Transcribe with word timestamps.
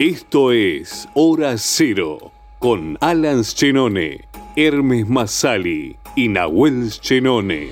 Esto 0.00 0.50
es 0.50 1.10
Hora 1.12 1.58
Cero 1.58 2.32
con 2.58 2.96
Alan 3.02 3.42
Chenone, 3.42 4.26
Hermes 4.56 5.06
Masali 5.06 5.98
y 6.16 6.28
Nahuel 6.28 6.90
Chenone. 6.90 7.68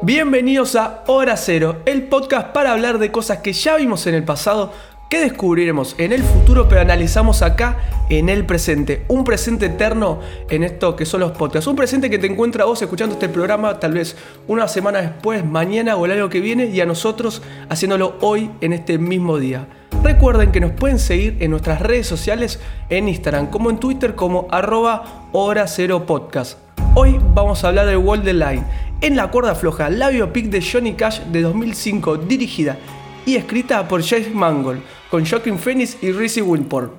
Bienvenidos 0.00 0.74
a 0.74 1.04
Hora 1.06 1.36
Cero, 1.36 1.82
el 1.84 2.04
podcast 2.04 2.48
para 2.54 2.72
hablar 2.72 2.98
de 2.98 3.12
cosas 3.12 3.40
que 3.40 3.52
ya 3.52 3.76
vimos 3.76 4.06
en 4.06 4.14
el 4.14 4.24
pasado, 4.24 4.72
que 5.12 5.20
descubriremos 5.20 5.94
en 5.98 6.10
el 6.12 6.22
futuro, 6.22 6.70
pero 6.70 6.80
analizamos 6.80 7.42
acá 7.42 8.06
en 8.08 8.30
el 8.30 8.46
presente. 8.46 9.04
Un 9.08 9.24
presente 9.24 9.66
eterno 9.66 10.20
en 10.48 10.64
esto 10.64 10.96
que 10.96 11.04
son 11.04 11.20
los 11.20 11.32
podcasts. 11.32 11.66
Un 11.66 11.76
presente 11.76 12.08
que 12.08 12.18
te 12.18 12.28
encuentra 12.28 12.64
vos 12.64 12.80
escuchando 12.80 13.16
este 13.16 13.28
programa 13.28 13.78
tal 13.78 13.92
vez 13.92 14.16
una 14.48 14.66
semana 14.68 15.02
después, 15.02 15.44
mañana 15.44 15.96
o 15.96 16.06
el 16.06 16.12
año 16.12 16.30
que 16.30 16.40
viene, 16.40 16.64
y 16.64 16.80
a 16.80 16.86
nosotros 16.86 17.42
haciéndolo 17.68 18.16
hoy 18.22 18.50
en 18.62 18.72
este 18.72 18.96
mismo 18.96 19.36
día. 19.36 19.66
Recuerden 20.02 20.50
que 20.50 20.60
nos 20.60 20.72
pueden 20.72 20.98
seguir 20.98 21.36
en 21.40 21.50
nuestras 21.50 21.82
redes 21.82 22.06
sociales, 22.06 22.58
en 22.88 23.06
Instagram 23.06 23.48
como 23.48 23.68
en 23.68 23.76
Twitter 23.76 24.14
como 24.14 24.48
arroba 24.50 25.28
hora 25.32 25.66
cero 25.66 26.06
podcast. 26.06 26.56
Hoy 26.94 27.20
vamos 27.34 27.62
a 27.64 27.68
hablar 27.68 27.84
de 27.84 27.98
Wall 27.98 28.22
the 28.22 28.32
Line, 28.32 28.64
en 29.02 29.16
la 29.16 29.30
cuerda 29.30 29.54
floja, 29.56 29.90
la 29.90 30.08
biopic 30.08 30.46
de 30.46 30.62
Johnny 30.62 30.94
Cash 30.94 31.20
de 31.24 31.42
2005, 31.42 32.16
dirigida 32.16 32.78
y 33.26 33.36
escrita 33.36 33.86
por 33.86 34.02
James 34.02 34.34
Mangold, 34.34 34.82
con 35.12 35.26
Joaquin 35.26 35.58
Phoenix 35.58 35.98
y 36.02 36.10
Reese 36.10 36.40
Witherspoon. 36.40 36.90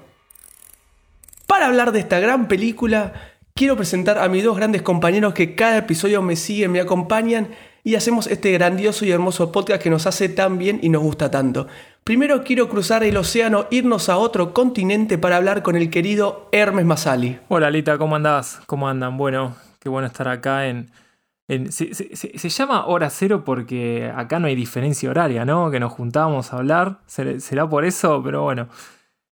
Para 1.47 1.65
hablar 1.65 1.91
de 1.91 1.97
esta 1.97 2.19
gran 2.19 2.47
película, 2.47 3.11
quiero 3.55 3.75
presentar 3.75 4.19
a 4.19 4.29
mis 4.29 4.43
dos 4.43 4.55
grandes 4.55 4.83
compañeros 4.83 5.33
que 5.33 5.55
cada 5.55 5.79
episodio 5.79 6.21
me 6.21 6.35
siguen, 6.35 6.71
me 6.71 6.79
acompañan 6.79 7.47
y 7.83 7.95
hacemos 7.95 8.27
este 8.27 8.51
grandioso 8.51 9.03
y 9.03 9.09
hermoso 9.09 9.51
podcast 9.51 9.81
que 9.81 9.89
nos 9.89 10.05
hace 10.05 10.29
tan 10.29 10.59
bien 10.59 10.79
y 10.83 10.89
nos 10.89 11.01
gusta 11.01 11.31
tanto. 11.31 11.65
Primero 12.03 12.43
quiero 12.43 12.69
cruzar 12.69 13.03
el 13.03 13.17
océano, 13.17 13.65
irnos 13.71 14.09
a 14.09 14.17
otro 14.17 14.53
continente 14.53 15.17
para 15.17 15.37
hablar 15.37 15.63
con 15.63 15.75
el 15.75 15.89
querido 15.89 16.49
Hermes 16.51 16.85
Masali. 16.85 17.39
Hola 17.47 17.71
Lita, 17.71 17.97
¿cómo 17.97 18.15
andás? 18.15 18.59
¿Cómo 18.67 18.87
andan? 18.87 19.17
Bueno, 19.17 19.55
Qué 19.83 19.89
bueno 19.89 20.07
estar 20.07 20.29
acá 20.29 20.67
en... 20.67 20.89
se, 21.47 22.49
llama 22.49 22.85
hora 22.85 23.09
cero 23.09 23.43
porque 23.45 24.11
acá 24.15 24.39
no 24.39 24.47
hay 24.47 24.55
diferencia 24.55 25.09
horaria, 25.09 25.45
¿no? 25.45 25.69
Que 25.71 25.79
nos 25.79 25.91
juntamos 25.91 26.53
a 26.53 26.57
hablar. 26.57 27.01
Será 27.07 27.67
por 27.67 27.85
eso, 27.85 28.21
pero 28.23 28.43
bueno. 28.43 28.69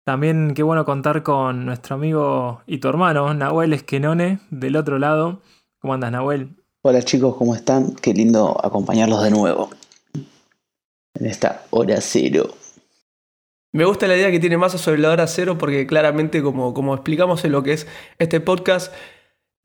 También 0.05 0.55
qué 0.55 0.63
bueno 0.63 0.85
contar 0.85 1.25
con 1.25 1.67
nuestro 1.67 1.97
amigo 1.97 2.63
y 2.65 2.79
tu 2.79 2.87
hermano, 2.87 3.35
Nahuel 3.35 3.73
Esquenone, 3.73 4.39
del 4.51 4.77
otro 4.77 5.01
lado. 5.01 5.41
¿Cómo 5.81 5.95
andas, 5.95 6.13
Nahuel? 6.13 6.55
Hola 6.83 7.03
chicos, 7.03 7.35
¿cómo 7.37 7.57
están? 7.57 7.97
Qué 7.97 8.15
lindo 8.15 8.57
acompañarlos 8.65 9.25
de 9.25 9.33
nuevo. 9.33 9.71
En 11.15 11.27
esta 11.27 11.65
hora 11.71 12.01
cero. 12.01 12.55
Me 13.73 13.85
gusta 13.85 14.07
la 14.07 14.17
idea 14.17 14.31
que 14.31 14.39
tiene 14.39 14.57
Massa 14.57 14.79
sobre 14.79 15.01
la 15.01 15.11
hora 15.11 15.27
cero 15.27 15.59
porque 15.59 15.89
claramente 15.89 16.41
como, 16.41 16.73
como 16.73 16.95
explicamos 16.95 17.45
en 17.45 17.51
lo 17.51 17.65
que 17.65 17.73
es 17.73 17.89
este 18.21 18.41
podcast, 18.41 18.93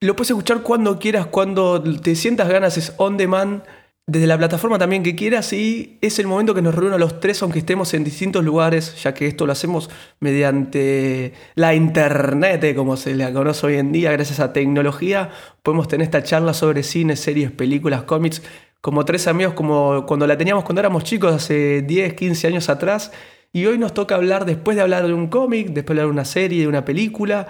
lo 0.02 0.16
puedes 0.16 0.32
escuchar 0.32 0.64
cuando 0.64 0.98
quieras, 0.98 1.28
cuando 1.28 1.82
te 1.82 2.16
sientas 2.16 2.50
ganas, 2.50 2.76
es 2.78 2.94
on 2.98 3.18
demand, 3.18 3.62
desde 4.08 4.26
la 4.26 4.38
plataforma 4.38 4.80
también 4.80 5.04
que 5.04 5.16
quieras 5.16 5.54
y 5.54 6.00
es 6.02 6.18
el 6.18 6.26
momento 6.26 6.56
que 6.56 6.64
nos 6.64 6.74
reúne 6.74 6.96
a 6.96 6.98
los 6.98 7.20
tres, 7.20 7.42
aunque 7.44 7.60
estemos 7.60 7.94
en 7.94 8.04
distintos 8.04 8.44
lugares, 8.44 9.02
ya 9.02 9.14
que 9.14 9.28
esto 9.28 9.46
lo 9.46 9.52
hacemos 9.52 9.90
mediante 10.20 11.34
la 11.54 11.76
internet, 11.76 12.64
eh, 12.64 12.76
como 12.76 12.98
se 12.98 13.16
le 13.16 13.32
conoce 13.32 13.68
hoy 13.68 13.76
en 13.76 13.92
día, 13.92 14.12
gracias 14.12 14.40
a 14.40 14.52
tecnología, 14.52 15.30
podemos 15.62 15.88
tener 15.88 16.06
esta 16.06 16.24
charla 16.24 16.56
sobre 16.56 16.82
cine, 16.82 17.16
series, 17.16 17.52
películas, 17.52 18.04
cómics, 18.04 18.42
como 18.82 19.06
tres 19.06 19.28
amigos, 19.28 19.54
como 19.54 20.06
cuando 20.08 20.26
la 20.26 20.36
teníamos 20.36 20.64
cuando 20.64 20.80
éramos 20.80 21.04
chicos, 21.04 21.34
hace 21.34 21.84
10, 21.84 22.16
15 22.16 22.48
años 22.48 22.70
atrás. 22.70 23.12
Y 23.54 23.66
hoy 23.66 23.78
nos 23.78 23.94
toca 23.94 24.16
hablar, 24.16 24.46
después 24.46 24.78
de 24.78 24.82
hablar 24.82 25.06
de 25.06 25.14
un 25.14 25.28
cómic, 25.28 25.68
después 25.68 25.96
de 25.96 26.02
hablar 26.02 26.08
de 26.08 26.20
una 26.20 26.26
serie, 26.26 26.62
de 26.62 26.68
una 26.68 26.86
película, 26.86 27.48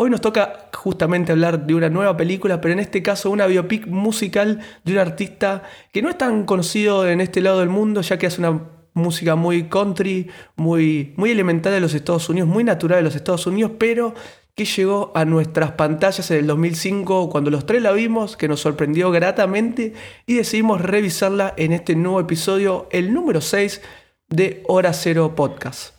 Hoy 0.00 0.10
nos 0.10 0.20
toca 0.20 0.70
justamente 0.72 1.32
hablar 1.32 1.66
de 1.66 1.74
una 1.74 1.88
nueva 1.88 2.16
película, 2.16 2.60
pero 2.60 2.72
en 2.72 2.78
este 2.78 3.02
caso 3.02 3.32
una 3.32 3.48
biopic 3.48 3.88
musical 3.88 4.60
de 4.84 4.92
un 4.92 4.98
artista 5.00 5.64
que 5.92 6.02
no 6.02 6.08
es 6.08 6.16
tan 6.16 6.44
conocido 6.44 7.08
en 7.08 7.20
este 7.20 7.40
lado 7.40 7.58
del 7.58 7.68
mundo, 7.68 8.00
ya 8.02 8.16
que 8.16 8.28
hace 8.28 8.40
una 8.40 8.62
música 8.94 9.34
muy 9.34 9.64
country, 9.64 10.30
muy, 10.54 11.14
muy 11.16 11.32
elemental 11.32 11.72
de 11.72 11.80
los 11.80 11.94
Estados 11.94 12.28
Unidos, 12.28 12.48
muy 12.48 12.62
natural 12.62 12.98
de 12.98 13.02
los 13.02 13.16
Estados 13.16 13.48
Unidos, 13.48 13.72
pero 13.76 14.14
que 14.54 14.66
llegó 14.66 15.10
a 15.16 15.24
nuestras 15.24 15.72
pantallas 15.72 16.30
en 16.30 16.38
el 16.38 16.46
2005 16.46 17.28
cuando 17.28 17.50
los 17.50 17.66
tres 17.66 17.82
la 17.82 17.90
vimos, 17.90 18.36
que 18.36 18.46
nos 18.46 18.60
sorprendió 18.60 19.10
gratamente 19.10 19.94
y 20.26 20.34
decidimos 20.34 20.80
revisarla 20.80 21.54
en 21.56 21.72
este 21.72 21.96
nuevo 21.96 22.20
episodio, 22.20 22.86
el 22.92 23.12
número 23.12 23.40
6 23.40 23.82
de 24.28 24.62
Hora 24.68 24.92
Cero 24.92 25.34
Podcast. 25.34 25.97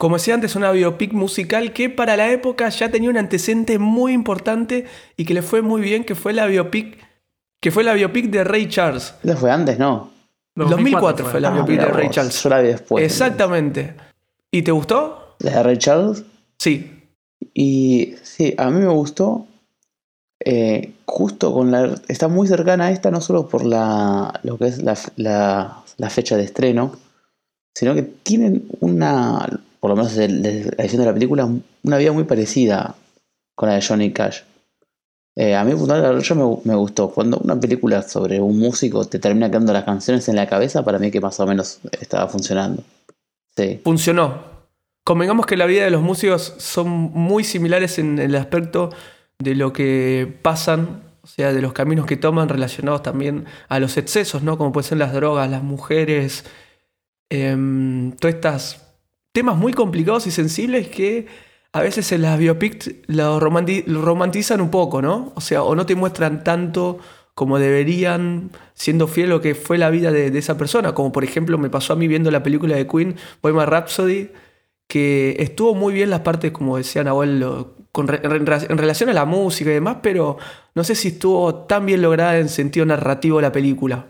Como 0.00 0.16
decía 0.16 0.32
antes, 0.32 0.56
una 0.56 0.72
biopic 0.72 1.12
musical 1.12 1.74
que 1.74 1.90
para 1.90 2.16
la 2.16 2.32
época 2.32 2.70
ya 2.70 2.90
tenía 2.90 3.10
un 3.10 3.18
antecedente 3.18 3.78
muy 3.78 4.14
importante 4.14 4.86
y 5.14 5.26
que 5.26 5.34
le 5.34 5.42
fue 5.42 5.60
muy 5.60 5.82
bien, 5.82 6.04
que 6.04 6.14
fue 6.14 6.32
la 6.32 6.46
biopic, 6.46 6.96
que 7.60 7.70
fue 7.70 7.84
la 7.84 7.92
biopic 7.92 8.30
de 8.30 8.42
Ray 8.42 8.66
Charles. 8.70 9.12
Eso 9.22 9.36
fue 9.36 9.50
antes, 9.50 9.78
¿no? 9.78 10.10
2004 10.54 11.26
fue, 11.26 11.38
la 11.42 11.50
biopic 11.50 11.80
de 11.80 11.84
Ray 11.84 12.08
Charles. 12.08 12.42
Yo 12.42 12.48
la 12.48 12.62
vi 12.62 12.68
después. 12.68 13.04
Exactamente. 13.04 13.94
¿Y 14.50 14.62
te 14.62 14.72
gustó? 14.72 15.36
¿La 15.40 15.56
de 15.56 15.62
Ray 15.64 15.76
Charles? 15.76 16.24
Sí. 16.58 17.02
Y 17.52 18.14
sí, 18.22 18.54
a 18.56 18.70
mí 18.70 18.80
me 18.80 18.88
gustó. 18.88 19.48
Eh, 20.42 20.94
justo 21.04 21.52
con 21.52 21.70
la. 21.70 21.94
Está 22.08 22.28
muy 22.28 22.48
cercana 22.48 22.86
a 22.86 22.90
esta, 22.90 23.10
no 23.10 23.20
solo 23.20 23.50
por 23.50 23.66
la, 23.66 24.40
lo 24.44 24.56
que 24.56 24.68
es 24.68 24.82
la, 24.82 24.96
la 25.18 26.08
fecha 26.08 26.38
de 26.38 26.44
estreno, 26.44 26.92
sino 27.74 27.94
que 27.94 28.02
tienen 28.02 28.66
una 28.80 29.46
por 29.80 29.90
lo 29.90 29.96
menos 29.96 30.14
la 30.16 30.22
edición 30.22 31.00
de 31.00 31.06
la 31.06 31.14
película, 31.14 31.48
una 31.82 31.96
vida 31.96 32.12
muy 32.12 32.24
parecida 32.24 32.94
con 33.54 33.68
la 33.68 33.76
de 33.76 33.82
Johnny 33.82 34.12
Cash. 34.12 34.42
Eh, 35.36 35.54
a 35.54 35.64
mí 35.64 35.72
yo 35.72 36.34
me, 36.34 36.70
me, 36.70 36.74
gustó. 36.76 37.10
Cuando 37.10 37.38
una 37.38 37.58
película 37.58 38.02
sobre 38.02 38.40
un 38.40 38.58
músico 38.58 39.06
te 39.06 39.18
termina 39.18 39.48
quedando 39.48 39.72
las 39.72 39.84
canciones 39.84 40.28
en 40.28 40.36
la 40.36 40.46
cabeza, 40.46 40.84
para 40.84 40.98
mí 40.98 41.10
que 41.10 41.20
más 41.20 41.38
o 41.40 41.46
menos 41.46 41.80
estaba 42.00 42.28
funcionando. 42.28 42.82
Sí. 43.56 43.80
Funcionó. 43.82 44.50
Convengamos 45.04 45.46
que 45.46 45.56
la 45.56 45.66
vida 45.66 45.84
de 45.84 45.90
los 45.90 46.02
músicos 46.02 46.54
son 46.58 46.88
muy 46.88 47.44
similares 47.44 47.98
en 47.98 48.18
el 48.18 48.34
aspecto 48.36 48.90
de 49.38 49.54
lo 49.54 49.72
que 49.72 50.38
pasan, 50.42 51.02
o 51.22 51.26
sea, 51.26 51.52
de 51.52 51.62
los 51.62 51.72
caminos 51.72 52.06
que 52.06 52.16
toman 52.16 52.48
relacionados 52.48 53.02
también 53.02 53.46
a 53.68 53.80
los 53.80 53.96
excesos, 53.96 54.42
¿no? 54.42 54.58
Como 54.58 54.72
pueden 54.72 54.88
ser 54.88 54.98
las 54.98 55.12
drogas, 55.12 55.50
las 55.50 55.62
mujeres, 55.62 56.44
em, 57.30 58.12
todas 58.12 58.34
estas 58.34 58.89
temas 59.40 59.56
muy 59.56 59.72
complicados 59.72 60.26
y 60.26 60.30
sensibles 60.30 60.88
que 60.88 61.26
a 61.72 61.80
veces 61.80 62.12
en 62.12 62.20
las 62.20 62.38
biopics 62.38 62.90
lo, 63.06 63.40
romantizan 63.40 64.60
un 64.60 64.70
poco, 64.70 65.00
¿no? 65.00 65.32
O 65.34 65.40
sea, 65.40 65.62
o 65.62 65.74
no 65.74 65.86
te 65.86 65.94
muestran 65.94 66.44
tanto 66.44 66.98
como 67.34 67.58
deberían, 67.58 68.50
siendo 68.74 69.06
fiel 69.06 69.28
a 69.28 69.30
lo 69.36 69.40
que 69.40 69.54
fue 69.54 69.78
la 69.78 69.88
vida 69.88 70.12
de, 70.12 70.26
esa 70.36 70.58
persona. 70.58 70.92
Como 70.92 71.10
por 71.10 71.24
ejemplo 71.24 71.56
me 71.56 71.70
pasó 71.70 71.94
a 71.94 71.96
mí 71.96 72.06
viendo 72.06 72.30
la 72.30 72.42
película 72.42 72.76
de 72.76 72.86
Queen, 72.86 73.16
Bohemian 73.40 73.66
Rhapsody, 73.66 74.28
que 74.86 75.36
estuvo 75.38 75.74
muy 75.74 75.94
bien 75.94 76.10
las 76.10 76.20
partes, 76.20 76.52
como 76.52 76.76
decía 76.76 77.02
Nahuel, 77.02 77.42
con, 77.92 78.10
en, 78.10 78.46
relación 78.46 79.08
a 79.08 79.14
la 79.14 79.24
música 79.24 79.70
y 79.70 79.74
demás, 79.74 79.96
pero 80.02 80.36
no 80.74 80.84
sé 80.84 80.94
si 80.94 81.08
estuvo 81.08 81.54
tan 81.64 81.86
bien 81.86 82.02
lograda 82.02 82.36
en 82.36 82.50
sentido 82.50 82.84
narrativo 82.84 83.40
la 83.40 83.52
película. 83.52 84.04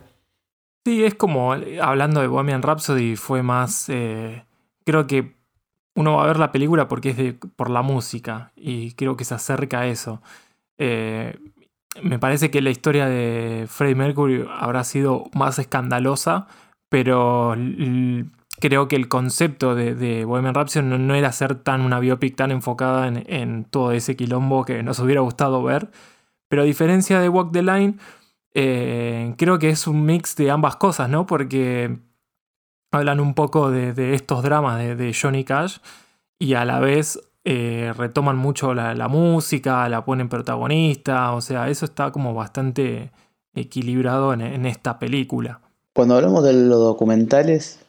Sí, 0.84 1.04
es 1.04 1.14
como, 1.14 1.52
hablando 1.52 2.20
de 2.20 2.26
Bohemian 2.26 2.62
Rhapsody, 2.62 3.14
fue 3.14 3.44
más... 3.44 3.88
Eh, 3.91 4.42
creo 4.84 5.06
que 5.06 5.36
uno 5.94 6.16
va 6.16 6.24
a 6.24 6.27
ver 6.27 6.38
la 6.38 6.53
película 6.53 6.88
porque 6.88 7.10
es 7.10 7.16
de, 7.16 7.32
por 7.34 7.71
la 7.71 7.82
música 7.82 8.53
y 8.56 8.92
creo 8.92 9.16
que 9.16 9.24
se 9.24 9.34
acerca 9.34 9.80
a 9.80 9.86
eso. 9.86 10.22
Eh, 10.78 11.38
me 12.03 12.18
parece 12.18 12.50
que 12.50 12.62
la 12.62 12.71
historia 12.71 13.06
de 13.06 13.66
Freddie 13.68 13.97
Mercury 13.97 14.47
habrá 14.48 14.84
sido 14.84 15.24
más 15.34 15.59
escandalosa, 15.59 16.47
pero 16.88 17.56
creo 18.60 18.88
que 18.88 18.97
el 18.97 19.09
concepto 19.09 19.74
de, 19.74 19.94
de 19.94 20.24
Bohemian 20.24 20.54
Rhapsody 20.54 20.84
no, 20.84 21.15
era 21.15 21.33
ser 21.33 21.56
tan 21.56 21.80
una 21.80 21.98
biopic 21.98 22.36
tan 22.36 22.53
enfocada 22.53 23.09
en, 23.09 23.65
todo 23.65 23.92
ese 23.92 24.16
quilombo 24.16 24.65
que 24.65 24.83
nos 24.83 25.00
hubiera 25.00 25.21
gustado 25.21 25.62
ver. 25.62 25.91
Pero 26.48 26.62
a 26.62 26.65
diferencia 26.65 27.21
de 27.21 27.28
Walk 27.28 27.53
the 27.53 27.62
Line, 27.62 27.94
eh, 28.54 29.34
creo 29.38 29.59
que 29.59 29.71
es 29.71 29.86
un 29.86 30.04
mix 30.04 30.36
de 30.36 30.50
ambas 30.50 30.76
cosas, 30.76 31.09
¿no? 31.09 31.26
Porque 31.26 31.98
hablan 32.91 33.21
un 33.21 33.34
poco 33.34 33.71
de, 33.71 34.15
estos 34.15 34.42
dramas 34.42 34.78
de, 34.78 35.16
Johnny 35.19 35.45
Cash 35.45 35.78
y 36.39 36.54
a 36.54 36.65
la 36.65 36.81
vez 36.81 37.21
eh, 37.45 37.92
retoman 37.97 38.37
mucho 38.37 38.75
la, 38.75 39.09
música, 39.09 39.89
la 39.89 40.04
ponen 40.04 40.28
protagonista, 40.28 41.33
o 41.33 41.41
sea, 41.41 41.69
eso 41.69 41.84
está 41.84 42.10
como 42.10 42.34
bastante 42.34 43.10
equilibrado 43.54 44.33
en, 44.33 44.66
esta 44.66 44.98
película. 44.98 45.60
Cuando 45.92 46.16
hablamos 46.16 46.45
de 46.45 46.53
los 46.53 46.78
documentales, 46.78 47.81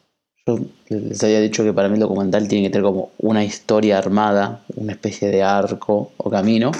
yo 0.46 0.58
les 0.88 1.22
había 1.22 1.40
dicho 1.40 1.62
que 1.62 1.72
para 1.72 1.88
mí 1.88 1.94
el 1.94 2.00
documental 2.00 2.48
tiene 2.48 2.66
que 2.66 2.72
tener 2.72 2.84
como 2.84 3.10
una 3.18 3.44
historia 3.44 3.98
armada, 3.98 4.62
una 4.74 4.92
especie 4.92 5.28
de 5.28 5.42
arco 5.42 6.12
o 6.16 6.30
camino, 6.30 6.72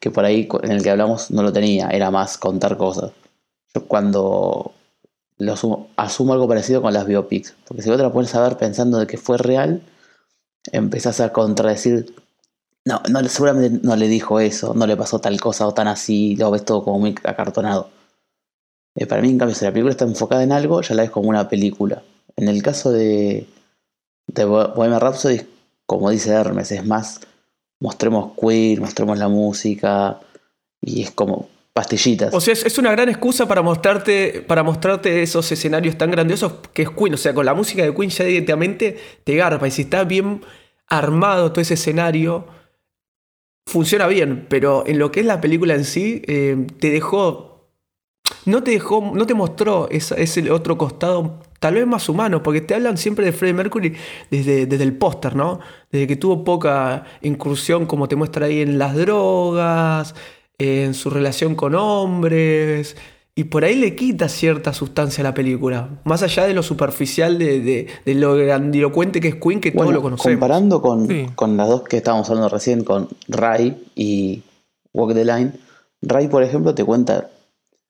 que 0.00 0.10
por 0.10 0.24
ahí 0.24 0.48
en 0.62 0.72
el 0.72 0.82
que 0.82 0.90
hablamos 0.90 1.30
no 1.30 1.42
lo 1.42 1.52
tenía, 1.52 1.88
era 1.88 2.10
más 2.10 2.36
contar 2.36 2.76
cosas. 2.76 3.12
yo 3.74 3.84
cuando 3.86 4.73
lo 5.38 5.52
asumo, 5.52 5.90
asumo 5.96 6.32
algo 6.32 6.48
parecido 6.48 6.82
con 6.82 6.92
las 6.92 7.06
biopics. 7.06 7.54
Porque 7.66 7.82
si 7.82 7.88
vos 7.88 7.98
te 7.98 8.02
la 8.02 8.12
pones 8.12 8.34
a 8.34 8.42
ver 8.42 8.56
pensando 8.56 8.98
de 8.98 9.06
que 9.06 9.18
fue 9.18 9.38
real, 9.38 9.82
empezás 10.72 11.20
a 11.20 11.32
contradecir. 11.32 12.14
No, 12.84 13.00
no, 13.08 13.26
seguramente 13.28 13.80
no 13.82 13.96
le 13.96 14.08
dijo 14.08 14.40
eso, 14.40 14.74
no 14.74 14.86
le 14.86 14.96
pasó 14.96 15.18
tal 15.18 15.40
cosa 15.40 15.66
o 15.66 15.72
tan 15.72 15.88
así, 15.88 16.36
lo 16.36 16.50
ves 16.50 16.64
todo 16.64 16.84
como 16.84 16.98
muy 16.98 17.14
acartonado. 17.24 17.90
Eh, 18.94 19.06
para 19.06 19.22
mí, 19.22 19.30
en 19.30 19.38
cambio, 19.38 19.54
si 19.54 19.64
la 19.64 19.72
película 19.72 19.92
está 19.92 20.04
enfocada 20.04 20.42
en 20.42 20.52
algo, 20.52 20.80
ya 20.82 20.94
la 20.94 21.02
ves 21.02 21.10
como 21.10 21.28
una 21.28 21.48
película. 21.48 22.02
En 22.36 22.48
el 22.48 22.62
caso 22.62 22.92
de, 22.92 23.46
de 24.26 24.44
Bohemian 24.44 25.00
Rhapsody, 25.00 25.40
como 25.86 26.10
dice 26.10 26.30
Hermes, 26.30 26.72
es 26.72 26.84
más, 26.84 27.20
mostremos 27.80 28.32
queer, 28.38 28.80
mostremos 28.80 29.18
la 29.18 29.28
música, 29.28 30.20
y 30.80 31.02
es 31.02 31.10
como 31.10 31.48
pastillitas. 31.74 32.32
O 32.32 32.40
sea, 32.40 32.54
es, 32.54 32.78
una 32.78 32.92
gran 32.92 33.08
excusa 33.08 33.46
para 33.46 33.60
mostrarte, 33.60 34.44
para 34.46 34.62
mostrarte 34.62 35.22
esos 35.22 35.50
escenarios 35.50 35.98
tan 35.98 36.10
grandiosos 36.10 36.54
que 36.72 36.82
es 36.82 36.90
Queen. 36.90 37.14
O 37.14 37.16
sea, 37.18 37.34
con 37.34 37.44
la 37.44 37.52
música 37.52 37.82
de 37.82 37.92
Queen 37.92 38.10
ya 38.10 38.24
directamente 38.24 38.96
te 39.24 39.34
garpa. 39.34 39.66
Y 39.66 39.72
si 39.72 39.82
está 39.82 40.04
bien 40.04 40.42
armado 40.86 41.50
todo 41.50 41.60
ese 41.60 41.74
escenario, 41.74 42.46
funciona 43.66 44.06
bien. 44.06 44.46
Pero 44.48 44.84
en 44.86 45.00
lo 45.00 45.10
que 45.10 45.20
es 45.20 45.26
la 45.26 45.40
película 45.40 45.74
en 45.74 45.84
sí, 45.84 46.22
eh, 46.28 46.64
te 46.78 46.90
dejó. 46.90 47.68
No 48.46 48.62
te 48.62 48.70
dejó. 48.70 49.12
No 49.12 49.26
te 49.26 49.34
mostró 49.34 49.88
ese 49.90 50.50
otro 50.52 50.78
costado. 50.78 51.40
Tal 51.58 51.74
vez 51.74 51.86
más 51.88 52.08
humano, 52.08 52.42
porque 52.42 52.60
te 52.60 52.74
hablan 52.74 52.98
siempre 52.98 53.24
de 53.24 53.32
Freddie 53.32 53.54
Mercury 53.54 53.96
desde, 54.30 54.66
desde 54.66 54.84
el 54.84 54.96
póster, 54.96 55.34
¿no? 55.34 55.60
Desde 55.90 56.06
que 56.06 56.16
tuvo 56.16 56.44
poca 56.44 57.04
incursión, 57.22 57.86
como 57.86 58.06
te 58.06 58.16
muestra 58.16 58.46
ahí 58.46 58.60
en 58.60 58.78
las 58.78 58.94
drogas, 58.94 60.14
en 60.58 60.94
su 60.94 61.10
relación 61.10 61.54
con 61.54 61.74
hombres. 61.74 62.96
Y 63.36 63.44
por 63.44 63.64
ahí 63.64 63.74
le 63.74 63.96
quita 63.96 64.28
cierta 64.28 64.72
sustancia 64.72 65.22
a 65.22 65.24
la 65.24 65.34
película. 65.34 65.88
Más 66.04 66.22
allá 66.22 66.44
de 66.44 66.54
lo 66.54 66.62
superficial, 66.62 67.36
de, 67.36 67.88
lo 68.06 68.36
grandilocuente 68.36 69.20
que 69.20 69.28
es 69.28 69.34
Queen, 69.34 69.60
que 69.60 69.72
todos 69.72 69.92
lo 69.92 70.02
conocemos. 70.02 70.38
Comparando 70.38 70.80
con, 70.80 71.08
con, 71.34 71.56
las 71.56 71.68
dos 71.68 71.82
que 71.82 71.96
estábamos 71.96 72.28
hablando 72.30 72.48
recién, 72.48 72.84
con 72.84 73.08
Ray 73.26 73.90
y 73.96 74.42
Walk 74.92 75.14
the 75.14 75.24
Line, 75.24 75.52
Ray, 76.00 76.28
por 76.28 76.44
ejemplo, 76.44 76.76
te 76.76 76.84
cuenta, 76.84 77.28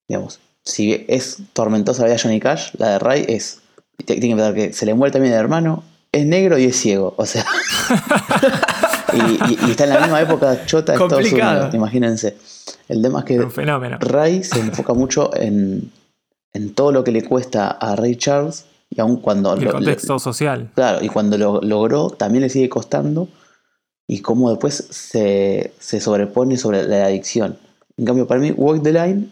digamos, 0.09 0.41
si 0.65 1.05
es 1.09 1.39
tormentosa 1.53 2.03
la 2.03 2.07
vida 2.07 2.17
de 2.17 2.23
Johnny 2.23 2.41
Cash, 2.41 2.71
la 2.79 2.93
de 2.93 2.99
Ray 2.99 3.25
es. 3.29 3.61
Tiene 4.07 4.21
que 4.21 4.35
pensar 4.35 4.55
que 4.55 4.73
se 4.73 4.87
le 4.87 4.95
muere 4.95 5.13
también 5.13 5.35
el 5.35 5.41
hermano, 5.41 5.85
es 6.11 6.25
negro 6.25 6.59
y 6.59 6.65
es 6.65 6.77
ciego. 6.77 7.15
O 7.19 7.27
sea. 7.27 7.45
y, 9.15 9.71
está 9.71 9.85
en 9.85 9.91
la 9.91 10.01
misma 10.01 10.21
época 10.21 10.67
chota 10.67 10.93
de 10.93 11.03
Estados 11.03 11.33
Unidos, 11.33 11.75
imagínense. 11.75 12.37
El 12.89 13.03
tema 13.03 13.21
es 13.21 13.25
que 13.25 13.39
Ray 14.01 14.45
se 14.45 14.61
enfoca 14.61 14.95
mucho 14.95 15.31
en, 15.35 15.91
todo 16.75 16.93
lo 16.93 17.05
que 17.05 17.13
le 17.13 17.23
cuesta 17.23 17.69
a 17.71 17.97
Ray 17.97 18.17
Charles 18.17 18.67
y 18.91 19.01
aun 19.01 19.17
cuando... 19.17 19.55
el 19.55 19.71
contexto 19.71 20.19
social. 20.19 20.71
Claro, 20.75 21.05
y 21.05 21.09
cuando 21.09 21.37
lo 21.39 21.61
logró 21.61 22.11
también 22.11 22.43
le 22.43 22.49
sigue 22.49 22.69
costando 22.69 23.29
y 24.07 24.21
cómo 24.21 24.51
después 24.51 24.75
se, 24.91 25.73
sobrepone 25.79 26.57
sobre 26.57 26.87
la 26.87 27.07
adicción. 27.07 27.59
En 27.97 28.05
cambio, 28.05 28.27
para 28.27 28.41
mí, 28.41 28.51
Walk 28.51 28.83
the 28.83 28.93
Line 28.93 29.29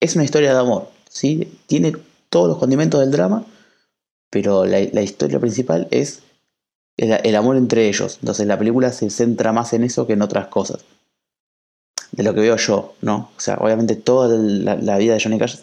es 0.00 0.14
una 0.14 0.24
historia 0.24 0.52
de 0.52 0.60
amor, 0.60 0.88
¿sí? 1.08 1.58
Tiene 1.66 1.92
todos 2.30 2.48
los 2.48 2.58
condimentos 2.58 3.00
del 3.00 3.10
drama, 3.10 3.44
pero 4.30 4.64
la, 4.64 4.80
historia 4.80 5.38
principal 5.40 5.88
es 5.90 6.22
el, 6.98 7.36
amor 7.36 7.56
entre 7.56 7.88
ellos. 7.88 8.18
Entonces 8.20 8.46
la 8.46 8.58
película 8.58 8.92
se 8.92 9.08
centra 9.10 9.52
más 9.52 9.72
en 9.72 9.84
eso 9.84 10.06
que 10.06 10.14
en 10.14 10.22
otras 10.22 10.48
cosas 10.48 10.84
de 12.12 12.22
lo 12.22 12.34
que 12.34 12.40
veo 12.40 12.56
yo, 12.56 12.94
¿no? 13.02 13.30
O 13.36 13.40
sea, 13.40 13.56
obviamente 13.56 13.94
toda 13.94 14.36
la, 14.36 14.98
vida 14.98 15.14
de 15.14 15.22
Johnny 15.22 15.38
Cash 15.38 15.60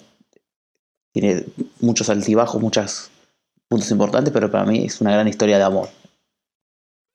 tiene 1.11 1.43
muchos 1.81 2.09
altibajos, 2.09 2.61
muchos 2.61 3.11
puntos 3.67 3.91
importantes, 3.91 4.33
pero 4.33 4.49
para 4.49 4.65
mí 4.65 4.85
es 4.85 5.01
una 5.01 5.11
gran 5.11 5.27
historia 5.27 5.57
de 5.57 5.63
amor. 5.63 5.89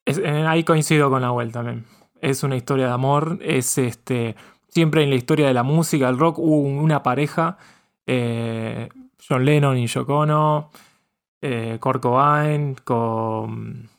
Eh, 0.06 0.44
ahí 0.46 0.64
coincido 0.64 1.10
con 1.10 1.22
Nahuel 1.22 1.52
también. 1.52 1.86
Es 2.20 2.42
una 2.42 2.56
historia 2.56 2.86
de 2.86 2.92
amor, 2.92 3.38
es 3.40 3.78
este. 3.78 4.36
Siempre 4.68 5.02
en 5.02 5.10
la 5.10 5.16
historia 5.16 5.46
de 5.46 5.54
la 5.54 5.62
música, 5.62 6.08
el 6.08 6.18
rock, 6.18 6.38
hubo 6.38 6.60
una 6.60 7.02
pareja, 7.02 7.56
eh, 8.06 8.88
John 9.26 9.44
Lennon 9.44 9.78
y 9.78 9.86
Yoko 9.86 10.18
Ono, 10.18 10.70
eh, 11.40 11.78
con 11.80 13.89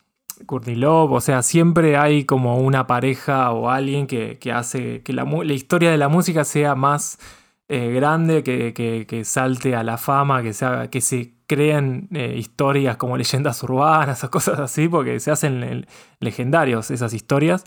Courtney 0.45 0.75
Love, 0.75 1.11
o 1.11 1.21
sea, 1.21 1.41
siempre 1.41 1.97
hay 1.97 2.25
como 2.25 2.57
una 2.57 2.87
pareja 2.87 3.51
o 3.51 3.69
alguien 3.69 4.07
que, 4.07 4.37
hace 4.53 5.01
que 5.03 5.13
la, 5.13 5.25
historia 5.53 5.91
de 5.91 5.97
la 5.97 6.09
música 6.09 6.45
sea 6.45 6.75
más 6.75 7.19
eh, 7.67 7.91
grande, 7.93 8.43
que, 8.43 9.21
salte 9.25 9.75
a 9.75 9.83
la 9.83 9.97
fama, 9.97 10.43
que, 10.43 10.53
sea, 10.53 10.89
que 10.89 11.01
se 11.01 11.33
creen 11.47 12.07
eh, 12.13 12.35
historias 12.37 12.97
como 12.97 13.17
leyendas 13.17 13.61
urbanas 13.63 14.23
o 14.23 14.31
cosas 14.31 14.59
así, 14.59 14.87
porque 14.87 15.19
se 15.19 15.31
hacen 15.31 15.85
legendarios 16.19 16.91
esas 16.91 17.13
historias. 17.13 17.65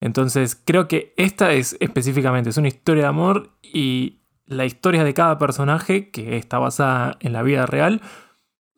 Entonces 0.00 0.60
creo 0.64 0.88
que 0.88 1.14
esta 1.16 1.52
es 1.52 1.76
específicamente, 1.80 2.50
es 2.50 2.56
una 2.56 2.68
historia 2.68 3.04
de 3.04 3.08
amor 3.08 3.50
y 3.62 4.20
la 4.46 4.64
historia 4.64 5.04
de 5.04 5.14
cada 5.14 5.38
personaje, 5.38 6.10
que 6.10 6.36
está 6.36 6.58
basada 6.58 7.16
en 7.20 7.32
la 7.32 7.42
vida 7.42 7.66
real, 7.66 8.02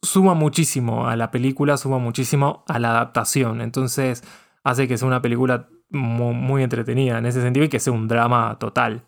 suma 0.02 0.34
muchísimo 0.34 1.06
a 1.06 1.16
la 1.16 1.30
película, 1.30 1.76
suma 1.76 1.98
muchísimo 1.98 2.64
a 2.66 2.78
la 2.78 2.90
adaptación. 2.90 3.60
Entonces 3.60 4.22
hace 4.64 4.88
que 4.88 4.98
sea 4.98 5.08
una 5.08 5.22
película 5.22 5.68
muy, 5.90 6.62
entretenida 6.62 7.18
en 7.18 7.26
ese 7.26 7.42
sentido 7.42 7.66
y 7.66 7.68
que 7.68 7.80
sea 7.80 7.92
un 7.92 8.08
drama 8.08 8.56
total. 8.58 9.04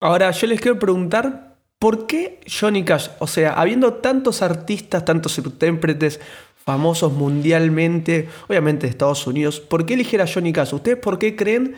Ahora, 0.00 0.30
yo 0.32 0.46
les 0.48 0.60
quiero 0.60 0.78
preguntar, 0.78 1.56
¿por 1.78 2.06
qué 2.06 2.40
Johnny 2.46 2.84
Cash? 2.84 3.08
O 3.20 3.26
sea, 3.26 3.54
habiendo 3.54 3.94
tantos 3.94 4.42
artistas, 4.42 5.04
tantos 5.04 5.38
intérpretes 5.38 6.20
famosos 6.56 7.12
mundialmente, 7.12 8.28
obviamente 8.48 8.86
de 8.86 8.90
Estados 8.90 9.26
Unidos, 9.26 9.60
¿por 9.60 9.86
qué 9.86 9.94
eligieron 9.94 10.26
a 10.26 10.30
Johnny 10.30 10.52
Cash? 10.52 10.74
¿Ustedes 10.74 10.98
por 10.98 11.18
qué 11.18 11.36
creen 11.36 11.76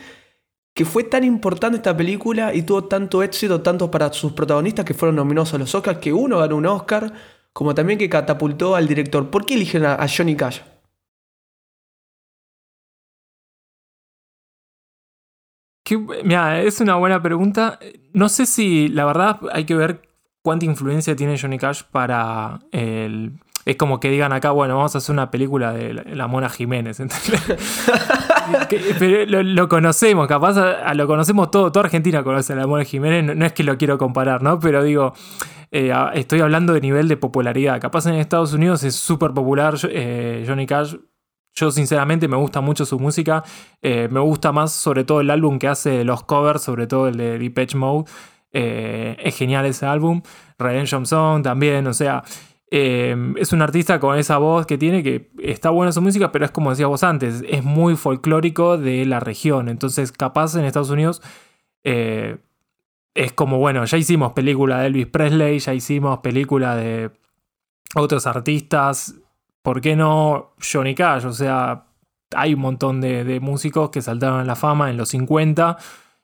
que 0.77 0.85
fue 0.85 1.03
tan 1.05 1.23
importante 1.23 1.77
esta 1.77 1.97
película 1.97 2.53
y 2.53 2.61
tuvo 2.61 2.83
tanto 2.83 3.23
éxito, 3.23 3.61
tanto 3.63 3.89
para 3.89 4.13
sus 4.13 4.33
protagonistas 4.33 4.85
que 4.85 4.93
fueron 4.93 5.15
nominados 5.15 5.51
a 5.55 5.57
los 5.57 5.73
Oscars, 5.73 5.97
que 5.97 6.13
uno 6.13 6.37
ganó 6.37 6.55
un 6.55 6.67
Oscar, 6.67 7.11
como 7.51 7.73
también 7.73 7.97
que 7.97 8.07
catapultó 8.07 8.75
al 8.75 8.87
director. 8.87 9.31
¿Por 9.31 9.43
qué 9.47 9.55
eligieron 9.55 9.99
a, 9.99 10.07
Johnny 10.07 10.35
Cash? 10.35 10.59
mira, 16.23 16.61
es 16.61 16.79
una 16.79 16.93
buena 16.97 17.19
pregunta. 17.23 17.79
No 18.13 18.29
sé 18.29 18.45
si, 18.45 18.87
la 18.89 19.05
verdad, 19.05 19.39
hay 19.53 19.65
que 19.65 19.73
ver 19.73 20.07
cuánta 20.43 20.65
influencia 20.65 21.15
tiene 21.15 21.39
Johnny 21.39 21.57
Cash 21.57 21.85
para 21.89 22.59
el, 22.71 23.31
es 23.65 23.77
como 23.77 23.99
que 23.99 24.11
digan 24.11 24.31
acá, 24.31 24.51
bueno, 24.51 24.77
vamos 24.77 24.93
a 24.93 24.99
hacer 24.99 25.13
una 25.13 25.31
película 25.31 25.73
de 25.73 25.95
la, 25.95 26.27
Mona 26.27 26.49
Jiménez. 26.49 27.01
Lo, 29.27 29.67
conocemos, 29.67 30.27
capaz 30.27 30.93
lo 30.93 31.07
conocemos 31.07 31.51
todo, 31.51 31.71
toda 31.71 31.85
Argentina 31.85 32.23
conoce 32.23 32.53
a 32.53 32.55
la 32.55 32.67
Mona 32.67 32.83
Jiménez, 32.83 33.35
no, 33.35 33.45
es 33.45 33.53
que 33.53 33.63
lo 33.63 33.77
quiero 33.77 33.97
comparar, 33.97 34.41
¿no? 34.41 34.59
Pero 34.59 34.83
digo, 34.83 35.13
eh, 35.71 35.93
estoy 36.13 36.41
hablando 36.41 36.73
de 36.73 36.81
nivel 36.81 37.07
de 37.07 37.17
popularidad. 37.17 37.79
Capaz 37.81 38.05
en 38.05 38.15
Estados 38.15 38.53
Unidos 38.53 38.83
es 38.83 38.95
súper 38.95 39.31
popular 39.31 39.75
eh, 39.89 40.45
Johnny 40.47 40.65
Cash. 40.65 40.95
Yo 41.53 41.71
sinceramente 41.71 42.27
me 42.27 42.37
gusta 42.37 42.61
mucho 42.61 42.85
su 42.85 42.99
música. 42.99 43.43
Eh, 43.81 44.07
me 44.11 44.19
gusta 44.19 44.51
más 44.51 44.71
sobre 44.71 45.03
todo 45.03 45.21
el 45.21 45.29
álbum 45.29 45.59
que 45.59 45.67
hace 45.67 46.03
los 46.03 46.23
covers, 46.23 46.61
sobre 46.61 46.87
todo 46.87 47.07
el 47.07 47.17
de 47.17 47.39
Deep 47.39 47.57
Edge 47.57 47.75
Mode. 47.75 48.05
es 48.51 49.35
genial 49.35 49.65
ese 49.65 49.85
álbum. 49.85 50.21
Redemption 50.57 51.05
Song 51.05 51.43
también, 51.43 51.85
o 51.87 51.93
sea, 51.93 52.23
Em, 52.69 53.37
es 53.37 53.53
un 53.53 53.61
artista 53.61 53.99
con 53.99 54.17
esa 54.17 54.37
voz 54.39 54.65
que 54.65 54.77
tiene, 54.77 55.01
que 55.01 55.31
está 55.41 55.69
buena 55.69 55.93
su 55.93 56.01
música, 56.01 56.31
pero 56.31 56.45
es 56.45 56.51
como 56.51 56.69
decías 56.69 56.89
vos 56.89 57.03
antes, 57.03 57.43
es 57.47 57.63
muy 57.63 57.95
folclórico 57.95 58.77
de 58.77 59.05
la 59.05 59.19
región. 59.19 59.69
Entonces, 59.69 60.11
capaz 60.11 60.55
en 60.55 60.65
Estados 60.65 60.89
Unidos 60.89 61.21
eh, 61.83 62.37
es 63.15 63.33
como, 63.33 63.57
bueno, 63.57 63.85
ya 63.85 63.97
hicimos 63.97 64.33
película 64.33 64.79
de 64.79 64.87
Elvis 64.87 65.07
Presley, 65.07 65.59
ya 65.59 65.73
hicimos 65.73 66.19
película 66.19 66.75
de 66.75 67.11
otros 67.95 68.27
artistas. 68.27 69.15
¿Por 69.61 69.81
qué 69.81 69.95
no 69.95 70.53
Johnny 70.61 70.93
Cash? 70.93 71.25
O 71.25 71.33
sea, 71.33 71.85
hay 72.35 72.53
un 72.53 72.61
montón 72.61 73.01
de, 73.01 73.39
músicos 73.39 73.89
que 73.91 74.01
saltaron 74.01 74.41
a 74.41 74.45
la 74.45 74.55
fama 74.55 74.89
en 74.89 74.97
los 74.97 75.09
50 75.09 75.77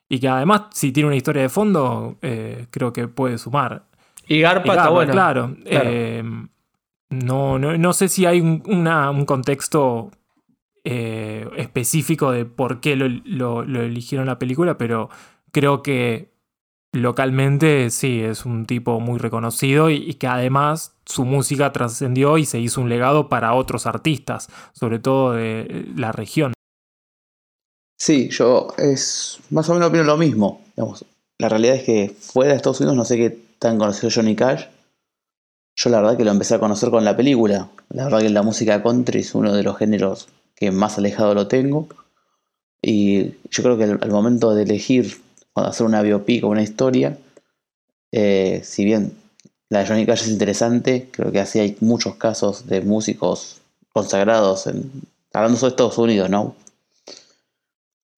y 0.10 0.20
que 0.20 0.28
además, 0.28 0.64
si 0.74 0.92
tiene 0.92 1.08
una 1.08 1.16
historia 1.16 1.44
de 1.44 1.50
fondo, 1.50 2.18
eh, 2.22 2.68
creo 2.70 2.92
que 2.92 3.08
puede 3.08 3.38
sumar. 3.38 3.86
Y 4.28 4.40
Garpa, 4.40 4.74
está 4.74 4.90
bueno. 4.90 5.12
Claro. 5.12 5.56
Eh, 5.66 6.24
no, 7.10 7.60
no, 7.60 7.94
sé 7.94 8.08
si 8.08 8.26
hay 8.26 8.42
un, 8.42 9.26
contexto 9.26 10.12
eh, 10.84 11.48
específico 11.58 12.32
de 12.32 12.46
por 12.46 12.80
qué 12.80 12.96
lo, 12.96 13.64
eligieron 13.64 14.28
la 14.28 14.40
película, 14.40 14.78
pero 14.78 15.10
creo 15.52 15.84
que 15.84 16.34
localmente 16.92 17.90
sí, 17.90 18.22
es 18.22 18.46
un 18.46 18.66
tipo 18.66 19.00
muy 19.00 19.20
reconocido 19.20 19.90
y, 19.90 20.14
que 20.16 20.28
además 20.28 20.96
su 21.06 21.26
música 21.26 21.72
trascendió 21.72 22.38
y 22.38 22.46
se 22.46 22.60
hizo 22.60 22.82
un 22.82 22.90
legado 22.90 23.30
para 23.30 23.54
otros 23.54 23.86
artistas, 23.86 24.48
sobre 24.74 25.00
todo 25.00 25.34
de 25.34 25.86
la 25.96 26.12
región. 26.12 26.54
Sí, 28.00 28.30
yo 28.30 28.68
es 28.78 29.40
más 29.50 29.70
o 29.70 29.74
menos 29.74 29.90
opino 29.90 30.04
lo 30.04 30.18
mismo. 30.18 30.62
la 31.38 31.50
realidad 31.50 31.76
es 31.76 31.84
que 31.84 32.16
fuera 32.20 32.52
de 32.52 32.58
Estados 32.58 32.82
Unidos 32.82 32.98
no 32.98 33.06
sé 33.06 33.18
qué 33.18 33.38
tan 33.64 33.80
conocido 33.80 34.12
Johnny 34.14 34.36
Cash. 34.36 34.66
Yo 35.76 35.90
la 35.90 36.02
verdad 36.02 36.18
que 36.18 36.26
lo 36.26 36.32
empecé 36.32 36.56
a 36.56 36.60
conocer 36.60 36.90
con 36.92 37.06
la 37.06 37.16
película. 37.16 37.70
La 37.90 38.04
verdad 38.04 38.20
que 38.20 38.30
la 38.30 38.44
música 38.44 38.84
country 38.84 39.22
es 39.22 39.34
uno 39.34 39.54
de 39.54 39.64
los 39.64 39.78
géneros 39.78 40.28
que 40.54 40.70
más 40.72 40.98
alejado 40.98 41.34
lo 41.34 41.48
tengo. 41.48 41.88
Y 42.82 43.36
yo 43.50 43.64
creo 43.64 43.78
que 43.78 43.86
al, 43.86 44.12
momento 44.12 44.54
de 44.54 44.64
elegir 44.64 45.22
hacer 45.56 45.86
una 45.86 46.02
biopic 46.02 46.44
o 46.44 46.50
una 46.50 46.62
historia, 46.62 47.18
eh, 48.12 48.60
si 48.66 48.84
bien 48.84 49.14
la 49.70 49.80
de 49.80 49.88
Johnny 49.88 50.06
Cash 50.06 50.24
es 50.24 50.28
interesante, 50.28 51.08
creo 51.10 51.32
que 51.32 51.40
así 51.40 51.60
hay 51.60 51.78
muchos 51.80 52.16
casos 52.16 52.68
de 52.68 52.82
músicos 52.82 53.62
consagrados, 53.94 54.68
hablando 55.32 55.58
sobre 55.58 55.72
Estados 55.72 55.98
Unidos, 55.98 56.30
¿no? 56.30 56.56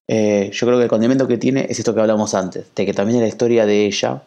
Eh, 0.08 0.50
yo 0.52 0.66
creo 0.66 0.80
que 0.80 0.86
el 0.86 0.90
condimento 0.90 1.28
que 1.28 1.38
tiene 1.38 1.68
es 1.70 1.78
esto 1.78 1.94
que 1.94 2.02
hablamos 2.02 2.34
antes, 2.34 2.66
de 2.76 2.86
que 2.86 2.94
también 2.94 3.18
es 3.18 3.22
la 3.22 3.28
historia 3.28 3.66
de 3.68 3.86
ella 3.86 4.24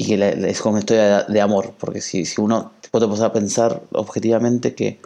y 0.00 0.06
que 0.06 0.48
es 0.48 0.62
como 0.62 0.74
una 0.74 0.78
historia 0.78 1.24
de, 1.24 1.40
amor, 1.40 1.74
porque 1.76 2.00
si, 2.00 2.24
si 2.24 2.40
uno 2.40 2.70
te 2.80 2.88
puede 2.88 3.06
a 3.24 3.32
pensar 3.32 3.82
objetivamente 3.90 4.76
que 4.76 5.00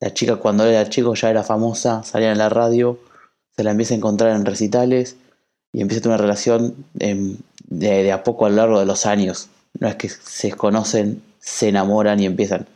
la 0.00 0.14
chica 0.14 0.36
cuando 0.36 0.64
era 0.64 0.88
chico 0.88 1.14
ya 1.14 1.28
era 1.28 1.42
famosa, 1.42 2.02
salía 2.02 2.32
en 2.32 2.38
la 2.38 2.48
radio, 2.48 2.98
se 3.54 3.62
la 3.62 3.72
empieza 3.72 3.92
a 3.92 3.98
encontrar 3.98 4.34
en 4.34 4.46
recitales 4.46 5.16
y 5.70 5.82
empieza 5.82 5.98
a 5.98 6.02
tener 6.02 6.14
una 6.14 6.22
relación 6.22 6.86
de, 6.94 7.36
de, 7.66 8.10
a 8.10 8.24
poco 8.24 8.46
a 8.46 8.48
lo 8.48 8.56
largo 8.56 8.80
de 8.80 8.86
los 8.86 9.04
años. 9.04 9.50
No 9.78 9.86
es 9.86 9.96
que 9.96 10.08
se 10.08 10.52
conocen, 10.52 11.22
se 11.38 11.68
enamoran 11.68 12.18
y 12.18 12.24
empiezan. 12.24 12.66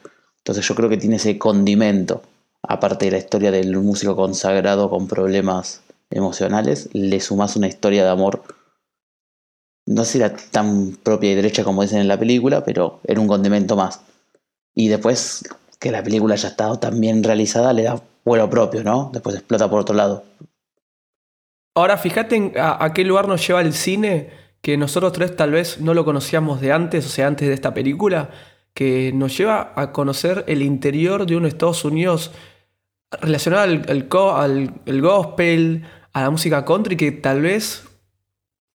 Entonces 0.41 0.69
yo 0.69 0.75
creo 0.75 0.91
que 0.91 0.99
tiene 0.99 1.17
ese 1.17 1.39
condimento, 1.39 2.21
aparte 2.63 3.07
de 3.07 3.13
la 3.13 3.19
historia 3.19 3.51
del 3.51 3.75
músico 3.79 4.15
consagrado 4.15 4.91
con 4.91 5.09
problemas 5.09 5.81
emocionales, 6.11 6.91
le 6.93 7.19
sumas 7.21 7.57
una 7.57 7.69
historia 7.69 8.05
de 8.05 8.11
amor. 8.11 8.43
No 9.87 10.03
era 10.15 10.35
tan 10.51 10.97
propia 11.03 11.33
y 11.33 11.35
derecha 11.35 11.65
como 11.65 11.83
dicen 11.83 11.99
en 11.99 12.09
la 12.09 12.19
película, 12.19 12.65
pero 12.65 13.01
era 13.05 13.21
un 13.21 13.27
condimento 13.27 13.77
más. 13.77 14.01
Y 14.75 14.89
después 14.89 15.45
que 15.79 15.91
la 15.91 16.03
película 16.03 16.35
haya 16.35 16.49
estado 16.49 16.79
tan 16.79 17.01
bien 17.01 17.25
realizada 17.25 17.73
le 17.73 17.83
da 17.83 18.01
vuelo 18.25 18.49
propio, 18.49 18.85
¿no? 18.85 19.11
Después 19.13 19.35
explota 19.35 19.69
por 19.69 19.81
otro 19.81 19.95
lado. 19.95 20.25
Ahora 21.75 21.97
fíjate 21.97 22.53
a, 22.57 22.93
qué 22.95 23.05
lugar 23.05 23.27
nos 23.29 23.47
lleva 23.47 23.63
el 23.63 23.73
cine, 23.73 24.31
que 24.61 24.77
nosotros 24.77 25.13
tres 25.13 25.35
tal 25.35 25.51
vez 25.51 25.81
no 25.81 25.95
lo 25.95 26.05
conocíamos 26.05 26.61
de 26.61 26.73
antes, 26.73 27.07
o 27.07 27.09
sea, 27.09 27.27
antes 27.27 27.49
de 27.49 27.55
esta 27.55 27.75
película, 27.75 28.31
que 28.75 29.11
nos 29.13 29.37
lleva 29.37 29.73
a 29.75 29.91
conocer 29.93 30.45
el 30.47 30.63
interior 30.63 31.27
de 31.27 31.37
un 31.37 31.47
Estados 31.47 31.85
Unidos 31.85 32.31
relacionado 33.21 33.63
al, 33.63 33.85
al 34.87 35.01
gospel, 35.01 35.85
a 36.13 36.23
la 36.23 36.31
música 36.31 36.65
country 36.65 36.97
que 36.97 37.11
tal 37.11 37.41
vez 37.41 37.85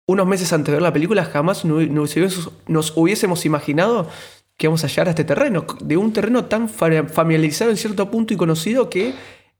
unos 0.06 0.26
meses 0.26 0.52
antes 0.52 0.66
de 0.66 0.72
ver 0.72 0.82
la 0.82 0.92
película 0.92 1.24
jamás 1.24 1.64
nos 1.64 2.96
hubiésemos 2.96 3.44
imaginado 3.44 4.08
que 4.56 4.68
vamos 4.68 4.84
a 4.84 4.86
llegar 4.86 5.08
a 5.08 5.10
este 5.10 5.24
terreno, 5.24 5.66
de 5.80 5.96
un 5.96 6.12
terreno 6.12 6.46
tan 6.46 6.68
familiarizado 6.68 7.70
en 7.70 7.76
cierto 7.76 8.10
punto 8.10 8.32
y 8.32 8.36
conocido 8.36 8.88
que 8.88 9.14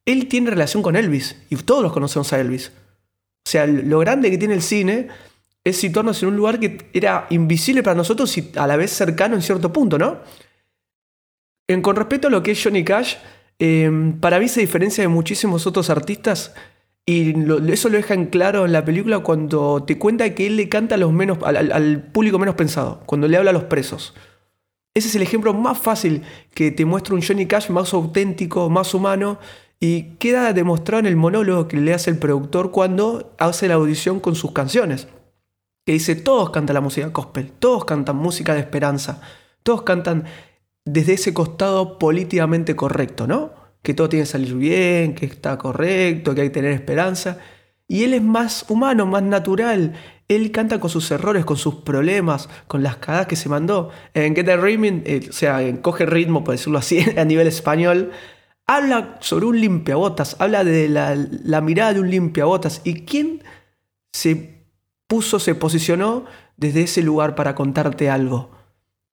él 0.06 0.28
tiene 0.28 0.50
relación 0.50 0.82
con 0.82 0.96
Elvis 0.96 1.36
y 1.50 1.56
todos 1.56 1.92
conocemos 1.92 2.32
a 2.32 2.40
Elvis. 2.40 2.72
O 3.46 3.48
sea, 3.48 3.66
lo 3.66 3.98
grande 3.98 4.30
que 4.30 4.38
tiene 4.38 4.54
el 4.54 4.62
cine 4.62 5.08
es 5.64 5.76
situarnos 5.76 6.22
en 6.22 6.28
un 6.28 6.36
lugar 6.36 6.60
que 6.60 6.90
era 6.92 7.26
invisible 7.30 7.82
para 7.82 7.96
nosotros 7.96 8.36
y 8.38 8.52
a 8.56 8.66
la 8.66 8.76
vez 8.76 8.92
cercano 8.92 9.34
en 9.34 9.42
cierto 9.42 9.72
punto, 9.72 9.98
¿no? 9.98 10.20
En, 11.68 11.82
con 11.82 11.96
respecto 11.96 12.28
a 12.28 12.30
lo 12.30 12.42
que 12.42 12.52
es 12.52 12.62
Johnny 12.62 12.84
Cash, 12.84 13.16
eh, 13.58 14.14
para 14.20 14.38
mí 14.38 14.46
se 14.48 14.60
diferencia 14.60 15.02
de 15.02 15.08
muchísimos 15.08 15.66
otros 15.66 15.90
artistas 15.90 16.54
y 17.08 17.34
eso 17.70 17.88
lo 17.88 17.96
deja 17.96 18.14
en 18.14 18.26
claro 18.26 18.66
en 18.66 18.72
la 18.72 18.84
película 18.84 19.20
cuando 19.20 19.84
te 19.84 19.96
cuenta 19.96 20.34
que 20.34 20.48
él 20.48 20.56
le 20.56 20.68
canta 20.68 20.96
a 20.96 20.98
los 20.98 21.12
menos, 21.12 21.38
al, 21.44 22.02
público 22.12 22.40
menos 22.40 22.56
pensado, 22.56 23.00
cuando 23.06 23.28
le 23.28 23.36
habla 23.36 23.50
a 23.50 23.54
los 23.54 23.64
presos. 23.64 24.12
Ese 24.92 25.08
es 25.08 25.14
el 25.14 25.22
ejemplo 25.22 25.54
más 25.54 25.78
fácil 25.78 26.22
que 26.52 26.72
te 26.72 26.84
muestra 26.84 27.14
un 27.14 27.22
Johnny 27.22 27.46
Cash 27.46 27.70
más 27.70 27.94
auténtico, 27.94 28.68
más 28.70 28.92
humano, 28.92 29.38
y 29.78 30.14
queda 30.16 30.52
demostrado 30.52 31.00
en 31.00 31.06
el 31.06 31.14
monólogo 31.14 31.68
que 31.68 31.76
le 31.76 31.94
hace 31.94 32.10
el 32.10 32.18
productor 32.18 32.72
cuando 32.72 33.34
hace 33.38 33.68
la 33.68 33.74
audición 33.74 34.18
con 34.18 34.34
sus 34.34 34.50
canciones. 34.50 35.06
Que 35.84 35.92
dice, 35.92 36.16
todos 36.16 36.50
cantan 36.50 36.74
la 36.74 36.80
música 36.80 37.06
gospel, 37.08 37.52
todos 37.52 37.84
cantan 37.84 38.16
música 38.16 38.54
de 38.54 38.60
esperanza, 38.60 39.20
todos 39.62 39.82
cantan 39.82 40.24
desde 40.84 41.12
ese 41.12 41.32
costado 41.32 42.00
políticamente 42.00 42.74
correcto, 42.74 43.28
¿no? 43.28 43.65
Que 43.86 43.94
todo 43.94 44.08
tiene 44.08 44.24
que 44.24 44.30
salir 44.32 44.52
bien, 44.56 45.14
que 45.14 45.26
está 45.26 45.56
correcto, 45.56 46.34
que 46.34 46.40
hay 46.40 46.48
que 46.48 46.54
tener 46.54 46.72
esperanza. 46.72 47.38
Y 47.86 48.02
él 48.02 48.14
es 48.14 48.22
más 48.22 48.66
humano, 48.68 49.06
más 49.06 49.22
natural. 49.22 49.92
Él 50.26 50.50
canta 50.50 50.80
con 50.80 50.90
sus 50.90 51.08
errores, 51.12 51.44
con 51.44 51.56
sus 51.56 51.76
problemas, 51.76 52.48
con 52.66 52.82
las 52.82 52.96
cagadas 52.96 53.28
que 53.28 53.36
se 53.36 53.48
mandó. 53.48 53.90
En 54.12 54.34
Get 54.34 54.46
the 54.46 54.56
Rhythm, 54.56 55.02
eh, 55.04 55.28
o 55.30 55.32
sea, 55.32 55.60
coge 55.82 56.04
ritmo, 56.04 56.42
por 56.42 56.54
decirlo 56.54 56.80
así, 56.80 56.98
a 57.16 57.24
nivel 57.24 57.46
español. 57.46 58.10
Habla 58.66 59.18
sobre 59.20 59.46
un 59.46 59.60
limpiabotas, 59.60 60.34
habla 60.40 60.64
de 60.64 60.88
la, 60.88 61.60
mirada 61.60 61.94
de 61.94 62.00
un 62.00 62.10
limpiabotas. 62.10 62.80
¿Y 62.82 63.04
quién 63.04 63.44
se 64.12 64.66
puso, 65.06 65.38
se 65.38 65.54
posicionó 65.54 66.24
desde 66.56 66.82
ese 66.82 67.02
lugar 67.02 67.36
para 67.36 67.54
contarte 67.54 68.10
algo? 68.10 68.50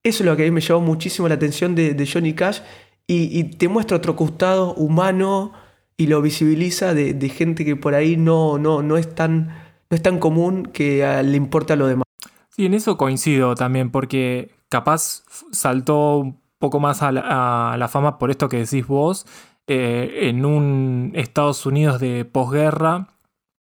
Eso 0.02 0.24
es 0.24 0.26
lo 0.26 0.36
que 0.36 0.42
a 0.42 0.46
mí 0.46 0.52
me 0.52 0.62
llamó 0.62 0.82
muchísimo 0.82 1.28
la 1.28 1.36
atención 1.36 1.76
de 1.76 2.10
Johnny 2.12 2.34
Cash 2.34 2.62
y, 3.08 3.44
te 3.56 3.68
muestra 3.68 3.98
otro 3.98 4.16
costado 4.16 4.74
humano 4.76 5.52
y 5.98 6.08
lo 6.08 6.22
visibiliza 6.22 6.94
de, 6.94 7.30
gente 7.30 7.66
que 7.66 7.76
por 7.76 7.96
ahí 7.96 8.18
no, 8.18 8.58
no, 8.58 8.82
no, 8.82 8.98
es 8.98 9.14
tan, 9.14 9.48
no 9.90 9.96
es 9.96 10.02
tan 10.02 10.20
común 10.20 10.66
que 10.66 11.22
le 11.24 11.38
importa 11.38 11.76
lo 11.76 11.88
demás. 11.88 12.04
Sí, 12.50 12.66
en 12.66 12.74
eso 12.74 12.98
coincido 12.98 13.56
también, 13.56 13.92
porque 13.92 14.52
capaz 14.70 15.24
saltó 15.52 16.18
un 16.18 16.40
poco 16.60 16.80
más 16.80 17.02
a 17.02 17.12
la, 17.12 17.88
fama 17.90 18.18
por 18.18 18.32
esto 18.32 18.48
que 18.48 18.58
decís 18.58 18.88
vos, 18.88 19.26
eh, 19.68 20.30
en 20.30 20.46
un 20.46 21.12
Estados 21.16 21.66
Unidos 21.66 22.00
de 22.00 22.26
posguerra, 22.26 23.10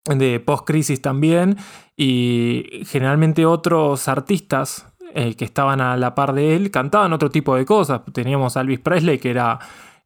de 0.04 0.40
post-crisis 0.40 1.00
también, 1.00 1.56
y 1.96 2.82
generalmente 2.86 3.46
otros 3.46 4.08
artistas 4.08 4.91
eh, 5.14 5.34
que 5.34 5.44
estaban 5.44 5.80
a 5.80 5.96
la 5.96 6.14
par 6.14 6.32
de 6.32 6.56
él 6.56 6.70
cantaban 6.70 7.12
otro 7.12 7.30
tipo 7.30 7.54
de 7.54 7.64
cosas. 7.64 8.00
Teníamos 8.12 8.56
a 8.56 8.62
Elvis 8.62 8.80
Presley, 8.80 9.18
que 9.18 9.30
era 9.30 9.58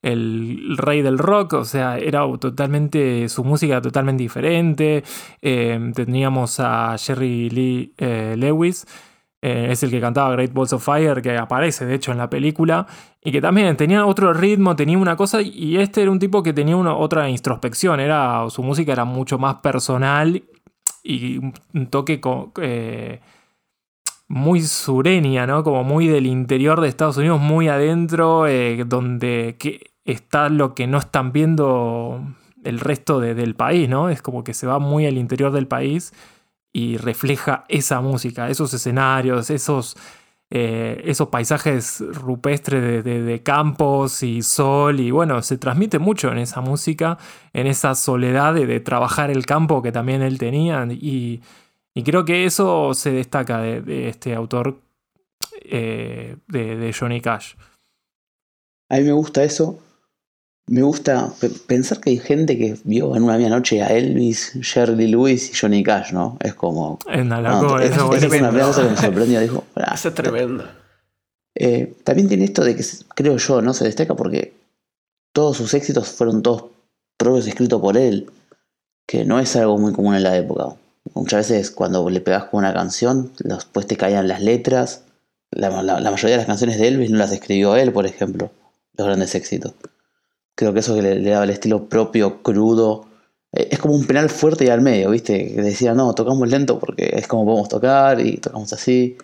el 0.03 0.77
rey 0.77 1.03
del 1.03 1.19
rock, 1.19 1.55
o 1.55 1.65
sea, 1.65 1.99
era 1.99 2.23
totalmente, 2.39 3.29
su 3.29 3.45
música 3.45 3.81
totalmente 3.81 4.23
diferente. 4.23 5.05
Eh, 5.41 5.93
teníamos 5.95 6.59
a 6.61 6.97
Jerry 6.99 7.51
Lee 7.51 7.95
eh, 7.99 8.35
Lewis, 8.37 8.87
es 9.41 9.83
el 9.85 9.91
que 9.91 10.01
cantaba 10.01 10.33
Great 10.33 10.53
Balls 10.53 10.73
of 10.73 10.85
Fire, 10.85 11.23
que 11.23 11.37
aparece 11.39 11.87
de 11.87 11.95
hecho 11.95 12.11
en 12.11 12.19
la 12.19 12.29
película, 12.29 12.85
y 13.23 13.31
que 13.31 13.41
también 13.41 13.77
tenía 13.77 14.05
otro 14.05 14.33
ritmo, 14.33 14.75
tenía 14.75 14.99
una 14.99 15.15
cosa, 15.15 15.41
y 15.41 15.77
este 15.77 16.03
era 16.03 16.11
un 16.11 16.19
tipo 16.19 16.43
que 16.43 16.53
tenía 16.53 16.75
una, 16.75 16.97
otra 16.97 17.29
introspección, 17.31 18.01
era, 18.01 18.45
su 18.51 18.65
música 18.65 18.93
era 18.93 19.05
mucho 19.05 19.39
más 19.39 19.57
personal 19.57 20.43
y 21.05 21.39
un 21.39 21.87
toque 21.91 22.21
con 22.21 22.51
muy 24.29 24.63
sureña, 24.63 25.47
¿no? 25.47 25.63
Como 25.63 25.85
muy 25.85 26.09
del 26.09 26.27
interior 26.27 26.81
de 26.81 26.89
Estados 26.89 27.17
Unidos, 27.17 27.41
muy 27.41 27.69
adentro, 27.69 28.47
eh, 28.47 28.85
donde 28.87 29.57
está 30.05 30.49
lo 30.49 30.75
que 30.75 30.87
no 30.87 30.99
están 30.99 31.33
viendo 31.33 32.21
el 32.65 32.81
resto 32.81 33.21
del 33.21 33.55
país, 33.55 33.89
¿no? 33.89 34.09
Es 34.09 34.23
como 34.23 34.43
que 34.43 34.55
se 34.55 34.67
va 34.67 34.79
muy 34.79 35.07
al 35.07 35.19
interior 35.19 35.53
del 35.53 35.69
país 35.69 36.13
y 36.73 36.97
refleja 36.97 37.65
esa 37.69 38.01
música, 38.01 38.51
esos 38.51 38.75
escenarios, 38.75 39.51
esos, 39.51 39.97
eh, 40.51 41.01
esos 41.05 41.29
paisajes 41.29 42.03
rupestres 42.13 43.05
de, 43.05 43.43
campos 43.45 44.23
y 44.25 44.43
sol, 44.43 44.99
y 45.01 45.13
bueno, 45.13 45.43
se 45.43 45.59
transmite 45.59 46.01
mucho 46.01 46.33
en 46.33 46.39
esa 46.39 46.61
música, 46.61 47.19
en 47.53 47.69
esa 47.69 47.95
soledad 47.95 48.55
de, 48.55 48.67
de 48.67 48.81
trabajar 48.81 49.31
el 49.31 49.47
campo 49.47 49.81
que 49.81 49.93
también 49.93 50.23
él 50.23 50.39
tenía 50.39 50.85
y 50.91 51.41
y 51.97 52.03
creo 52.03 52.27
que 52.27 52.45
eso 52.45 52.93
se 52.93 53.11
destaca 53.11 53.63
de, 53.63 54.11
este 54.11 54.35
autor 54.35 54.79
eh, 55.63 56.37
de, 56.47 56.95
Johnny 56.97 57.23
Cash. 57.23 57.55
A 58.91 58.99
mí 58.99 59.05
me 59.05 59.13
gusta 59.13 59.43
eso. 59.43 59.79
Me 60.67 60.83
gusta 60.83 61.33
pensar 61.67 61.99
que 62.01 62.11
hay 62.11 62.19
gente 62.19 62.59
que 62.59 62.77
vio 62.85 63.17
en 63.17 63.23
una 63.23 63.39
misma 63.39 63.57
noche 63.57 63.83
a 63.83 63.87
Elvis, 63.87 64.59
Shirley 64.61 65.07
Lewis 65.07 65.51
y 65.51 65.57
Johnny 65.59 65.83
Cash, 65.83 66.13
¿no? 66.13 66.37
Es 66.41 66.53
como. 66.53 66.99
Es 67.11 67.23
una 67.23 67.41
loco, 67.41 67.79
eso 67.79 68.13
es, 68.13 68.25
una 68.25 68.51
cosa 68.51 68.83
que 68.83 68.91
me 68.91 68.97
sorprendió. 68.99 69.41
Dijo, 69.41 69.65
eso 69.95 70.09
es 70.09 70.15
tremendo. 70.15 70.65
Eh, 71.55 71.95
también 72.05 72.29
tiene 72.29 72.45
esto 72.45 72.63
de 72.63 72.77
que, 72.77 72.85
creo 73.15 73.39
yo, 73.39 73.63
no 73.63 73.73
se 73.73 73.87
destaca 73.87 74.15
porque 74.15 74.53
todos 75.33 75.57
sus 75.57 75.73
éxitos 75.73 76.11
fueron 76.11 76.43
todos 76.43 76.67
propios 77.17 77.47
escritos 77.47 77.81
por 77.81 77.97
él, 77.97 78.31
que 79.07 79.25
no 79.25 79.41
es 79.41 79.57
algo 79.57 79.79
muy 79.79 79.95
común 79.95 80.15
en 80.15 80.25
la 80.25 80.37
época. 80.37 80.77
Muchas 81.15 81.49
veces 81.49 81.71
cuando 81.71 82.09
le 82.11 82.21
pegas 82.21 82.45
con 82.45 82.59
una 82.59 82.75
canción, 82.75 83.33
después 83.39 83.87
te 83.87 83.97
caían 83.97 84.29
las 84.29 84.43
letras. 84.43 85.05
La, 85.51 85.71
mayoría 85.71 86.31
de 86.31 86.37
las 86.39 86.47
canciones 86.47 86.79
de 86.79 86.89
Elvis 86.89 87.11
no 87.11 87.19
las 87.19 87.33
escribió 87.33 87.77
él, 87.77 87.93
por 87.93 88.07
ejemplo, 88.07 88.51
los 88.97 89.07
grandes 89.07 89.35
éxitos. 89.35 89.75
Creo 90.55 90.73
que 90.73 90.81
eso 90.81 91.01
le, 91.01 91.23
daba 91.23 91.45
el 91.45 91.51
estilo 91.51 91.89
propio, 91.89 92.43
crudo, 92.43 93.07
eh, 93.53 93.69
es 93.71 93.79
como 93.79 93.95
un 93.95 94.07
penal 94.07 94.29
fuerte 94.29 94.65
y 94.65 94.69
al 94.69 94.81
medio, 94.81 95.11
¿viste? 95.11 95.55
Que 95.55 95.63
decía, 95.63 95.95
no, 95.95 96.15
tocamos 96.15 96.49
lento 96.49 96.79
porque 96.79 97.11
es 97.17 97.27
como 97.27 97.45
podemos 97.45 97.69
tocar 97.69 98.21
y 98.21 98.39
tocamos 98.39 98.73
así. 98.73 99.17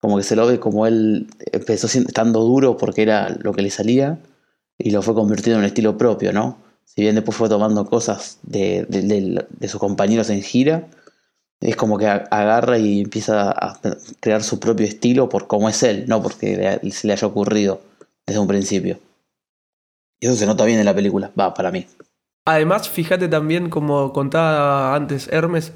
Como 0.00 0.16
que 0.16 0.24
se 0.24 0.34
lo 0.36 0.46
ve 0.46 0.58
como 0.58 0.86
él 0.86 1.28
empezó 1.52 1.86
estando 1.86 2.40
duro 2.40 2.76
porque 2.76 3.02
era 3.02 3.28
lo 3.40 3.52
que 3.52 3.62
le 3.62 3.70
salía 3.70 4.18
y 4.78 4.90
lo 4.90 5.02
fue 5.02 5.14
convirtiendo 5.14 5.58
en 5.58 5.60
un 5.60 5.66
estilo 5.66 5.96
propio, 5.96 6.32
¿no? 6.32 6.58
Si 6.84 7.02
bien 7.02 7.14
después 7.14 7.36
fue 7.36 7.48
tomando 7.48 7.86
cosas 7.86 8.38
de, 8.42 8.84
de 8.88 9.68
sus 9.68 9.80
compañeros 9.80 10.28
en 10.30 10.42
gira, 10.42 10.88
es 11.62 11.76
como 11.76 11.96
que 11.96 12.06
agarra 12.06 12.76
y 12.78 13.00
empieza 13.00 13.50
a 13.50 13.78
crear 14.20 14.42
su 14.42 14.58
propio 14.58 14.86
estilo 14.86 15.28
por 15.28 15.46
cómo 15.46 15.68
es 15.68 15.82
él, 15.82 16.04
no 16.08 16.20
porque 16.22 16.80
se 16.90 17.06
le 17.06 17.12
haya 17.12 17.26
ocurrido 17.26 17.80
desde 18.26 18.40
un 18.40 18.48
principio. 18.48 18.98
Y 20.20 20.26
eso 20.26 20.36
se 20.36 20.46
nota 20.46 20.64
bien 20.64 20.78
en 20.78 20.84
la 20.84 20.94
película, 20.94 21.30
va, 21.38 21.54
para 21.54 21.70
mí. 21.70 21.86
Además, 22.44 22.88
fíjate 22.88 23.28
también, 23.28 23.70
como 23.70 24.12
contaba 24.12 24.94
antes 24.94 25.28
Hermes, 25.28 25.72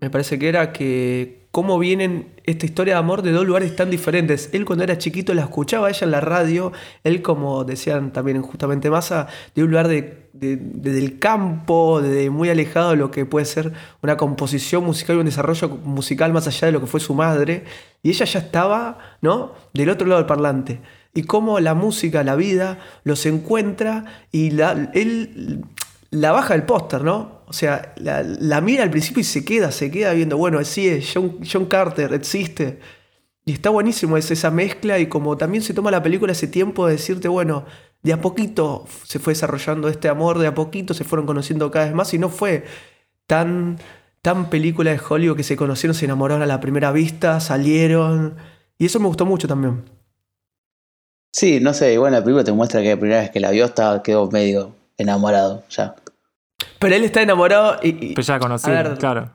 me 0.00 0.10
parece 0.10 0.38
que 0.38 0.48
era 0.48 0.72
que 0.72 1.39
cómo 1.50 1.78
vienen 1.78 2.28
esta 2.44 2.64
historia 2.64 2.94
de 2.94 3.00
amor 3.00 3.22
de 3.22 3.32
dos 3.32 3.46
lugares 3.46 3.74
tan 3.74 3.90
diferentes. 3.90 4.50
Él 4.52 4.64
cuando 4.64 4.84
era 4.84 4.98
chiquito 4.98 5.34
la 5.34 5.42
escuchaba 5.42 5.88
ella 5.88 6.04
en 6.04 6.10
la 6.10 6.20
radio, 6.20 6.72
él 7.02 7.22
como 7.22 7.64
decían 7.64 8.12
también 8.12 8.40
justamente 8.42 8.90
Massa, 8.90 9.26
de 9.54 9.64
un 9.64 9.70
lugar 9.70 9.88
de, 9.88 10.28
del 10.32 11.18
campo, 11.18 12.00
de 12.00 12.30
muy 12.30 12.48
alejado 12.50 12.90
de 12.90 12.96
lo 12.96 13.10
que 13.10 13.26
puede 13.26 13.46
ser 13.46 13.72
una 14.02 14.16
composición 14.16 14.84
musical 14.84 15.16
y 15.16 15.18
un 15.20 15.26
desarrollo 15.26 15.68
musical 15.68 16.32
más 16.32 16.46
allá 16.46 16.66
de 16.66 16.72
lo 16.72 16.80
que 16.80 16.86
fue 16.86 17.00
su 17.00 17.14
madre. 17.14 17.64
Y 18.02 18.10
ella 18.10 18.26
ya 18.26 18.40
estaba, 18.40 18.98
¿no? 19.20 19.52
Del 19.74 19.90
otro 19.90 20.06
lado 20.06 20.20
del 20.20 20.26
parlante. 20.26 20.80
Y 21.12 21.24
cómo 21.24 21.58
la 21.58 21.74
música, 21.74 22.22
la 22.22 22.36
vida, 22.36 22.78
los 23.02 23.26
encuentra 23.26 24.04
y 24.30 24.50
la, 24.50 24.90
él 24.94 25.64
la 26.10 26.32
baja 26.32 26.54
del 26.54 26.64
póster, 26.64 27.02
¿no? 27.02 27.39
O 27.50 27.52
sea, 27.52 27.94
la, 27.96 28.60
mira 28.60 28.84
al 28.84 28.90
principio 28.90 29.22
y 29.22 29.24
se 29.24 29.44
queda, 29.44 29.72
se 29.72 29.90
queda 29.90 30.12
viendo, 30.12 30.36
bueno, 30.36 30.64
sí 30.64 30.86
es, 30.86 31.12
John, 31.12 31.66
Carter 31.66 32.14
existe. 32.14 32.78
Y 33.44 33.50
está 33.50 33.70
buenísimo 33.70 34.16
es 34.16 34.30
esa 34.30 34.52
mezcla 34.52 35.00
y 35.00 35.08
como 35.08 35.36
también 35.36 35.64
se 35.64 35.74
toma 35.74 35.90
la 35.90 36.00
película 36.00 36.30
ese 36.30 36.46
tiempo 36.46 36.86
de 36.86 36.92
decirte, 36.92 37.26
bueno, 37.26 37.64
de 38.04 38.12
a 38.12 38.20
poquito 38.20 38.86
se 39.02 39.18
fue 39.18 39.32
desarrollando 39.32 39.88
este 39.88 40.08
amor, 40.08 40.38
de 40.38 40.46
a 40.46 40.54
poquito 40.54 40.94
se 40.94 41.02
fueron 41.02 41.26
conociendo 41.26 41.72
cada 41.72 41.86
vez 41.86 41.94
más 41.94 42.14
y 42.14 42.18
no 42.18 42.28
fue 42.28 42.66
tan, 43.26 43.78
tan 44.22 44.48
película 44.48 44.92
de 44.92 45.00
Hollywood 45.00 45.36
que 45.36 45.42
se 45.42 45.56
conocieron, 45.56 45.96
se 45.96 46.04
enamoraron 46.04 46.44
a 46.44 46.46
la 46.46 46.60
primera 46.60 46.92
vista, 46.92 47.40
salieron. 47.40 48.36
Y 48.78 48.86
eso 48.86 49.00
me 49.00 49.08
gustó 49.08 49.26
mucho 49.26 49.48
también. 49.48 49.82
Sí, 51.32 51.58
no 51.58 51.74
sé, 51.74 51.98
bueno, 51.98 52.16
la 52.16 52.22
película 52.22 52.44
te 52.44 52.52
muestra 52.52 52.80
que 52.80 52.90
la 52.90 52.96
primera 52.96 53.20
vez 53.22 53.30
que 53.30 53.40
la 53.40 53.50
vio 53.50 53.64
estaba, 53.64 54.04
quedó 54.04 54.30
medio 54.30 54.76
enamorado 54.98 55.64
ya. 55.68 55.96
Pero 56.80 56.96
él 56.96 57.04
está 57.04 57.22
enamorado 57.22 57.78
y. 57.82 58.14
Pero 58.14 58.22
ya 58.22 58.38
conocí, 58.40 58.70
claro. 58.98 59.30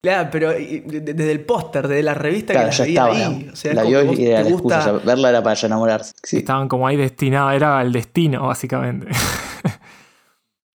Claro, 0.00 0.28
pero 0.30 0.50
desde 0.52 1.32
el 1.32 1.40
póster, 1.40 1.88
desde 1.88 2.04
la 2.04 2.14
revista 2.14 2.52
que 2.52 2.58
la 2.60 2.70
ya 2.70 2.84
estaba, 2.84 3.14
ahí. 3.14 3.50
O 3.52 3.56
sea, 3.56 3.74
la 3.74 3.82
vio 3.82 4.12
y 4.12 4.26
era 4.26 4.44
la 4.44 4.50
excusa, 4.50 4.92
verla 4.92 5.30
era 5.30 5.42
para 5.42 5.54
ya 5.54 5.66
enamorarse. 5.66 6.14
Estaban 6.22 6.68
como 6.68 6.86
ahí 6.86 6.96
destinados, 6.96 7.52
era 7.54 7.82
el 7.82 7.92
destino, 7.92 8.46
básicamente. 8.46 9.08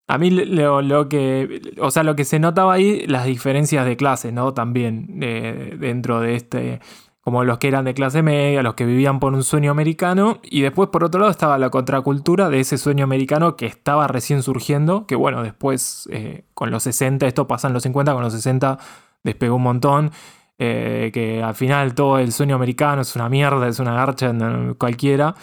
A 0.08 0.18
mí 0.18 0.32
lo, 0.32 1.08
que, 1.08 1.62
o 1.80 1.92
sea, 1.92 2.02
lo 2.02 2.16
que 2.16 2.26
se 2.26 2.40
notaba 2.40 2.74
ahí, 2.74 3.06
las 3.06 3.26
diferencias 3.26 3.86
de 3.86 3.96
clase, 3.96 4.32
¿no? 4.32 4.56
También 4.56 5.20
eh, 5.22 5.76
dentro 5.78 6.20
de 6.20 6.36
este, 6.36 6.80
como 7.22 7.44
los 7.44 7.58
que 7.58 7.68
eran 7.68 7.86
de 7.86 7.94
clase 7.94 8.22
media, 8.22 8.64
los 8.64 8.76
que 8.76 8.86
vivían 8.86 9.20
por 9.20 9.34
un 9.34 9.44
sueño 9.44 9.72
americano, 9.72 10.40
y 10.44 10.62
después 10.62 10.90
por 10.90 11.04
otro 11.04 11.20
lado 11.20 11.32
estaba 11.32 11.58
la 11.58 11.70
contracultura 11.70 12.50
de 12.50 12.60
ese 12.62 12.78
sueño 12.78 13.04
americano 13.04 13.56
que 13.56 13.66
estaba 13.66 14.08
recién 14.08 14.42
surgiendo, 14.44 15.06
que 15.06 15.16
bueno, 15.16 15.44
después 15.44 16.08
eh, 16.12 16.46
con 16.54 16.72
los 16.72 16.84
60, 16.84 17.28
esto 17.28 17.48
pasa 17.48 17.68
en 17.68 17.74
los 17.74 17.84
50, 17.84 18.14
con 18.14 18.24
los 18.24 18.34
60 18.34 18.80
despegó 19.24 19.56
un 19.56 19.64
montón, 19.64 20.12
eh, 20.58 21.12
que 21.14 21.42
al 21.42 21.56
final 21.56 21.96
todo 21.96 22.20
el 22.20 22.32
sueño 22.32 22.56
americano 22.56 23.02
es 23.02 23.16
una 23.16 23.30
mierda, 23.30 23.68
es 23.68 23.80
una 23.80 23.94
garcha 23.94 24.34
cualquiera. 24.78 25.36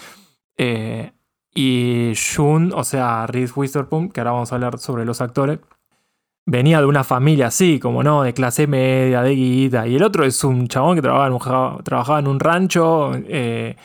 Eh, 0.59 1.13
y 1.55 2.13
June, 2.15 2.71
o 2.75 2.85
sea, 2.85 3.27
Reese 3.27 3.55
Witherspoon, 3.57 4.11
que 4.11 4.21
ahora 4.21 4.33
vamos 4.33 4.53
a 4.53 4.57
hablar 4.57 4.79
sobre 4.79 5.05
los 5.07 5.21
actores, 5.23 5.59
venía 6.47 6.79
de 6.79 6.87
una 6.87 7.05
familia 7.05 7.49
así, 7.49 7.79
como 7.81 8.03
no, 8.03 8.23
de 8.23 8.33
clase 8.33 8.67
media, 8.67 9.23
de 9.23 9.35
guita. 9.35 9.87
Y 9.87 9.97
el 9.97 10.03
otro 10.03 10.25
es 10.25 10.43
un 10.45 10.69
chabón 10.69 10.97
que 10.97 11.03
trabajaba, 11.03 11.83
trabajaba 11.83 12.21
en 12.21 12.29
un 12.29 12.41
rancho, 12.41 13.13
eh, 13.29 13.77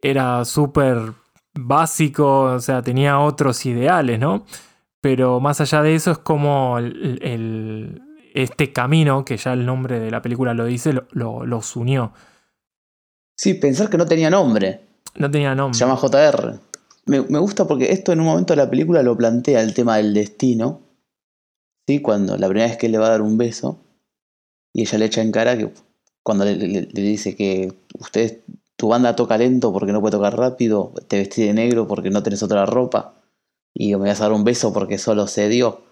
era 0.00 0.44
súper 0.44 1.12
básico, 1.54 2.54
o 2.54 2.60
sea, 2.60 2.82
tenía 2.82 3.20
otros 3.20 3.64
ideales, 3.66 4.18
¿no? 4.18 4.44
Pero 5.00 5.38
más 5.38 5.60
allá 5.60 5.82
de 5.82 5.94
eso 5.94 6.12
es 6.12 6.18
como 6.18 6.78
este 6.78 8.72
camino, 8.72 9.24
que 9.24 9.36
ya 9.36 9.52
el 9.52 9.66
nombre 9.66 10.00
de 10.00 10.10
la 10.10 10.22
película 10.22 10.54
lo 10.54 10.64
dice, 10.64 10.94
lo, 11.10 11.44
los 11.44 11.76
unió. 11.76 12.12
Sí, 13.36 13.54
pensar 13.54 13.90
que 13.90 13.98
no 13.98 14.06
tenía 14.06 14.30
nombre. 14.30 14.80
No 15.16 15.30
tenía 15.30 15.54
nombre. 15.54 15.76
Se 15.76 15.84
llama 15.84 15.96
JR. 15.96 16.58
Me, 17.04 17.20
me 17.22 17.38
gusta 17.38 17.66
porque 17.66 17.92
esto 17.92 18.12
en 18.12 18.20
un 18.20 18.26
momento 18.26 18.52
de 18.54 18.58
la 18.58 18.70
película 18.70 19.02
lo 19.02 19.16
plantea 19.16 19.60
el 19.60 19.74
tema 19.74 19.96
del 19.96 20.14
destino 20.14 20.81
¿sí? 21.86 22.00
Cuando 22.00 22.36
la 22.36 22.48
primera 22.48 22.68
vez 22.68 22.76
que 22.76 22.86
él 22.86 22.92
le 22.92 22.98
va 22.98 23.06
a 23.06 23.10
dar 23.10 23.22
un 23.22 23.38
beso 23.38 23.78
y 24.72 24.82
ella 24.82 24.98
le 24.98 25.04
echa 25.06 25.22
en 25.22 25.32
cara 25.32 25.56
que 25.56 25.70
cuando 26.22 26.44
le, 26.44 26.86
dice 26.86 27.36
que 27.36 27.72
usted, 27.98 28.40
tu 28.76 28.88
banda 28.88 29.16
toca 29.16 29.38
lento 29.38 29.72
porque 29.72 29.92
no 29.92 30.00
puede 30.00 30.12
tocar 30.12 30.36
rápido, 30.36 30.92
te 31.08 31.18
vestí 31.18 31.44
de 31.44 31.52
negro 31.52 31.86
porque 31.86 32.10
no 32.10 32.22
tenés 32.22 32.42
otra 32.42 32.64
ropa 32.66 33.14
y 33.74 33.94
me 33.96 34.08
vas 34.08 34.20
a 34.20 34.24
dar 34.24 34.32
un 34.32 34.44
beso 34.44 34.72
porque 34.72 34.98
solo 34.98 35.26
se 35.26 35.48
dio. 35.48 35.82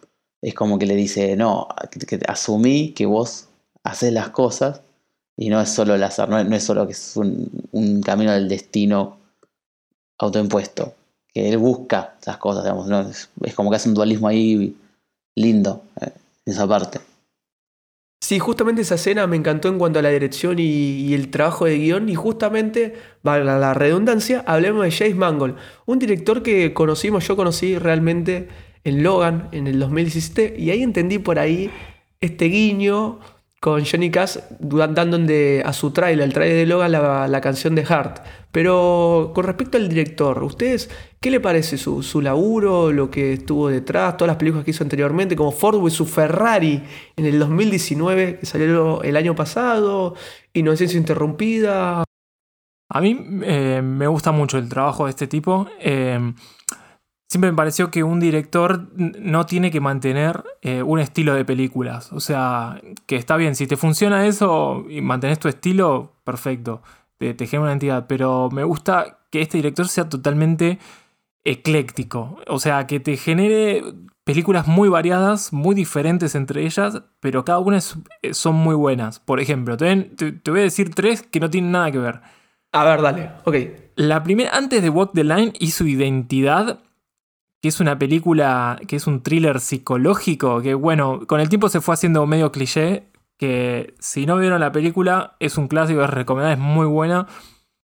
Es 0.43 0.55
como 0.55 0.79
que 0.79 0.87
le 0.87 0.95
dice, 0.95 1.37
no, 1.37 1.69
que, 1.91 2.21
asumí 2.27 2.93
que 2.93 3.07
vos 3.07 3.49
haces 3.83 4.13
las 4.13 4.31
cosas 4.31 4.83
y 5.37 5.49
no 5.51 5.61
es 5.61 5.71
solo 5.71 5.95
el 5.95 6.03
azar, 6.03 6.29
no 6.29 6.39
es, 6.39 6.65
solo 6.65 6.87
que 6.87 6.93
es 6.93 7.17
un, 7.17 8.03
camino 8.05 8.33
del 8.33 8.49
destino 8.49 9.19
autoimpuesto, 10.19 10.95
que 11.33 11.49
él 11.49 11.59
busca 11.59 12.17
esas 12.21 12.37
cosas, 12.39 12.65
digamos, 12.65 12.87
¿no? 12.89 13.01
es, 13.01 13.31
es, 13.43 13.55
como 13.55 13.71
que 13.71 13.77
hace 13.77 13.89
un 13.89 13.95
dualismo 13.95 14.29
ahí 14.29 14.77
lindo 15.41 15.83
eh, 16.01 16.11
esa 16.45 16.67
parte. 16.67 17.01
Sí, 18.23 18.39
justamente 18.39 18.83
esa 18.83 18.97
escena 18.97 19.27
me 19.27 19.37
encantó 19.37 19.69
en 19.69 19.79
cuanto 19.79 19.99
a 19.99 20.03
la 20.03 20.11
dirección 20.11 20.59
y, 20.59 21.15
el 21.15 21.31
trabajo 21.31 21.65
de 21.65 21.79
guion. 21.79 22.09
Y 22.09 22.15
justamente, 22.15 22.95
para 23.23 23.43
la 23.45 23.75
redundancia, 23.75 24.45
hablemos 24.47 24.85
de 24.85 24.93
James 24.93 25.17
Mangold, 25.17 25.57
un 25.87 25.99
director 25.99 26.43
que 26.43 26.73
conocimos, 26.75 27.27
yo 27.27 27.35
conocí 27.35 27.79
realmente 27.79 28.49
en 28.85 29.03
Logan 29.03 29.49
en 29.53 29.67
el 29.67 29.79
2017. 29.81 30.55
Y 30.59 30.71
ahí 30.71 30.83
entendí 30.83 31.19
por 31.19 31.39
ahí 31.39 31.71
este 32.21 32.45
guiño 32.45 33.21
con 33.61 33.85
Johnny 33.85 34.11
Cash 34.11 34.39
dando 34.59 35.19
a 35.65 35.73
su 35.75 35.91
trailer, 35.91 36.25
el 36.25 36.33
trailer 36.33 36.57
de 36.57 36.67
Logan, 36.67 36.93
la, 36.93 37.41
canción 37.43 37.75
de 37.75 37.85
Heart. 37.85 38.25
Pero 38.51 39.33
con 39.35 39.45
respecto 39.45 39.77
al 39.77 39.89
director, 39.89 40.43
¿ustedes 40.43 40.91
qué 41.21 41.31
le 41.31 41.41
parece 41.41 41.77
su, 41.77 42.03
su, 42.03 42.23
laburo, 42.23 42.91
lo 42.91 43.11
que 43.11 43.35
estuvo 43.35 43.69
detrás, 43.69 44.17
todas 44.17 44.29
las 44.29 44.39
películas 44.39 44.65
que 44.65 44.71
hizo 44.71 44.83
anteriormente, 44.83 45.37
como 45.37 45.53
Ford 45.53 45.87
y 45.87 45.91
su 45.91 46.07
Ferrari 46.07 46.83
en 47.17 47.27
el 47.27 47.39
2019, 47.39 48.39
que 48.41 48.47
salió 48.47 49.03
el 49.03 49.17
año 49.17 49.35
pasado, 49.35 50.15
Inocencia 50.55 50.99
Interrumpida? 50.99 52.05
A 52.93 53.01
mí 53.01 53.25
eh, 53.45 53.83
me 53.85 54.07
gusta 54.07 54.33
mucho 54.33 54.57
el 54.57 54.69
trabajo 54.69 55.05
de 55.05 55.11
este 55.11 55.27
tipo. 55.29 55.69
Eh, 55.81 56.19
siempre 57.31 57.53
me 57.53 57.57
pareció 57.57 57.93
que 57.93 58.03
un 58.03 58.19
director 58.19 58.89
no 58.97 59.47
tiene 59.47 59.71
que 59.71 59.81
mantener 59.81 60.43
eh, 60.63 60.83
un 60.83 60.99
estilo 60.99 61.33
de 61.33 61.45
películas. 61.45 62.13
O 62.13 62.19
sea, 62.19 62.83
que 63.07 63.15
está 63.15 63.37
bien, 63.37 63.55
si 63.55 63.69
te 63.69 63.77
funciona 63.77 64.27
eso 64.27 64.85
y 64.91 65.01
mantenés 65.01 65.39
tu 65.39 65.47
estilo, 65.47 66.13
perfecto, 66.25 66.83
te, 67.19 67.35
genera 67.47 67.63
una 67.63 67.73
entidad. 67.73 68.07
Pero 68.09 68.51
me 68.51 68.65
gusta 68.65 69.21
que 69.31 69.43
este 69.43 69.59
director 69.59 69.87
sea 69.87 70.09
totalmente 70.09 70.81
ecléctico. 71.45 72.37
O 72.49 72.59
sea, 72.59 72.89
que 72.89 72.99
te 72.99 73.17
genere 73.17 73.85
películas 74.25 74.67
muy 74.67 74.89
variadas, 74.89 75.53
muy 75.53 75.77
diferentes 75.77 76.35
entre 76.35 76.67
ellas, 76.67 77.01
pero 77.21 77.45
cada 77.45 77.61
una 77.61 77.79
eh, 78.23 78.35
son 78.35 78.57
muy 78.57 78.75
buenas. 78.75 79.21
Por 79.21 79.39
ejemplo, 79.39 79.77
te, 79.77 79.95
te 79.95 80.51
voy 80.51 80.61
a 80.61 80.65
decir 80.65 80.93
tres 80.97 81.23
que 81.23 81.39
no 81.39 81.49
tienen 81.49 81.71
nada 81.71 81.93
que 81.93 81.99
ver. 81.99 82.23
A 82.73 82.85
ver, 82.85 83.03
dale, 83.03 83.31
ok. 83.45 83.55
La 83.95 84.25
primera, 84.25 84.51
antes 84.57 84.83
de 84.83 84.91
Walk 84.91 85.13
the 85.15 85.23
Line 85.23 85.53
y 85.61 85.71
su 85.71 85.87
identidad, 85.87 86.81
que 87.61 87.69
es 87.69 87.81
una 87.81 87.99
película, 87.99 88.79
que 88.89 88.97
es 88.97 89.07
un 89.07 89.23
thriller 89.23 89.61
psicológico, 89.61 90.63
que 90.63 90.75
bueno, 90.75 91.21
con 91.27 91.41
el 91.41 91.49
tiempo 91.49 91.69
se 91.69 91.81
fue 91.81 91.95
haciendo 91.95 92.27
medio 92.27 92.51
cliché, 92.53 93.05
que 93.39 93.95
si 93.99 94.27
no 94.27 94.39
vieron 94.39 94.61
la 94.61 94.73
película 94.73 95.37
es 95.41 95.59
un 95.59 95.69
clásico, 95.69 96.03
es 96.03 96.11
recomendada, 96.11 96.55
es 96.55 96.59
muy 96.59 96.87
buena. 96.87 97.27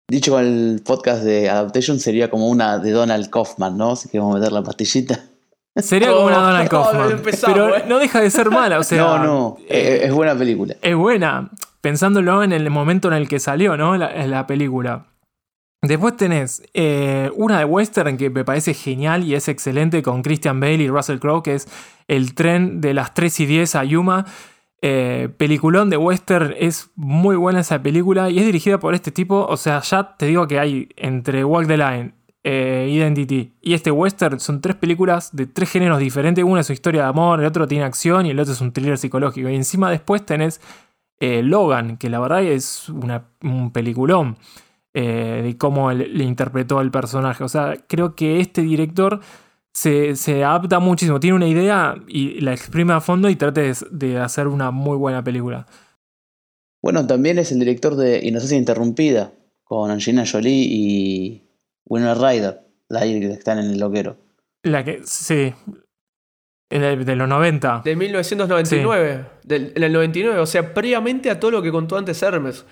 Dicho 0.08 0.32
con 0.32 0.44
el 0.44 0.82
podcast 0.84 1.24
de 1.24 1.50
Adaptation 1.50 1.98
sería 1.98 2.30
como 2.30 2.48
una 2.48 2.78
de 2.78 2.92
Donald 2.92 3.28
Kaufman, 3.28 3.76
¿no? 3.76 3.96
Si 3.96 4.08
queremos 4.08 4.34
meter 4.34 4.52
la 4.52 4.62
pastillita. 4.62 5.20
Sería 5.74 6.12
como 6.12 6.26
una 6.26 6.38
Donald 6.38 6.68
Kaufman. 6.70 7.20
pero 7.44 7.86
no 7.86 7.98
deja 7.98 8.20
de 8.20 8.30
ser 8.30 8.50
mala, 8.50 8.78
o 8.78 8.82
sea. 8.82 8.98
No, 8.98 9.18
no, 9.18 9.56
eh, 9.68 10.00
es 10.04 10.12
buena 10.12 10.34
película. 10.34 10.76
Es 10.80 10.94
buena, 10.94 11.50
pensándolo 11.82 12.42
en 12.42 12.52
el 12.52 12.70
momento 12.70 13.08
en 13.08 13.14
el 13.14 13.28
que 13.28 13.40
salió, 13.40 13.76
¿no? 13.76 13.96
La, 13.96 14.26
la 14.26 14.46
película. 14.46 15.06
Después 15.86 16.16
tenés 16.16 16.62
eh, 16.74 17.30
una 17.34 17.58
de 17.58 17.64
western 17.64 18.16
que 18.16 18.30
me 18.30 18.44
parece 18.44 18.74
genial 18.74 19.24
y 19.24 19.34
es 19.34 19.48
excelente 19.48 20.02
con 20.02 20.22
Christian 20.22 20.58
Bale 20.58 20.82
y 20.82 20.88
Russell 20.88 21.18
Crowe, 21.18 21.42
que 21.42 21.54
es 21.54 21.68
El 22.08 22.34
tren 22.34 22.80
de 22.80 22.94
las 22.94 23.14
3 23.14 23.40
y 23.40 23.46
10 23.46 23.74
a 23.76 23.84
Yuma. 23.84 24.26
Eh, 24.82 25.28
peliculón 25.36 25.88
de 25.88 25.96
western, 25.96 26.54
es 26.58 26.90
muy 26.96 27.34
buena 27.36 27.60
esa 27.60 27.82
película 27.82 28.30
y 28.30 28.38
es 28.38 28.46
dirigida 28.46 28.78
por 28.78 28.94
este 28.94 29.10
tipo. 29.10 29.46
O 29.46 29.56
sea, 29.56 29.80
ya 29.80 30.16
te 30.16 30.26
digo 30.26 30.46
que 30.48 30.58
hay 30.58 30.88
entre 30.96 31.44
Walk 31.44 31.66
the 31.66 31.76
Line, 31.76 32.12
eh, 32.42 32.88
Identity 32.90 33.54
y 33.60 33.74
este 33.74 33.90
western 33.90 34.38
son 34.38 34.60
tres 34.60 34.76
películas 34.76 35.34
de 35.34 35.46
tres 35.46 35.70
géneros 35.70 35.98
diferentes. 35.98 36.44
Una 36.44 36.60
es 36.60 36.66
su 36.66 36.72
historia 36.72 37.02
de 37.02 37.08
amor, 37.08 37.40
el 37.40 37.46
otro 37.46 37.66
tiene 37.66 37.84
acción 37.84 38.26
y 38.26 38.30
el 38.30 38.40
otro 38.40 38.52
es 38.52 38.60
un 38.60 38.72
thriller 38.72 38.98
psicológico. 38.98 39.48
Y 39.48 39.54
encima 39.54 39.90
después 39.90 40.24
tenés 40.26 40.60
Logan, 41.20 41.96
que 41.96 42.10
la 42.10 42.18
verdad 42.18 42.42
es 42.42 42.88
un 42.90 43.70
peliculón. 43.72 44.36
Eh, 44.98 45.42
de 45.44 45.58
cómo 45.58 45.92
le 45.92 46.24
interpretó 46.24 46.78
al 46.78 46.90
personaje. 46.90 47.44
O 47.44 47.50
sea, 47.50 47.74
creo 47.86 48.14
que 48.14 48.40
este 48.40 48.62
director 48.62 49.20
se, 49.70 50.14
adapta 50.42 50.78
muchísimo, 50.78 51.20
tiene 51.20 51.36
una 51.36 51.46
idea 51.46 51.96
y 52.08 52.40
la 52.40 52.54
exprime 52.54 52.94
a 52.94 53.02
fondo 53.02 53.28
y 53.28 53.36
trata 53.36 53.60
de, 53.60 54.18
hacer 54.18 54.48
una 54.48 54.70
muy 54.70 54.96
buena 54.96 55.22
película. 55.22 55.66
Bueno, 56.82 57.06
también 57.06 57.38
es 57.38 57.52
el 57.52 57.58
director 57.58 57.94
de 57.94 58.26
Inocencia 58.26 58.56
Interrumpida, 58.56 59.34
con 59.64 59.90
Angelina 59.90 60.24
Jolie 60.24 60.66
y 60.66 61.42
Winona 61.84 62.14
Ryder, 62.14 62.62
la 62.88 63.00
que 63.00 63.32
están 63.32 63.58
en 63.58 63.72
el 63.72 63.78
loquero. 63.78 64.16
La 64.62 64.82
que, 64.82 65.02
sí, 65.04 65.52
de, 66.70 67.16
los 67.16 67.28
90. 67.28 67.82
De 67.84 67.96
1999. 67.96 69.26
en 69.50 69.84
el 69.84 69.92
99, 69.92 70.40
o 70.40 70.46
sea, 70.46 70.72
previamente 70.72 71.28
a 71.28 71.38
todo 71.38 71.50
lo 71.50 71.60
que 71.60 71.70
contó 71.70 71.98
antes 71.98 72.22
Hermes 72.22 72.64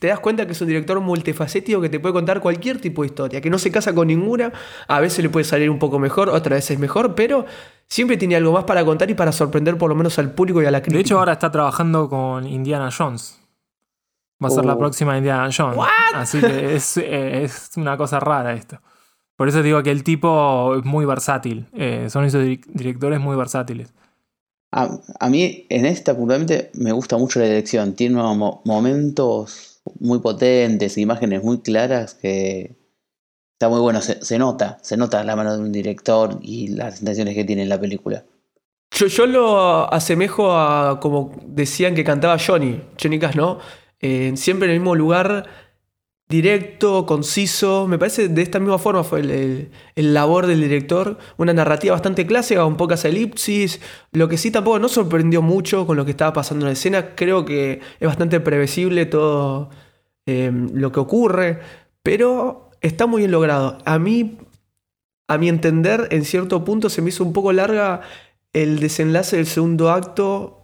te 0.00 0.08
das 0.08 0.18
cuenta 0.18 0.46
que 0.46 0.52
es 0.52 0.60
un 0.62 0.66
director 0.66 0.98
multifacético 0.98 1.80
que 1.80 1.90
te 1.90 2.00
puede 2.00 2.14
contar 2.14 2.40
cualquier 2.40 2.80
tipo 2.80 3.02
de 3.02 3.08
historia, 3.08 3.40
que 3.42 3.50
no 3.50 3.58
se 3.58 3.70
casa 3.70 3.94
con 3.94 4.08
ninguna, 4.08 4.50
a 4.88 4.98
veces 4.98 5.22
le 5.22 5.28
puede 5.28 5.44
salir 5.44 5.68
un 5.68 5.78
poco 5.78 5.98
mejor, 5.98 6.30
otras 6.30 6.56
veces 6.56 6.78
mejor, 6.78 7.14
pero 7.14 7.44
siempre 7.86 8.16
tiene 8.16 8.34
algo 8.34 8.50
más 8.50 8.64
para 8.64 8.82
contar 8.82 9.10
y 9.10 9.14
para 9.14 9.30
sorprender 9.30 9.76
por 9.76 9.90
lo 9.90 9.94
menos 9.94 10.18
al 10.18 10.32
público 10.32 10.62
y 10.62 10.66
a 10.66 10.70
la 10.70 10.80
crítica. 10.80 10.96
De 10.96 11.02
hecho, 11.02 11.18
ahora 11.18 11.34
está 11.34 11.50
trabajando 11.52 12.08
con 12.08 12.46
Indiana 12.46 12.88
Jones. 12.96 13.38
Va 14.42 14.48
a 14.48 14.50
ser 14.50 14.64
la 14.64 14.72
oh. 14.72 14.78
próxima 14.78 15.18
Indiana 15.18 15.50
Jones. 15.54 15.78
Así 16.14 16.40
que 16.40 16.74
eh, 16.74 17.44
es, 17.44 17.70
una 17.76 17.98
cosa 17.98 18.18
rara 18.20 18.54
esto. 18.54 18.80
Por 19.36 19.48
eso 19.48 19.62
digo 19.62 19.82
que 19.82 19.90
el 19.90 20.02
tipo 20.02 20.76
es 20.76 20.84
muy 20.86 21.04
versátil. 21.04 21.66
Eh, 21.74 22.08
son 22.08 22.24
esos 22.24 22.42
directores 22.42 23.20
muy 23.20 23.36
versátiles. 23.36 23.92
A, 24.72 25.28
mí 25.28 25.66
en 25.68 25.84
esta 25.84 26.16
puntualmente 26.16 26.70
me 26.74 26.92
gusta 26.92 27.18
mucho 27.18 27.38
la 27.38 27.46
dirección. 27.46 27.94
Tiene 27.94 28.22
momentos 28.64 29.69
muy 29.98 30.20
potentes, 30.20 30.98
imágenes 30.98 31.42
muy 31.42 31.60
claras 31.60 32.14
que 32.14 32.76
está 33.52 33.68
muy 33.68 33.80
bueno, 33.80 34.00
se, 34.00 34.38
nota, 34.38 34.78
se 34.82 34.96
nota 34.96 35.22
la 35.22 35.36
mano 35.36 35.56
de 35.56 35.62
un 35.62 35.72
director 35.72 36.38
y 36.42 36.68
las 36.68 37.00
intenciones 37.00 37.34
que 37.34 37.44
tiene 37.44 37.62
en 37.62 37.68
la 37.68 37.80
película. 37.80 38.24
Yo, 38.92 39.06
yo 39.06 39.26
lo 39.26 39.92
asemejo 39.92 40.52
a 40.52 40.98
como 41.00 41.32
decían 41.46 41.94
que 41.94 42.02
cantaba 42.02 42.38
Johnny, 42.38 42.80
Johnny 43.00 43.18
Cash, 43.18 43.36
¿no? 43.36 43.58
Eh, 44.00 44.32
siempre 44.36 44.66
en 44.66 44.74
el 44.74 44.80
mismo 44.80 44.94
lugar, 44.94 45.46
directo, 46.30 47.04
conciso. 47.04 47.86
Me 47.88 47.98
parece 47.98 48.28
de 48.28 48.40
esta 48.40 48.58
misma 48.60 48.78
forma 48.78 49.04
fue 49.04 49.20
el, 49.20 50.14
labor 50.14 50.46
del 50.46 50.60
director. 50.60 51.18
Una 51.36 51.52
narrativa 51.52 51.92
bastante 51.92 52.26
clásica, 52.26 52.62
con 52.62 52.76
pocas 52.76 53.04
elipsis. 53.04 53.80
Lo 54.12 54.28
que 54.28 54.38
sí 54.38 54.50
tampoco 54.50 54.78
no 54.78 54.88
sorprendió 54.88 55.42
mucho 55.42 55.86
con 55.86 55.96
lo 55.96 56.04
que 56.04 56.12
estaba 56.12 56.32
pasando 56.32 56.64
en 56.64 56.68
la 56.68 56.72
escena. 56.72 57.14
Creo 57.14 57.44
que 57.44 57.80
es 57.98 58.06
bastante 58.06 58.40
previsible 58.40 59.06
todo 59.06 59.70
em, 60.24 60.70
lo 60.72 60.92
que 60.92 61.00
ocurre. 61.00 61.60
Pero 62.02 62.70
está 62.80 63.06
muy 63.06 63.22
bien 63.22 63.32
logrado. 63.32 63.78
A 63.84 63.98
mí, 63.98 64.38
a 65.28 65.36
mi 65.36 65.48
entender, 65.48 66.08
en 66.12 66.24
cierto 66.24 66.64
punto 66.64 66.88
se 66.88 67.02
me 67.02 67.10
hizo 67.10 67.24
un 67.24 67.32
poco 67.32 67.52
larga 67.52 68.02
el 68.52 68.80
desenlace 68.80 69.36
del 69.36 69.46
segundo 69.46 69.90
acto 69.90 70.59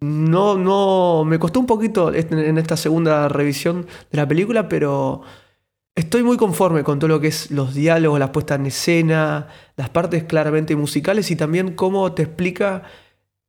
no, 0.00 0.56
no, 0.56 1.24
me 1.24 1.38
costó 1.38 1.60
un 1.60 1.66
poquito 1.66 2.12
en 2.14 2.58
esta 2.58 2.76
segunda 2.76 3.28
revisión 3.28 3.86
de 4.10 4.16
la 4.16 4.28
película, 4.28 4.68
pero 4.68 5.22
estoy 5.94 6.22
muy 6.22 6.36
conforme 6.36 6.84
con 6.84 7.00
todo 7.00 7.08
lo 7.08 7.20
que 7.20 7.28
es 7.28 7.50
los 7.50 7.74
diálogos, 7.74 8.20
las 8.20 8.30
puestas 8.30 8.60
en 8.60 8.66
escena, 8.66 9.48
las 9.76 9.90
partes 9.90 10.24
claramente 10.24 10.76
musicales 10.76 11.30
y 11.32 11.36
también 11.36 11.74
cómo 11.74 12.12
te 12.12 12.22
explica 12.22 12.84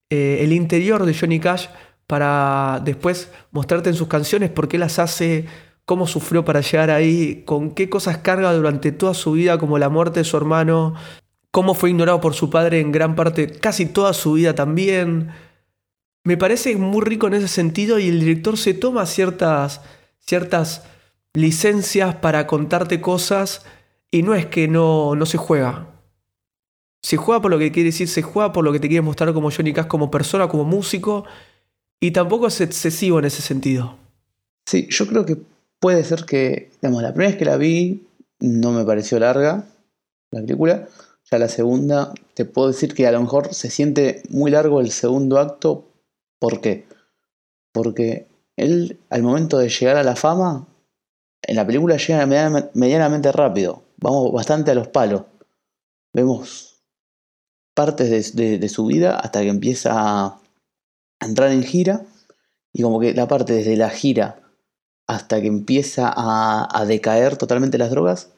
eh, 0.09 0.39
el 0.41 0.53
interior 0.53 1.05
de 1.05 1.13
Johnny 1.13 1.39
Cash 1.39 1.67
para 2.07 2.81
después 2.83 3.31
mostrarte 3.51 3.89
en 3.89 3.95
sus 3.95 4.07
canciones 4.07 4.49
por 4.49 4.67
qué 4.67 4.79
las 4.79 4.97
hace, 4.97 5.45
cómo 5.85 6.07
sufrió 6.07 6.43
para 6.43 6.61
llegar 6.61 6.89
ahí, 6.89 7.43
con 7.45 7.71
qué 7.71 7.89
cosas 7.89 8.17
carga 8.17 8.51
durante 8.53 8.91
toda 8.91 9.13
su 9.13 9.33
vida, 9.33 9.59
como 9.59 9.77
la 9.77 9.89
muerte 9.89 10.21
de 10.21 10.23
su 10.23 10.35
hermano, 10.35 10.95
cómo 11.51 11.75
fue 11.75 11.91
ignorado 11.91 12.19
por 12.19 12.33
su 12.33 12.49
padre 12.49 12.79
en 12.79 12.91
gran 12.91 13.15
parte, 13.15 13.51
casi 13.51 13.85
toda 13.85 14.13
su 14.13 14.33
vida 14.33 14.55
también 14.55 15.29
me 16.23 16.37
parece 16.37 16.75
muy 16.75 17.03
rico 17.03 17.27
en 17.27 17.33
ese 17.33 17.47
sentido 17.47 17.99
y 17.99 18.09
el 18.09 18.19
director 18.19 18.57
se 18.57 18.73
toma 18.73 19.05
ciertas, 19.05 19.81
ciertas 20.19 20.83
licencias 21.33 22.15
para 22.15 22.47
contarte 22.47 23.01
cosas 23.01 23.63
y 24.11 24.23
no 24.23 24.35
es 24.35 24.45
que 24.45 24.67
no, 24.67 25.15
no 25.15 25.25
se 25.25 25.37
juega. 25.37 25.87
Se 27.01 27.17
juega 27.17 27.41
por 27.41 27.51
lo 27.51 27.59
que 27.59 27.71
quiere 27.71 27.89
decir, 27.89 28.07
se 28.07 28.21
juega 28.21 28.51
por 28.51 28.65
lo 28.65 28.71
que 28.71 28.79
te 28.79 28.87
quiere 28.87 29.01
mostrar 29.01 29.33
como 29.33 29.51
Johnny 29.51 29.73
Cash 29.73 29.87
como 29.87 30.11
persona, 30.11 30.49
como 30.49 30.65
músico 30.65 31.25
y 31.99 32.11
tampoco 32.11 32.47
es 32.47 32.59
excesivo 32.61 33.19
en 33.19 33.25
ese 33.25 33.41
sentido. 33.41 33.97
Sí, 34.65 34.87
yo 34.89 35.07
creo 35.07 35.25
que 35.25 35.37
puede 35.79 36.03
ser 36.03 36.25
que, 36.25 36.71
digamos, 36.81 37.01
la 37.01 37.13
primera 37.13 37.31
vez 37.31 37.39
que 37.39 37.45
la 37.45 37.57
vi 37.57 38.07
no 38.39 38.71
me 38.71 38.83
pareció 38.83 39.19
larga 39.19 39.65
la 40.31 40.41
película. 40.41 40.87
Ya 41.31 41.37
la 41.37 41.47
segunda, 41.47 42.13
te 42.33 42.45
puedo 42.45 42.69
decir 42.69 42.93
que 42.93 43.07
a 43.07 43.11
lo 43.11 43.21
mejor 43.21 43.53
se 43.53 43.69
siente 43.69 44.23
muy 44.29 44.51
largo 44.51 44.81
el 44.81 44.91
segundo 44.91 45.39
acto 45.39 45.88
¿Por 46.39 46.61
qué? 46.61 46.87
Porque 47.73 48.27
él, 48.55 48.99
al 49.09 49.23
momento 49.23 49.57
de 49.57 49.69
llegar 49.69 49.97
a 49.97 50.03
la 50.03 50.15
fama, 50.15 50.67
en 51.41 51.55
la 51.55 51.65
película 51.65 51.97
llega 51.97 52.25
medianamente 52.73 53.31
rápido. 53.31 53.83
Vamos 53.97 54.31
bastante 54.31 54.71
a 54.71 54.75
los 54.75 54.87
palos. 54.87 55.23
Vemos 56.13 56.83
partes 57.75 58.35
de, 58.35 58.69
su 58.69 58.85
vida 58.85 59.17
hasta 59.17 59.41
que 59.41 59.49
empieza 59.49 59.91
a 59.93 60.41
entrar 61.19 61.51
en 61.51 61.63
gira. 61.63 62.05
Y 62.73 62.83
como 62.83 62.99
que 62.99 63.13
la 63.13 63.27
parte 63.27 63.53
desde 63.53 63.77
la 63.77 63.89
gira 63.89 64.41
hasta 65.07 65.41
que 65.41 65.47
empieza 65.47 66.13
a, 66.15 66.85
decaer 66.85 67.35
totalmente 67.35 67.79
las 67.79 67.89
drogas, 67.89 68.31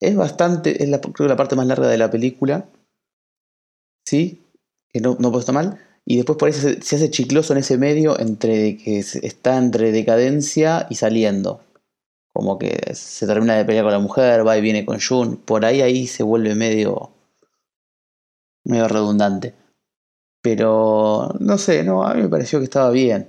es 0.00 0.16
bastante, 0.16 0.82
es 0.82 0.88
la, 0.88 1.00
creo 1.00 1.14
que 1.14 1.28
la 1.28 1.36
parte 1.36 1.54
más 1.54 1.68
larga 1.68 1.86
de 1.86 1.98
la 1.98 2.10
película. 2.10 2.68
Sí, 4.04 4.42
que 4.88 5.00
no, 5.00 5.16
no 5.20 5.30
puedo 5.30 5.52
mal 5.52 5.78
y 6.10 6.16
después 6.16 6.38
por 6.38 6.48
eso 6.48 6.60
se, 6.80 6.96
hace 6.96 7.08
chicloso 7.08 7.52
en 7.52 7.60
ese 7.60 7.78
medio 7.78 8.18
entre 8.18 8.76
que 8.76 8.98
está 8.98 9.56
entre 9.56 9.92
decadencia 9.92 10.88
y 10.90 10.96
saliendo. 10.96 11.60
Como 12.32 12.58
que 12.58 12.80
se 12.94 13.28
termina 13.28 13.54
de 13.54 13.64
pelear 13.64 13.84
con 13.84 13.92
la 13.92 14.00
mujer, 14.00 14.44
va 14.44 14.58
y 14.58 14.60
viene 14.60 14.84
con 14.84 14.98
Jun. 15.00 15.36
Por 15.36 15.64
ahí 15.64 15.82
ahí 15.82 16.08
se 16.08 16.24
vuelve 16.24 16.56
medio. 16.56 17.12
medio 18.64 18.88
redundante. 18.88 19.54
Pero 20.42 21.32
no 21.38 21.58
sé, 21.58 21.84
no, 21.84 22.02
a 22.02 22.14
mí 22.14 22.22
me 22.22 22.28
pareció 22.28 22.58
que 22.58 22.64
estaba 22.64 22.90
bien. 22.90 23.28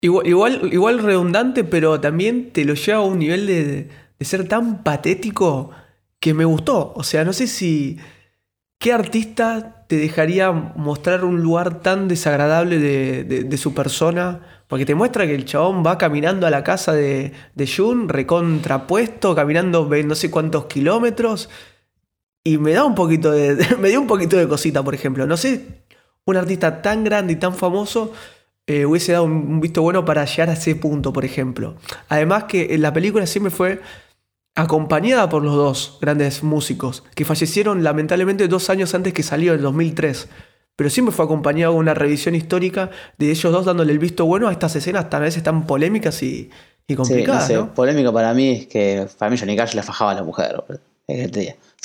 Igual, 0.00 0.72
igual, 0.72 0.98
redundante, 0.98 1.62
pero 1.62 2.00
también 2.00 2.52
te 2.52 2.64
lo 2.64 2.74
lleva 2.74 2.98
a 2.98 3.02
un 3.02 3.20
nivel 3.20 3.46
de, 3.46 3.90
de 4.18 4.24
ser 4.24 4.48
tan 4.48 4.82
patético 4.82 5.70
que 6.18 6.34
me 6.34 6.44
gustó. 6.44 6.94
O 6.96 7.04
sea, 7.04 7.24
no 7.24 7.32
sé 7.32 7.46
si. 7.46 7.96
¿Qué 8.78 8.92
artista 8.92 9.78
te 9.88 9.96
dejaría 9.96 10.52
mostrar 10.52 11.24
un 11.24 11.42
lugar 11.42 11.80
tan 11.80 12.08
desagradable 12.08 12.78
de, 12.78 13.56
su 13.56 13.74
persona. 13.74 14.62
Porque 14.68 14.84
te 14.84 14.94
muestra 14.94 15.26
que 15.26 15.34
el 15.34 15.46
chabón 15.46 15.82
va 15.84 15.96
caminando 15.96 16.46
a 16.46 16.50
la 16.50 16.62
casa 16.62 16.92
de, 16.92 17.32
de 17.54 17.66
Jun, 17.66 18.08
recontrapuesto, 18.08 19.34
caminando 19.34 19.88
no 20.04 20.14
sé 20.14 20.30
cuántos 20.30 20.66
kilómetros. 20.66 21.48
Y 22.44 22.58
me 22.58 22.72
da 22.72 22.84
un 22.84 22.94
poquito 22.94 23.30
de. 23.32 23.76
me 23.80 23.88
dio 23.88 24.00
un 24.00 24.06
poquito 24.06 24.36
de 24.36 24.46
cosita, 24.46 24.82
por 24.82 24.94
ejemplo. 24.94 25.26
No 25.26 25.38
sé, 25.38 25.84
un 26.26 26.36
artista 26.36 26.82
tan 26.82 27.02
grande 27.02 27.32
y 27.32 27.36
tan 27.36 27.54
famoso 27.54 28.12
eh, 28.66 28.84
hubiese 28.84 29.12
dado 29.12 29.24
un 29.24 29.60
visto 29.60 29.80
bueno 29.80 30.04
para 30.04 30.26
llegar 30.26 30.50
a 30.50 30.52
ese 30.52 30.74
punto, 30.76 31.14
por 31.14 31.24
ejemplo. 31.24 31.76
Además 32.10 32.44
que 32.44 32.74
en 32.74 32.82
la 32.82 32.92
película 32.92 33.26
siempre 33.26 33.50
fue 33.50 33.80
acompañada 34.58 35.28
por 35.28 35.44
los 35.44 35.54
dos 35.54 35.98
grandes 36.00 36.42
músicos, 36.42 37.04
que 37.14 37.24
fallecieron 37.24 37.84
lamentablemente 37.84 38.48
dos 38.48 38.70
años 38.70 38.92
antes 38.92 39.12
que 39.12 39.22
salió, 39.22 39.54
en 39.54 39.62
2003. 39.62 40.28
Pero 40.74 40.90
siempre 40.90 41.14
fue 41.14 41.24
acompañado 41.24 41.74
de 41.74 41.78
una 41.78 41.94
revisión 41.94 42.34
histórica 42.34 42.90
de 43.18 43.30
ellos 43.30 43.52
dos 43.52 43.64
dándole 43.64 43.92
el 43.92 44.00
visto 44.00 44.26
bueno 44.26 44.48
a 44.48 44.52
estas 44.52 44.74
escenas 44.74 45.08
tan 45.10 45.22
a 45.22 45.26
veces 45.26 45.44
tan 45.44 45.64
polémicas 45.64 46.22
y, 46.24 46.50
complicadas. 46.96 47.46
Sí, 47.46 47.54
Polémico 47.74 48.12
para 48.12 48.34
mí 48.34 48.50
es 48.50 48.66
que 48.66 49.06
para 49.16 49.30
mí 49.30 49.38
Johnny 49.38 49.56
Cash 49.56 49.74
le 49.74 49.82
fajaba 49.82 50.10
a 50.10 50.14
la 50.14 50.24
mujer. 50.24 50.64
Es 51.06 51.30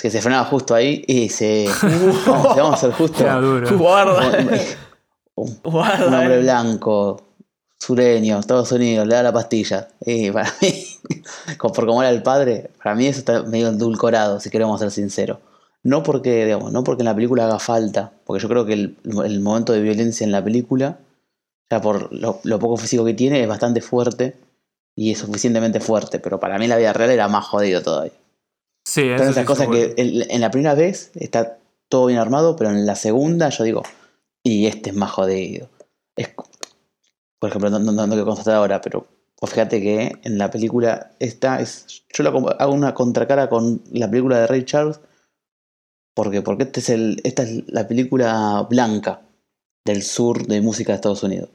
que 0.02 0.10
se 0.10 0.22
frenaba 0.22 0.46
justo 0.46 0.74
ahí 0.74 1.04
y 1.08 1.30
se. 1.30 1.70
vamos, 2.26 2.74
a 2.74 2.78
ser 2.78 2.92
justo. 2.92 3.24
Guarda. 3.78 4.32
Un, 5.36 5.60
un 5.64 5.76
hombre 5.76 6.40
eh. 6.40 6.42
blanco, 6.42 7.22
sureño, 7.84 8.40
Estados 8.40 8.72
Unidos, 8.72 9.08
le 9.08 9.16
da 9.16 9.24
la 9.24 9.34
pastilla. 9.34 9.90
Y 10.06 10.32
para 10.32 10.52
mí, 10.62 10.86
por 11.60 11.86
como 11.86 12.02
era 12.02 12.12
el 12.12 12.24
padre, 12.24 12.72
para 12.82 12.96
mí 12.96 13.08
eso 13.08 13.20
está 13.20 13.44
medio 13.44 13.70
endulcorado, 13.70 14.40
si 14.40 14.50
queremos 14.50 14.80
ser 14.80 14.92
sinceros. 14.92 15.40
No 15.84 16.02
porque, 16.02 16.46
digamos, 16.46 16.72
no 16.72 16.84
porque 16.84 17.02
en 17.02 17.06
la 17.06 17.16
película 17.16 17.46
haga 17.46 17.60
falta, 17.60 18.14
porque 18.26 18.42
yo 18.42 18.48
creo 18.48 18.66
que 18.66 18.74
el, 18.74 18.98
el 19.26 19.40
momento 19.42 19.74
de 19.74 19.82
violencia 19.82 20.24
en 20.24 20.32
la 20.32 20.44
película, 20.44 21.00
ya 21.70 21.82
por 21.82 22.12
lo, 22.14 22.40
lo 22.44 22.60
poco 22.60 22.78
físico 22.78 23.04
que 23.04 23.14
tiene, 23.14 23.42
es 23.42 23.48
bastante 23.48 23.82
fuerte 23.82 24.38
y 24.96 25.12
es 25.12 25.20
suficientemente 25.20 25.82
fuerte, 25.82 26.20
pero 26.20 26.40
para 26.40 26.58
mí 26.58 26.66
en 26.66 26.70
la 26.70 26.78
vida 26.78 26.94
real 26.94 27.10
era 27.10 27.28
más 27.28 27.46
jodido 27.46 27.82
todavía. 27.82 28.14
Sí, 28.86 29.02
sí, 29.02 29.10
esas 29.10 29.46
cosas 29.46 29.68
que 29.68 29.94
en, 29.98 30.30
en 30.30 30.42
la 30.42 30.52
primera 30.52 30.76
vez 30.76 31.12
está 31.16 31.58
todo 31.90 32.06
bien 32.06 32.20
armado, 32.20 32.56
pero 32.56 32.70
en 32.70 32.86
la 32.86 32.96
segunda 32.96 33.50
yo 33.50 33.64
digo, 33.64 33.84
y 34.44 34.68
este 34.68 34.92
es 34.92 34.96
más 34.96 35.12
jodido. 35.12 35.70
Es, 36.16 36.30
por 37.44 37.50
ejemplo, 37.50 37.70
no, 37.70 37.78
no, 37.78 38.08
no 38.08 38.16
que 38.16 38.24
constatar 38.24 38.56
ahora, 38.56 38.80
pero 38.80 39.06
fíjate 39.46 39.82
que 39.82 40.14
en 40.24 40.38
la 40.38 40.50
película 40.50 41.12
esta 41.20 41.60
es. 41.60 42.06
Yo 42.14 42.32
com- 42.32 42.46
hago 42.58 42.72
una 42.72 42.94
contracara 42.94 43.50
con 43.50 43.82
la 43.92 44.10
película 44.10 44.40
de 44.40 44.48
Ray 44.48 44.64
Charles, 44.64 45.02
porque, 46.16 46.42
porque 46.42 46.64
este 46.64 46.80
es 46.80 46.88
el, 46.88 47.20
esta 47.26 47.44
es 47.44 47.68
la 47.68 47.86
película 47.86 48.66
blanca 48.70 49.24
del 49.86 50.04
sur 50.04 50.48
de 50.48 50.62
música 50.62 50.94
de 50.94 50.96
Estados 50.96 51.22
Unidos. 51.24 51.50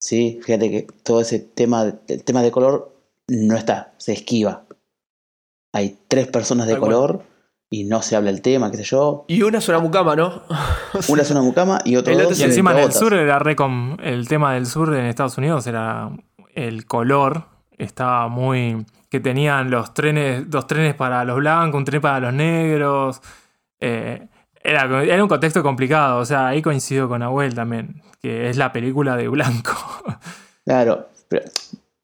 Sí, 0.00 0.40
fíjate 0.42 0.70
que 0.70 0.86
todo 1.02 1.20
ese 1.20 1.38
tema, 1.38 2.00
el 2.08 2.24
tema 2.24 2.42
de 2.42 2.50
color 2.50 2.96
no 3.28 3.56
está, 3.58 3.92
se 3.98 4.14
esquiva. 4.14 4.64
Hay 5.74 5.98
tres 6.08 6.28
personas 6.28 6.66
de 6.66 6.78
color 6.78 7.24
y 7.70 7.84
no 7.84 8.02
se 8.02 8.14
habla 8.16 8.30
el 8.30 8.40
tema, 8.42 8.70
qué 8.70 8.76
sé 8.78 8.84
yo. 8.84 9.24
Y 9.28 9.42
una 9.42 9.58
es 9.58 9.68
una 9.68 9.78
mucama, 9.80 10.14
¿no? 10.14 10.42
Una 11.08 11.22
es 11.22 11.30
una 11.30 11.42
mucama 11.42 11.80
y 11.84 11.96
otro 11.96 12.12
El 12.12 12.18
otro 12.20 12.30
dos 12.30 12.38
Y 12.38 12.44
encima 12.44 12.72
en 12.72 12.78
el 12.78 12.92
sur 12.92 13.14
era 13.14 13.38
re 13.38 13.56
com- 13.56 13.96
el 14.02 14.28
tema 14.28 14.54
del 14.54 14.66
sur 14.66 14.94
en 14.94 15.06
Estados 15.06 15.36
Unidos 15.38 15.66
era 15.66 16.10
el 16.54 16.86
color 16.86 17.46
estaba 17.76 18.28
muy 18.28 18.86
que 19.10 19.18
tenían 19.18 19.70
los 19.70 19.92
trenes 19.94 20.48
dos 20.48 20.66
trenes 20.68 20.94
para 20.94 21.24
los 21.24 21.36
blancos 21.36 21.76
un 21.78 21.84
tren 21.84 22.00
para 22.00 22.20
los 22.20 22.32
negros 22.32 23.20
eh, 23.80 24.28
era, 24.62 25.02
era 25.02 25.20
un 25.22 25.28
contexto 25.28 25.62
complicado 25.64 26.20
o 26.20 26.24
sea 26.24 26.46
ahí 26.46 26.62
coincido 26.62 27.08
con 27.08 27.22
Abuel 27.24 27.54
también 27.54 28.02
que 28.22 28.48
es 28.48 28.56
la 28.56 28.72
película 28.72 29.16
de 29.16 29.26
blanco 29.26 29.72
Claro, 30.64 31.08
pero 31.28 31.44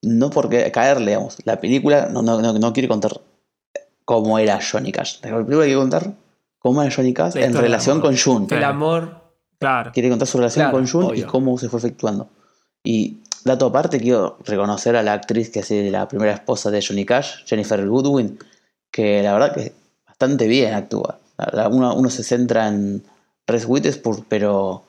no 0.03 0.31
porque 0.31 0.71
caerle, 0.71 1.13
digamos. 1.13 1.39
La 1.45 1.61
película 1.61 2.09
no, 2.11 2.23
no, 2.23 2.41
no, 2.43 2.53
no 2.53 2.73
quiere 2.73 2.89
contar 2.89 3.13
cómo 4.11 4.41
era 4.41 4.59
Johnny 4.61 4.91
Cash. 4.91 5.19
La 5.23 5.31
película 5.37 5.59
quiere 5.67 5.77
contar 5.79 6.13
cómo 6.59 6.83
era 6.83 6.93
Johnny 6.93 7.15
Cash 7.15 7.37
en 7.37 7.55
relación 7.55 8.01
con 8.01 8.17
June. 8.19 8.49
El 8.51 8.65
amor. 8.65 9.21
claro 9.61 9.93
Quiere 9.95 10.09
contar 10.09 10.27
su 10.27 10.39
relación 10.39 10.65
Claro, 10.65 10.77
con 10.79 10.89
June 10.89 11.17
y 11.17 11.23
cómo 11.23 11.57
se 11.59 11.69
fue 11.69 11.79
efectuando. 11.79 12.29
Y 12.83 13.19
dato 13.45 13.67
aparte, 13.67 14.01
quiero 14.01 14.37
reconocer 14.45 14.97
a 14.97 15.05
la 15.05 15.13
actriz 15.13 15.49
que 15.51 15.61
hace 15.61 15.89
la 15.93 16.09
primera 16.09 16.33
esposa 16.33 16.73
de 16.73 16.85
Johnny 16.85 17.05
Cash, 17.07 17.45
Jennifer 17.47 17.87
Goodwin, 17.87 18.37
que 18.91 19.23
la 19.23 19.33
verdad 19.35 19.55
que 19.55 19.73
bastante 20.09 20.49
bien 20.49 20.75
actúa. 20.75 21.21
Uno, 21.71 21.95
uno 21.95 22.11
se 22.11 22.25
centra 22.25 22.67
en 22.67 23.05
Reese 23.47 23.67
Witherspoon, 23.67 24.25
pero 24.29 24.83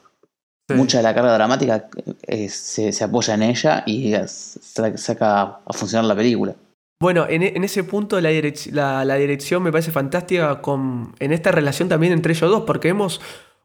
Sí. 0.68 0.76
mucha 0.78 0.98
de 0.98 1.04
la 1.04 1.14
carga 1.14 1.34
dramática 1.34 1.90
eh, 2.28 2.48
se, 2.50 2.92
se 2.94 3.04
apoya 3.04 3.34
en 3.36 3.44
ella 3.44 3.84
y 3.86 4.14
sa- 4.26 4.98
saca 4.98 5.42
a 5.66 5.74
funcionar 5.74 6.06
la 6.06 6.16
película. 6.16 6.56
Bueno, 7.02 7.26
en, 7.28 7.42
e- 7.42 7.54
en 7.56 7.64
ese 7.64 7.84
punto 7.84 8.22
la, 8.22 8.30
la- 8.72 9.06
la 9.06 9.16
dirección 9.16 9.64
me 9.64 9.72
parece 9.72 9.92
fantástica 9.92 10.62
con, 10.62 11.16
en 11.20 11.34
esta 11.34 11.52
relación 11.52 11.90
también 11.90 12.14
entre 12.14 12.34
ellos 12.34 12.50
dos, 12.50 12.64
porque 12.66 12.90
vemos 12.90 13.20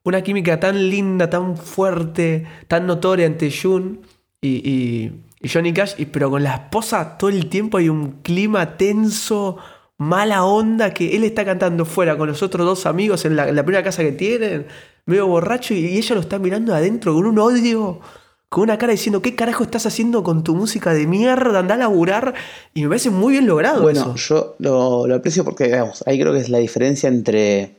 una 0.05 0.23
química 0.23 0.59
tan 0.59 0.89
linda, 0.91 1.29
tan 1.29 1.57
fuerte, 1.59 2.47
tan 2.67 2.87
notoria 2.87 3.27
entre 3.27 3.51
Jun 3.53 4.01
y, 4.41 4.49
y- 4.69 5.23
y 5.43 5.49
Johnny 5.51 5.73
Cash, 5.75 5.97
pero 6.11 6.31
con 6.31 6.43
la 6.43 6.55
esposa 6.55 7.19
todo 7.19 7.29
el 7.31 7.49
tiempo 7.51 7.77
hay 7.77 7.91
un 7.91 8.23
clima 8.23 8.79
tenso, 8.79 9.59
mala 9.99 10.45
onda, 10.45 10.95
que 10.95 11.15
él 11.15 11.23
está 11.25 11.45
cantando 11.45 11.85
fuera 11.85 12.17
con 12.17 12.29
los 12.29 12.43
otros 12.43 12.65
dos 12.67 12.87
amigos 12.87 13.27
en 13.27 13.37
la, 13.37 13.49
en 13.49 13.55
la 13.57 13.63
primera 13.65 13.85
casa 13.85 14.03
que 14.03 14.13
tienen, 14.13 14.67
medio 15.05 15.27
borracho, 15.27 15.75
y, 15.75 15.79
y 15.87 15.99
ella 15.99 16.15
lo 16.15 16.23
está 16.23 16.39
mirando 16.39 16.75
adentro 16.75 17.13
con 17.15 17.27
un 17.27 17.39
odio. 17.39 18.01
Con 18.57 18.63
una 18.63 18.79
cara 18.79 18.93
diciendo, 18.93 19.21
¿qué 19.21 19.37
carajo 19.37 19.65
estás 19.65 19.85
haciendo 19.85 20.23
con 20.23 20.43
tu 20.43 20.55
música 20.55 20.95
de 20.95 21.07
mierda? 21.07 21.59
Anda 21.59 21.75
a 21.75 21.77
laburar. 21.77 22.33
Y 22.73 22.81
me 22.85 22.89
parece 22.89 23.11
muy 23.11 23.33
bien 23.33 23.47
logrado 23.47 23.83
Bueno, 23.83 24.01
eso. 24.01 24.15
yo 24.15 24.55
lo, 24.61 25.07
lo 25.07 25.15
aprecio 25.17 25.45
porque, 25.45 25.65
digamos, 25.65 26.03
ahí 26.07 26.19
creo 26.19 26.33
que 26.33 26.39
es 26.39 26.49
la 26.49 26.57
diferencia 26.57 27.07
entre. 27.11 27.77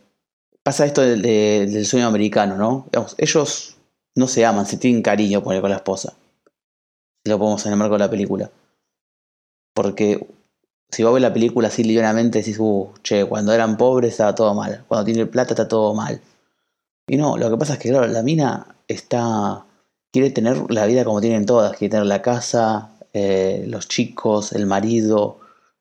Pasa 0.61 0.85
esto 0.85 1.01
del, 1.01 1.23
de- 1.23 1.65
del 1.67 1.83
sueño 1.87 2.05
americano, 2.05 2.57
¿no? 2.57 2.85
Digamos, 2.91 3.15
ellos 3.17 3.77
no 4.15 4.27
se 4.27 4.45
aman, 4.45 4.67
se 4.67 4.77
tienen 4.77 5.01
cariño 5.01 5.41
por 5.41 5.59
con 5.59 5.71
la 5.71 5.77
esposa. 5.77 6.13
Si 7.25 7.31
lo 7.31 7.39
podemos 7.39 7.65
en 7.65 7.71
el 7.71 7.77
marco 7.79 7.95
de 7.95 7.99
la 7.99 8.09
película. 8.11 8.51
Porque 9.73 10.27
si 10.91 11.01
vos 11.01 11.11
ves 11.13 11.23
la 11.23 11.33
película 11.33 11.69
así 11.69 11.83
livianamente, 11.83 12.37
decís, 12.37 12.57
uh, 12.59 12.89
che, 13.01 13.25
cuando 13.25 13.51
eran 13.51 13.77
pobres 13.77 14.11
estaba 14.11 14.35
todo 14.35 14.53
mal. 14.53 14.85
Cuando 14.87 15.05
tiene 15.05 15.25
plata 15.25 15.53
está 15.53 15.67
todo 15.67 15.95
mal. 15.95 16.21
Y 17.07 17.17
no, 17.17 17.35
lo 17.35 17.49
que 17.49 17.57
pasa 17.57 17.73
es 17.73 17.79
que, 17.79 17.89
claro, 17.89 18.05
la 18.05 18.21
mina 18.21 18.75
está. 18.87 19.63
Quiere 20.17 20.31
tener 20.31 20.71
la 20.71 20.87
vida 20.87 21.05
como 21.05 21.21
tienen 21.21 21.45
todas. 21.45 21.77
Quiere 21.77 21.91
tener 21.91 22.07
la 22.07 22.23
casa, 22.23 22.89
eh, 23.13 23.65
los 23.67 23.87
chicos, 23.87 24.51
el 24.51 24.65
marido. 24.65 25.39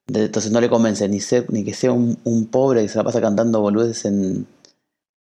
Entonces 0.08 0.52
no 0.52 0.60
le 0.60 0.68
convence 0.68 1.08
ni, 1.08 1.20
ser, 1.20 1.50
ni 1.50 1.64
que 1.64 1.72
sea 1.72 1.90
un, 1.90 2.18
un 2.24 2.46
pobre 2.48 2.82
que 2.82 2.88
se 2.88 2.98
la 2.98 3.04
pasa 3.04 3.18
cantando 3.22 3.62
boludeces 3.62 4.04
en, 4.04 4.46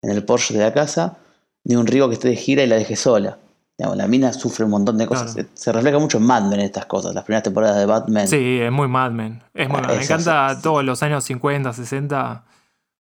en 0.03 0.11
el 0.11 0.23
Porsche 0.23 0.53
de 0.53 0.59
la 0.59 0.73
casa, 0.73 1.17
ni 1.63 1.75
un 1.75 1.87
río 1.87 2.07
que 2.07 2.13
esté 2.13 2.27
de 2.27 2.35
gira 2.35 2.63
y 2.63 2.67
la 2.67 2.75
deje 2.75 2.95
sola. 2.95 3.39
Digamos, 3.79 3.97
la 3.97 4.07
mina 4.07 4.31
sufre 4.31 4.63
un 4.65 4.71
montón 4.71 4.99
de 4.99 5.07
cosas. 5.07 5.33
Claro. 5.33 5.49
Se, 5.55 5.63
se 5.63 5.71
refleja 5.71 5.97
mucho 5.97 6.19
en 6.19 6.25
Mad 6.25 6.43
Men 6.43 6.59
estas 6.59 6.85
cosas, 6.85 7.15
las 7.15 7.23
primeras 7.23 7.43
temporadas 7.43 7.77
de 7.77 7.87
Batman. 7.87 8.27
Sí, 8.27 8.59
es 8.61 8.71
muy 8.71 8.87
Mad 8.87 9.11
Men. 9.11 9.41
Es 9.55 9.67
muy 9.67 9.79
Ah, 9.79 9.81
Mad 9.81 9.89
Men. 9.89 9.97
Me 9.97 10.03
encanta 10.03 10.59
todos 10.61 10.83
los 10.85 11.01
años 11.01 11.23
50, 11.23 11.73
60. 11.73 12.45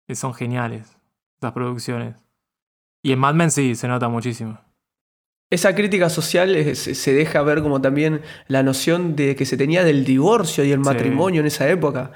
que 0.07 0.15
son 0.15 0.35
geniales. 0.35 0.95
Estas 1.33 1.53
producciones. 1.53 2.15
Y 3.01 3.13
en 3.13 3.19
Mad 3.19 3.33
Men 3.33 3.49
sí, 3.49 3.73
se 3.73 3.87
nota 3.87 4.09
muchísimo. 4.09 4.59
Esa 5.49 5.73
crítica 5.75 6.09
social 6.09 6.75
se, 6.75 7.13
deja 7.13 7.41
ver 7.41 7.61
como 7.61 7.79
también 7.81 8.21
la 8.47 8.63
noción 8.63 9.15
de 9.15 9.35
que 9.35 9.45
se 9.45 9.55
tenía 9.55 9.83
del 9.83 10.03
divorcio 10.03 10.63
y 10.65 10.71
el 10.71 10.79
Sí. 10.79 10.85
matrimonio 10.85 11.39
en 11.41 11.47
esa 11.47 11.69
época. 11.69 12.11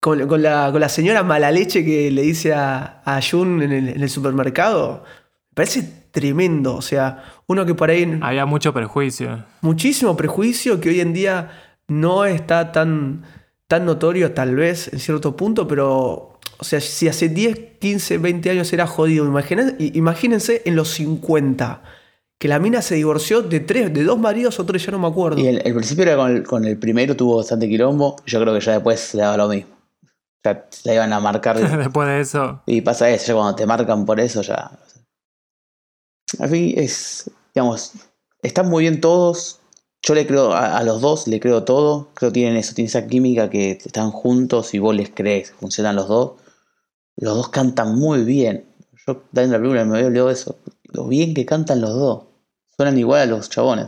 Con, 0.00 0.26
con 0.26 0.42
la, 0.42 0.70
con 0.72 0.80
la 0.80 0.88
señora 0.88 1.22
mala 1.22 1.50
leche 1.52 1.84
que 1.84 2.10
le 2.10 2.22
dice 2.22 2.54
a, 2.54 3.02
a 3.04 3.20
Jun 3.22 3.62
en 3.62 3.72
el, 3.72 3.88
en 3.90 4.02
el 4.02 4.08
supermercado. 4.10 5.04
Me 5.50 5.54
parece 5.54 5.82
tremendo. 6.10 6.74
O 6.74 6.82
sea, 6.82 7.22
uno 7.46 7.64
que 7.66 7.74
por 7.74 7.90
ahí. 7.90 8.18
Había 8.22 8.46
mucho 8.46 8.72
prejuicio. 8.72 9.44
muchísimo 9.60 10.16
prejuicio 10.16 10.80
que 10.80 10.88
hoy 10.88 11.00
en 11.00 11.12
día 11.12 11.50
no 11.88 12.24
está 12.24 12.72
tan, 12.72 13.22
tan 13.68 13.84
notorio, 13.84 14.32
tal 14.32 14.56
vez, 14.56 14.90
en 14.92 14.98
cierto 14.98 15.36
punto, 15.36 15.68
pero, 15.68 16.40
o 16.58 16.64
sea, 16.64 16.80
si 16.80 17.06
hace 17.06 17.28
10, 17.28 17.58
15, 17.80 18.16
20 18.18 18.48
años 18.50 18.72
era 18.72 18.86
jodido, 18.86 19.26
imaginen- 19.26 19.76
i- 19.78 19.96
imagínense 19.98 20.62
en 20.64 20.74
los 20.74 20.88
50, 20.88 21.82
que 22.42 22.48
la 22.48 22.58
mina 22.58 22.82
se 22.82 22.96
divorció 22.96 23.40
de 23.40 23.60
tres, 23.60 23.94
de 23.94 24.02
dos 24.02 24.18
maridos 24.18 24.58
o 24.58 24.66
tres, 24.66 24.84
ya 24.84 24.90
no 24.90 24.98
me 24.98 25.06
acuerdo. 25.06 25.38
Y 25.38 25.46
el, 25.46 25.62
el 25.64 25.74
principio 25.74 26.02
era 26.02 26.16
con 26.16 26.28
el, 26.28 26.42
con 26.42 26.64
el 26.64 26.76
primero, 26.76 27.14
tuvo 27.14 27.36
bastante 27.36 27.68
quilombo. 27.68 28.16
Yo 28.26 28.40
creo 28.40 28.52
que 28.52 28.58
ya 28.58 28.72
después 28.72 29.14
le 29.14 29.22
daba 29.22 29.36
lo 29.36 29.46
mismo. 29.46 29.70
Ya 30.42 30.66
la 30.82 30.94
iban 30.94 31.12
a 31.12 31.20
marcar. 31.20 31.56
Después 31.78 32.08
de 32.08 32.20
eso. 32.20 32.60
Y 32.66 32.80
pasa 32.80 33.08
eso, 33.10 33.26
ya 33.28 33.34
cuando 33.34 33.54
te 33.54 33.64
marcan 33.64 34.04
por 34.04 34.18
eso, 34.18 34.42
ya. 34.42 34.76
Al 36.40 36.48
fin 36.48 36.74
es, 36.76 37.30
digamos, 37.54 37.92
están 38.42 38.68
muy 38.68 38.82
bien 38.82 39.00
todos. 39.00 39.60
Yo 40.02 40.16
le 40.16 40.26
creo 40.26 40.52
a, 40.52 40.78
a 40.78 40.82
los 40.82 41.00
dos, 41.00 41.28
le 41.28 41.38
creo 41.38 41.62
todo. 41.62 42.08
Creo 42.14 42.32
que 42.32 42.40
tienen 42.40 42.56
eso, 42.56 42.74
tienen 42.74 42.88
esa 42.88 43.06
química 43.06 43.50
que 43.50 43.70
están 43.70 44.10
juntos 44.10 44.74
y 44.74 44.80
vos 44.80 44.96
les 44.96 45.10
crees, 45.10 45.52
funcionan 45.52 45.94
los 45.94 46.08
dos. 46.08 46.32
Los 47.14 47.36
dos 47.36 47.50
cantan 47.50 47.94
muy 47.94 48.24
bien. 48.24 48.66
Yo 49.06 49.22
en 49.36 49.52
la 49.52 49.58
película 49.58 49.84
me 49.84 49.94
había 49.94 50.08
olvidado 50.08 50.26
de 50.26 50.34
eso. 50.34 50.56
Lo 50.92 51.06
bien 51.06 51.34
que 51.34 51.46
cantan 51.46 51.80
los 51.80 51.94
dos. 51.94 52.31
Suenan 52.82 52.98
igual 52.98 53.20
a 53.20 53.26
los 53.26 53.48
chabones. 53.48 53.86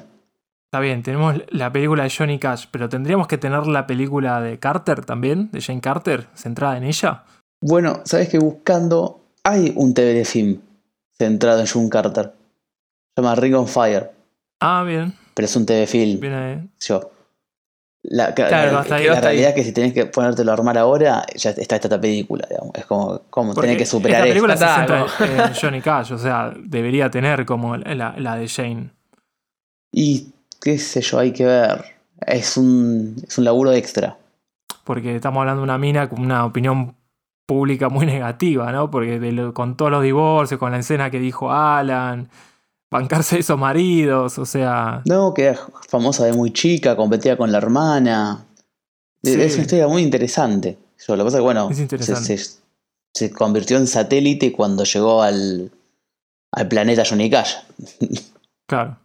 Está 0.70 0.78
bien, 0.78 1.02
tenemos 1.02 1.34
la 1.50 1.72
película 1.72 2.04
de 2.04 2.10
Johnny 2.16 2.38
Cash, 2.38 2.66
pero 2.70 2.88
tendríamos 2.88 3.26
que 3.26 3.38
tener 3.38 3.66
la 3.66 3.88
película 3.88 4.40
de 4.40 4.60
Carter 4.60 5.04
también, 5.04 5.50
de 5.50 5.60
Jane 5.60 5.80
Carter, 5.80 6.28
centrada 6.34 6.76
en 6.76 6.84
ella. 6.84 7.24
Bueno, 7.60 8.02
sabes 8.04 8.28
que 8.28 8.38
buscando 8.38 9.20
hay 9.42 9.72
un 9.74 9.94
TV 9.94 10.14
de 10.14 10.24
film 10.24 10.60
centrado 11.10 11.58
en 11.60 11.66
June 11.66 11.88
Carter. 11.88 12.32
Se 13.16 13.22
llama 13.22 13.34
Ring 13.34 13.56
on 13.56 13.66
Fire, 13.66 14.12
Ah, 14.60 14.84
bien. 14.86 15.12
pero 15.34 15.46
es 15.46 15.56
un 15.56 15.66
TV 15.66 15.88
film. 15.88 16.20
Yo. 16.78 17.10
La, 18.06 18.34
que- 18.34 18.44
Claro, 18.46 18.72
la- 18.72 18.80
hasta 18.80 18.96
ahí, 18.96 19.02
que 19.04 19.08
la 19.08 19.14
hasta 19.14 19.28
ahí. 19.28 19.36
realidad 19.36 19.48
es 19.50 19.54
que 19.56 19.64
si 19.64 19.72
tenés 19.72 19.92
que 19.94 20.04
ponértelo 20.06 20.50
a 20.50 20.54
armar 20.54 20.76
ahora, 20.76 21.24
ya 21.34 21.50
está 21.50 21.76
esta 21.76 22.00
película, 22.00 22.46
digamos. 22.48 22.74
Es 22.74 22.84
como, 22.84 23.22
como 23.30 23.54
Porque 23.54 23.68
tenés 23.68 23.78
que 23.78 23.86
superar 23.86 24.20
esta 24.20 24.28
película 24.28 24.56
Claro. 24.56 25.08
centra 25.08 25.46
en 25.48 25.54
Johnny 25.54 25.80
Cash, 25.80 26.12
o 26.12 26.18
sea, 26.18 26.52
debería 26.56 27.10
tener 27.10 27.46
como 27.46 27.76
la, 27.78 28.14
la 28.18 28.36
de 28.36 28.46
Jane. 28.48 28.90
Y 29.92 30.28
qué 30.60 30.78
sé 30.78 31.00
yo, 31.00 31.18
hay 31.18 31.32
que 31.32 31.46
ver. 31.46 31.84
Es 32.26 32.56
un, 32.56 33.16
es 33.26 33.38
un 33.38 33.44
laburo 33.44 33.72
extra. 33.72 34.16
Porque 34.84 35.16
estamos 35.16 35.40
hablando 35.40 35.60
de 35.60 35.64
una 35.64 35.78
mina 35.78 36.08
con 36.08 36.20
una 36.20 36.44
opinión 36.44 36.94
pública 37.46 37.88
muy 37.88 38.06
negativa, 38.06 38.70
¿no? 38.72 38.90
Porque 38.90 39.18
de 39.18 39.32
lo- 39.32 39.54
con 39.54 39.76
todos 39.76 39.90
los 39.90 40.02
divorcios, 40.02 40.58
con 40.60 40.72
la 40.72 40.78
escena 40.78 41.10
que 41.10 41.18
dijo 41.20 41.50
Alan, 41.52 42.28
bancarse 42.98 43.38
esos 43.38 43.58
maridos, 43.58 44.38
o 44.38 44.46
sea. 44.46 45.02
No, 45.04 45.34
que 45.34 45.44
era 45.44 45.60
famosa 45.88 46.24
de 46.24 46.32
muy 46.32 46.52
chica, 46.52 46.96
competía 46.96 47.36
con 47.36 47.50
la 47.52 47.58
hermana. 47.58 48.44
Sí. 49.22 49.40
Es 49.40 49.54
una 49.54 49.62
historia 49.62 49.88
muy 49.88 50.02
interesante. 50.02 50.78
Yo, 51.06 51.16
lo 51.16 51.24
que 51.24 51.26
pasa 51.26 51.36
es 51.36 51.40
que, 51.40 51.44
bueno, 51.44 51.68
Es 51.70 51.76
se, 51.76 51.82
interesante. 51.82 52.38
se- 52.38 52.58
se 53.16 53.30
convirtió 53.30 53.76
en 53.76 53.86
satélite 53.86 54.50
cuando 54.52 54.82
llegó 54.84 55.22
al, 55.22 55.70
al 56.52 56.68
planeta 56.68 57.04
Johnny 57.08 57.30
Cash. 57.30 57.54
Claro. 58.66 58.98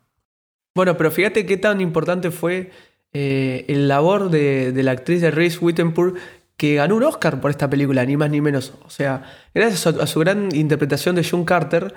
Bueno, 0.76 0.98
pero 0.98 1.12
fíjate 1.12 1.46
qué 1.46 1.58
tan 1.58 1.80
importante 1.82 2.32
fue 2.32 2.72
eh, 3.14 3.66
el 3.68 3.88
labor 3.88 4.30
de, 4.32 4.72
de 4.72 4.84
la 4.84 4.92
actriz 4.92 5.22
de 5.22 5.30
Reese 5.32 5.60
Witherspoon 5.60 6.16
que 6.58 6.76
ganó 6.76 6.96
un 6.96 7.04
Oscar 7.04 7.40
por 7.40 7.52
esta 7.52 7.70
película, 7.70 8.04
ni 8.06 8.18
más 8.18 8.30
ni 8.32 8.42
menos. 8.42 8.74
O 8.86 8.90
sea, 8.90 9.24
gracias 9.54 9.86
a, 9.88 10.04
a 10.04 10.08
su 10.08 10.20
gran 10.20 10.54
interpretación 10.56 11.16
de 11.16 11.24
John 11.30 11.46
Carter, 11.46 11.94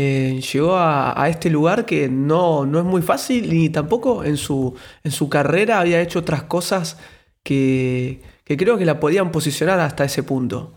eh, 0.00 0.40
llegó 0.52 0.76
a, 0.76 1.20
a 1.20 1.28
este 1.28 1.50
lugar 1.50 1.84
que 1.84 2.08
no, 2.08 2.64
no 2.66 2.78
es 2.78 2.84
muy 2.84 3.02
fácil 3.02 3.52
ni 3.52 3.68
tampoco 3.68 4.22
en 4.22 4.36
su, 4.36 4.74
en 5.02 5.10
su 5.10 5.28
carrera 5.28 5.80
había 5.80 6.00
hecho 6.00 6.20
otras 6.20 6.44
cosas 6.44 6.98
que, 7.42 8.22
que 8.44 8.56
creo 8.56 8.78
que 8.78 8.84
la 8.84 9.00
podían 9.00 9.32
posicionar 9.32 9.80
hasta 9.80 10.04
ese 10.04 10.22
punto. 10.22 10.72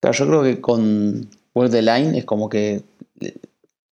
Claro, 0.00 0.16
yo 0.16 0.26
creo 0.28 0.42
que 0.44 0.60
con 0.60 1.28
World 1.54 1.72
the 1.72 1.82
Line 1.82 2.18
es 2.18 2.24
como 2.24 2.48
que 2.48 2.82
le- 3.18 3.34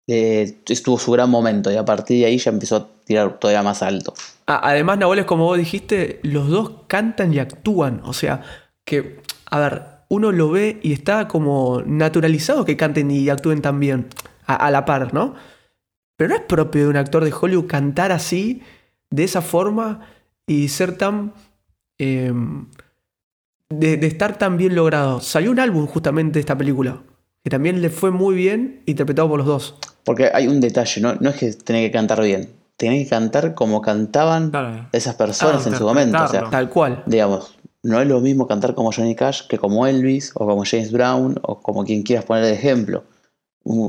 le- 0.07 0.55
estuvo 0.67 0.99
su 0.99 1.11
gran 1.11 1.29
momento 1.29 1.71
y 1.71 1.75
a 1.77 1.85
partir 1.85 2.19
de 2.19 2.25
ahí 2.25 2.37
ya 2.37 2.51
empezó 2.51 2.75
a 2.75 2.87
tirar 3.05 3.39
todavía 3.39 3.63
más 3.63 3.81
alto. 3.81 4.13
Además, 4.45 4.97
Nahuel, 4.97 5.19
es 5.19 5.25
como 5.25 5.45
vos 5.45 5.57
dijiste, 5.57 6.19
los 6.23 6.49
dos 6.49 6.71
cantan 6.87 7.33
y 7.33 7.39
actúan. 7.39 8.01
O 8.03 8.13
sea, 8.13 8.41
que, 8.83 9.21
a 9.49 9.59
ver, 9.59 9.83
uno 10.09 10.31
lo 10.31 10.51
ve 10.51 10.79
y 10.83 10.91
está 10.93 11.27
como 11.27 11.81
naturalizado 11.85 12.65
que 12.65 12.75
canten 12.77 13.09
y 13.09 13.29
actúen 13.29 13.61
también 13.61 14.07
a, 14.47 14.55
a 14.55 14.71
la 14.71 14.85
par, 14.85 15.13
¿no? 15.13 15.35
Pero 16.17 16.29
no 16.29 16.35
es 16.35 16.41
propio 16.41 16.83
de 16.83 16.89
un 16.89 16.97
actor 16.97 17.23
de 17.25 17.33
Hollywood 17.39 17.67
cantar 17.67 18.11
así, 18.11 18.61
de 19.09 19.23
esa 19.23 19.41
forma, 19.41 20.01
y 20.47 20.67
ser 20.69 20.97
tan... 20.97 21.33
eh, 21.99 22.31
de, 23.69 23.97
de 23.97 24.07
estar 24.07 24.37
tan 24.37 24.57
bien 24.57 24.75
logrado. 24.75 25.19
Salió 25.21 25.51
un 25.51 25.59
álbum 25.59 25.87
justamente 25.87 26.33
de 26.33 26.39
esta 26.41 26.57
película, 26.57 27.01
que 27.43 27.49
también 27.49 27.81
le 27.81 27.89
fue 27.89 28.11
muy 28.11 28.35
bien, 28.35 28.81
interpretado 28.85 29.27
por 29.29 29.39
los 29.39 29.47
dos. 29.47 29.75
Porque 30.03 30.29
hay 30.33 30.47
un 30.47 30.61
detalle, 30.61 31.01
no, 31.01 31.15
no 31.15 31.29
es 31.31 31.35
que 31.37 31.51
tenés 31.53 31.87
que 31.87 31.91
cantar 31.91 32.21
bien, 32.21 32.49
tenés 32.77 33.03
que 33.05 33.09
cantar 33.09 33.55
como 33.55 33.81
cantaban 33.81 34.51
Claro. 34.51 34.87
esas 34.91 35.15
personas 35.15 35.65
Ah, 35.65 35.69
en 35.69 35.75
su 35.75 35.83
momento. 35.83 36.15
O 36.15 36.19
sea, 36.19 36.25
interpretarlo. 36.41 36.49
Tal 36.51 36.69
cual. 36.69 37.03
digamos, 37.07 37.57
no 37.83 37.99
es 37.99 38.07
lo 38.07 38.19
mismo 38.21 38.47
cantar 38.47 38.75
como 38.75 38.91
Johnny 38.91 39.15
Cash 39.15 39.47
que 39.47 39.57
como 39.57 39.87
Elvis 39.87 40.31
o 40.35 40.45
como 40.45 40.63
James 40.63 40.91
Brown 40.91 41.39
o 41.41 41.59
como 41.59 41.83
quien 41.85 42.03
quieras 42.03 42.25
poner 42.25 42.45
de 42.45 42.53
ejemplo. 42.53 43.03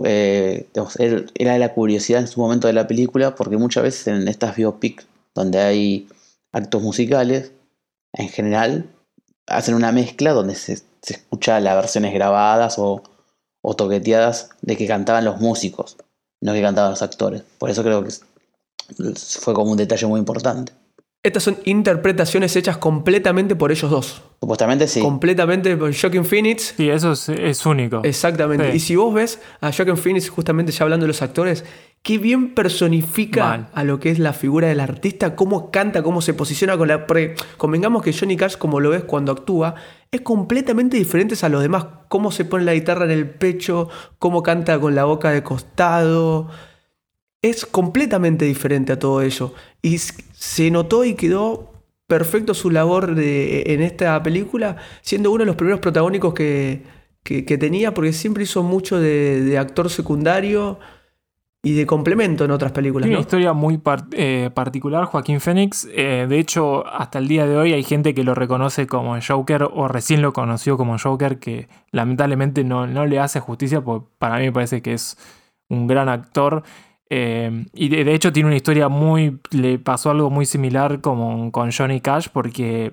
Eh, 0.04 0.66
er- 0.98 1.30
era 1.34 1.58
la 1.58 1.74
curiosidad 1.74 2.20
en 2.20 2.28
su 2.28 2.40
momento 2.40 2.66
de 2.66 2.72
la 2.72 2.86
película 2.86 3.34
porque 3.34 3.58
muchas 3.58 3.82
veces 3.82 4.06
en 4.06 4.26
estas 4.26 4.56
biopics 4.56 5.06
donde 5.34 5.58
hay 5.58 6.08
actos 6.52 6.82
musicales, 6.82 7.52
en 8.14 8.28
general 8.30 8.86
hacen 9.46 9.74
una 9.74 9.92
mezcla 9.92 10.32
donde 10.32 10.54
se, 10.54 10.78
escucha 11.06 11.60
las 11.60 11.76
versiones 11.76 12.12
grabadas 12.14 12.76
o, 12.78 13.02
toqueteadas 13.76 14.50
de 14.62 14.76
que 14.76 14.86
cantaban 14.86 15.24
los 15.24 15.40
músicos, 15.40 15.96
no 16.40 16.52
que 16.52 16.62
cantaban 16.62 16.92
los 16.92 17.02
actores. 17.02 17.42
Por 17.58 17.68
eso 17.68 17.82
creo 17.82 18.02
que 18.04 18.10
fue 19.16 19.54
como 19.54 19.72
un 19.72 19.76
detalle 19.76 20.06
muy 20.06 20.20
importante. 20.20 20.72
Estas 21.26 21.42
son 21.42 21.58
interpretaciones 21.64 22.54
hechas 22.54 22.76
completamente 22.76 23.56
por 23.56 23.72
ellos 23.72 23.90
dos. 23.90 24.22
Supuestamente 24.38 24.86
sí. 24.86 25.00
Completamente 25.00 25.76
por 25.76 25.92
Joaquin 25.92 26.24
Phoenix. 26.24 26.74
Sí, 26.76 26.88
eso 26.88 27.10
es, 27.10 27.28
es 27.28 27.66
único. 27.66 28.00
Exactamente. 28.04 28.70
Sí. 28.70 28.76
Y 28.76 28.80
si 28.80 28.94
vos 28.94 29.12
ves 29.12 29.40
a 29.60 29.72
Joaquin 29.72 29.96
Phoenix, 29.96 30.30
justamente 30.30 30.70
ya 30.70 30.84
hablando 30.84 31.02
de 31.02 31.08
los 31.08 31.22
actores, 31.22 31.64
qué 32.04 32.18
bien 32.18 32.54
personifica 32.54 33.44
Mal. 33.44 33.68
a 33.74 33.82
lo 33.82 33.98
que 33.98 34.10
es 34.10 34.20
la 34.20 34.32
figura 34.34 34.68
del 34.68 34.78
artista, 34.78 35.34
cómo 35.34 35.72
canta, 35.72 36.04
cómo 36.04 36.22
se 36.22 36.32
posiciona 36.32 36.78
con 36.78 36.86
la. 36.86 37.08
Porque 37.08 37.34
convengamos 37.56 38.04
que 38.04 38.12
Johnny 38.12 38.36
Cash, 38.36 38.56
como 38.56 38.78
lo 38.78 38.90
ves 38.90 39.02
cuando 39.02 39.32
actúa, 39.32 39.74
es 40.12 40.20
completamente 40.20 40.96
diferente 40.96 41.34
a 41.42 41.48
los 41.48 41.60
demás. 41.60 41.86
Cómo 42.06 42.30
se 42.30 42.44
pone 42.44 42.64
la 42.64 42.74
guitarra 42.74 43.04
en 43.04 43.10
el 43.10 43.28
pecho, 43.28 43.88
cómo 44.20 44.44
canta 44.44 44.78
con 44.78 44.94
la 44.94 45.02
boca 45.02 45.32
de 45.32 45.42
costado. 45.42 46.50
Es 47.50 47.66
completamente 47.66 48.44
diferente 48.44 48.92
a 48.92 48.98
todo 48.98 49.22
ello. 49.22 49.52
Y 49.82 49.98
se 49.98 50.70
notó 50.70 51.04
y 51.04 51.14
quedó 51.14 51.72
perfecto 52.06 52.54
su 52.54 52.70
labor 52.70 53.14
de- 53.14 53.64
en 53.74 53.82
esta 53.82 54.22
película, 54.22 54.76
siendo 55.02 55.30
uno 55.30 55.40
de 55.40 55.46
los 55.46 55.56
primeros 55.56 55.80
protagónicos 55.80 56.34
que, 56.34 56.82
que- 57.22 57.44
que 57.44 57.58
tenía, 57.58 57.92
porque 57.92 58.12
siempre 58.12 58.44
hizo 58.44 58.62
mucho 58.62 58.98
de, 59.00 59.40
de 59.42 59.58
actor 59.58 59.90
secundario 59.90 60.78
y 61.62 61.72
de 61.74 61.84
complemento 61.84 62.44
en 62.44 62.52
otras 62.52 62.70
películas. 62.70 63.06
Tiene 63.06 63.14
¿no? 63.14 63.18
una 63.18 63.26
historia 63.26 63.52
muy 63.52 63.78
par- 63.78 64.06
eh, 64.12 64.50
particular, 64.54 65.06
Joaquín 65.06 65.40
Phoenix. 65.40 65.88
Eh, 65.92 66.26
de 66.28 66.38
hecho, 66.38 66.86
hasta 66.86 67.18
el 67.18 67.26
día 67.26 67.44
de 67.46 67.56
hoy 67.56 67.72
hay 67.72 67.82
gente 67.82 68.14
que 68.14 68.22
lo 68.22 68.36
reconoce 68.36 68.86
como 68.86 69.16
Joker 69.20 69.64
o 69.74 69.88
recién 69.88 70.22
lo 70.22 70.32
conoció 70.32 70.76
como 70.76 70.96
Joker, 70.96 71.40
que 71.40 71.68
lamentablemente 71.90 72.62
no, 72.62 72.86
no 72.86 73.04
le 73.06 73.18
hace 73.18 73.40
justicia, 73.40 73.80
porque 73.80 74.06
para 74.18 74.36
mí 74.38 74.44
me 74.44 74.52
parece 74.52 74.80
que 74.80 74.92
es 74.92 75.18
un 75.68 75.88
gran 75.88 76.08
actor. 76.08 76.62
Eh, 77.08 77.66
y 77.72 77.88
de, 77.88 78.14
hecho 78.14 78.32
tiene 78.32 78.48
una 78.48 78.56
historia 78.56 78.88
muy... 78.88 79.38
Le 79.50 79.78
pasó 79.78 80.10
algo 80.10 80.30
muy 80.30 80.46
similar 80.46 81.00
como 81.00 81.50
con 81.52 81.70
Johnny 81.72 82.00
Cash, 82.00 82.28
porque 82.32 82.92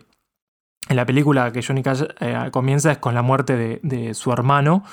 en 0.90 0.96
la 0.96 1.06
película 1.06 1.52
que 1.52 1.64
Johnny 1.64 1.84
Cash 1.84 2.04
eh, 2.20 2.50
comienza 2.52 2.92
es 2.92 2.98
con 2.98 3.16
la 3.16 3.22
muerte 3.22 3.80
de, 3.82 4.14
su 4.14 4.32
hermano, 4.32 4.84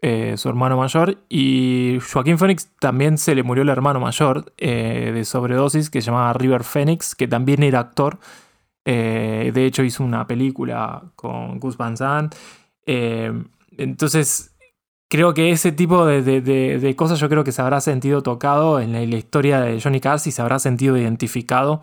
eh, 0.00 0.34
su 0.36 0.48
hermano 0.48 0.76
mayor, 0.76 1.18
y 1.28 1.98
Joaquín 2.12 2.38
Phoenix 2.38 2.70
también 2.78 3.18
se 3.18 3.34
le 3.34 3.42
murió 3.42 3.62
el 3.62 3.68
hermano 3.68 4.00
mayor 4.00 4.52
eh, 4.58 5.12
de 5.14 5.24
sobredosis 5.24 5.90
que 5.90 6.00
se 6.00 6.06
llamaba 6.06 6.32
River 6.32 6.64
Phoenix, 6.64 7.14
que 7.14 7.28
también 7.28 7.62
era 7.62 7.80
actor. 7.80 8.18
De 8.84 9.64
hecho 9.64 9.82
hizo 9.82 10.04
una 10.04 10.26
película 10.26 11.04
con 11.16 11.58
Gus 11.58 11.78
Van 11.78 11.96
Sant. 11.96 12.34
Eh, 12.86 13.32
entonces 13.76 14.53
creo 15.14 15.32
que 15.32 15.50
ese 15.50 15.70
tipo 15.70 16.04
de, 16.06 16.22
de- 16.22 16.40
de- 16.40 16.96
cosas 16.96 17.20
yo 17.20 17.28
creo 17.28 17.44
que 17.44 17.52
se 17.52 17.62
habrá 17.62 17.80
sentido 17.80 18.22
tocado 18.24 18.80
en 18.80 18.92
la, 18.92 19.00
historia 19.02 19.60
de 19.60 19.80
Johnny 19.80 20.00
Cash 20.00 20.26
y 20.26 20.32
se 20.32 20.42
habrá 20.42 20.58
sentido 20.58 20.96
identificado. 20.96 21.80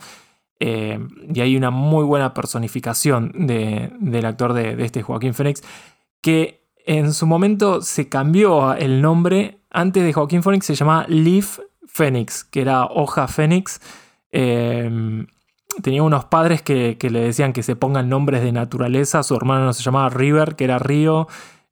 Eh, 0.60 1.00
y 1.34 1.40
hay 1.40 1.56
una 1.56 1.70
muy 1.72 2.04
buena 2.04 2.34
personificación 2.34 3.32
de- 3.48 3.92
del 4.02 4.26
actor 4.26 4.52
de, 4.52 4.84
este 4.84 5.02
Joaquín 5.02 5.34
Phoenix, 5.34 5.64
que 6.22 6.68
en 6.86 7.14
su 7.14 7.26
momento 7.26 7.82
se 7.82 8.10
cambió 8.10 8.74
el 8.74 9.02
nombre. 9.02 9.60
Antes 9.70 10.04
de 10.04 10.12
Joaquín 10.12 10.44
Phoenix 10.44 10.66
se 10.66 10.76
llamaba 10.76 11.06
Leaf 11.08 11.60
Phoenix, 11.88 12.44
que 12.44 12.62
era 12.62 12.84
hoja 12.86 13.30
Phoenix. 13.30 13.80
Eh, 14.34 15.26
tenía 15.82 16.04
unos 16.04 16.26
padres 16.26 16.62
que, 16.62 16.98
que 17.00 17.10
le 17.10 17.22
decían 17.22 17.54
que 17.54 17.64
se 17.64 17.78
pongan 17.78 18.10
nombres 18.10 18.42
de 18.44 18.52
naturaleza. 18.52 19.24
Su 19.24 19.36
hermano 19.38 19.72
se 19.72 19.84
llamaba 19.84 20.10
River, 20.10 20.56
que 20.58 20.66
era 20.66 20.80
río. 20.80 21.28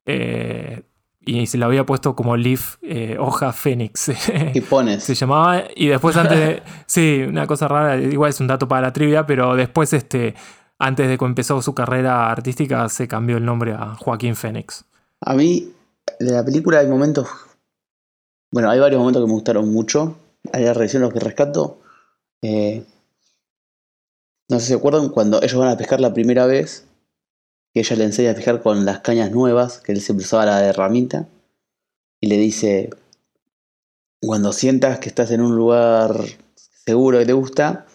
eh, 0.06 0.84
y 1.24 1.46
se 1.46 1.58
le 1.58 1.64
había 1.64 1.84
puesto 1.84 2.16
como 2.16 2.36
Leaf, 2.36 2.76
eh, 2.82 3.16
hoja 3.18 3.52
Phoenix. 3.52 4.10
¿Qué 4.52 4.62
pones? 4.62 5.04
se 5.04 5.14
llamaba. 5.14 5.64
Y 5.76 5.88
después 5.88 6.16
antes 6.16 6.38
de. 6.38 6.62
Sí, 6.86 7.24
una 7.28 7.46
cosa 7.46 7.68
rara, 7.68 7.96
igual 7.98 8.30
es 8.30 8.40
un 8.40 8.46
dato 8.46 8.66
para 8.66 8.82
la 8.88 8.92
trivia, 8.92 9.26
pero 9.26 9.54
después, 9.54 9.92
este, 9.92 10.34
antes 10.78 11.08
de 11.08 11.18
que 11.18 11.24
empezó 11.24 11.60
su 11.62 11.74
carrera 11.74 12.30
artística, 12.30 12.88
se 12.88 13.06
cambió 13.06 13.36
el 13.36 13.44
nombre 13.44 13.72
a 13.72 13.94
Joaquín 13.96 14.34
Phoenix. 14.34 14.84
A 15.20 15.34
mí, 15.34 15.72
de 16.18 16.32
la 16.32 16.44
película 16.44 16.78
hay 16.78 16.88
momentos. 16.88 17.28
Bueno, 18.50 18.70
hay 18.70 18.80
varios 18.80 18.98
momentos 18.98 19.22
que 19.22 19.26
me 19.26 19.34
gustaron 19.34 19.72
mucho. 19.72 20.16
Hay 20.52 20.64
la 20.64 20.74
revisión 20.74 21.02
los 21.02 21.12
que 21.12 21.20
rescato. 21.20 21.78
Eh, 22.42 22.84
no 24.48 24.58
sé 24.58 24.64
si 24.64 24.68
se 24.72 24.78
acuerdan 24.78 25.10
cuando 25.10 25.40
ellos 25.42 25.60
van 25.60 25.68
a 25.68 25.76
pescar 25.76 26.00
la 26.00 26.12
primera 26.12 26.46
vez. 26.46 26.86
Que 27.72 27.80
ella 27.80 27.96
le 27.96 28.04
enseña 28.04 28.32
a 28.32 28.34
pescar 28.34 28.62
con 28.62 28.84
las 28.84 29.00
cañas 29.00 29.30
nuevas, 29.30 29.78
que 29.78 29.92
él 29.92 30.00
siempre 30.00 30.24
usaba 30.24 30.46
la 30.46 30.64
herramienta. 30.64 31.28
Y 32.20 32.28
le 32.28 32.36
dice: 32.36 32.90
Cuando 34.20 34.52
sientas 34.52 34.98
que 34.98 35.08
estás 35.08 35.30
en 35.30 35.40
un 35.40 35.56
lugar 35.56 36.14
seguro 36.84 37.20
y 37.20 37.26
te 37.26 37.32
gusta, 37.32 37.86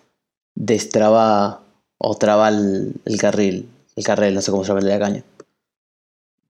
destraba 0.56 1.62
o 1.98 2.16
traba 2.16 2.50
el, 2.50 3.02
carril. 3.20 3.70
El 3.96 4.04
carril, 4.04 4.34
no 4.34 4.42
sé 4.42 4.52
cómo 4.52 4.64
se 4.64 4.70
llama 4.70 4.82
la 4.82 5.00
caña. 5.00 5.24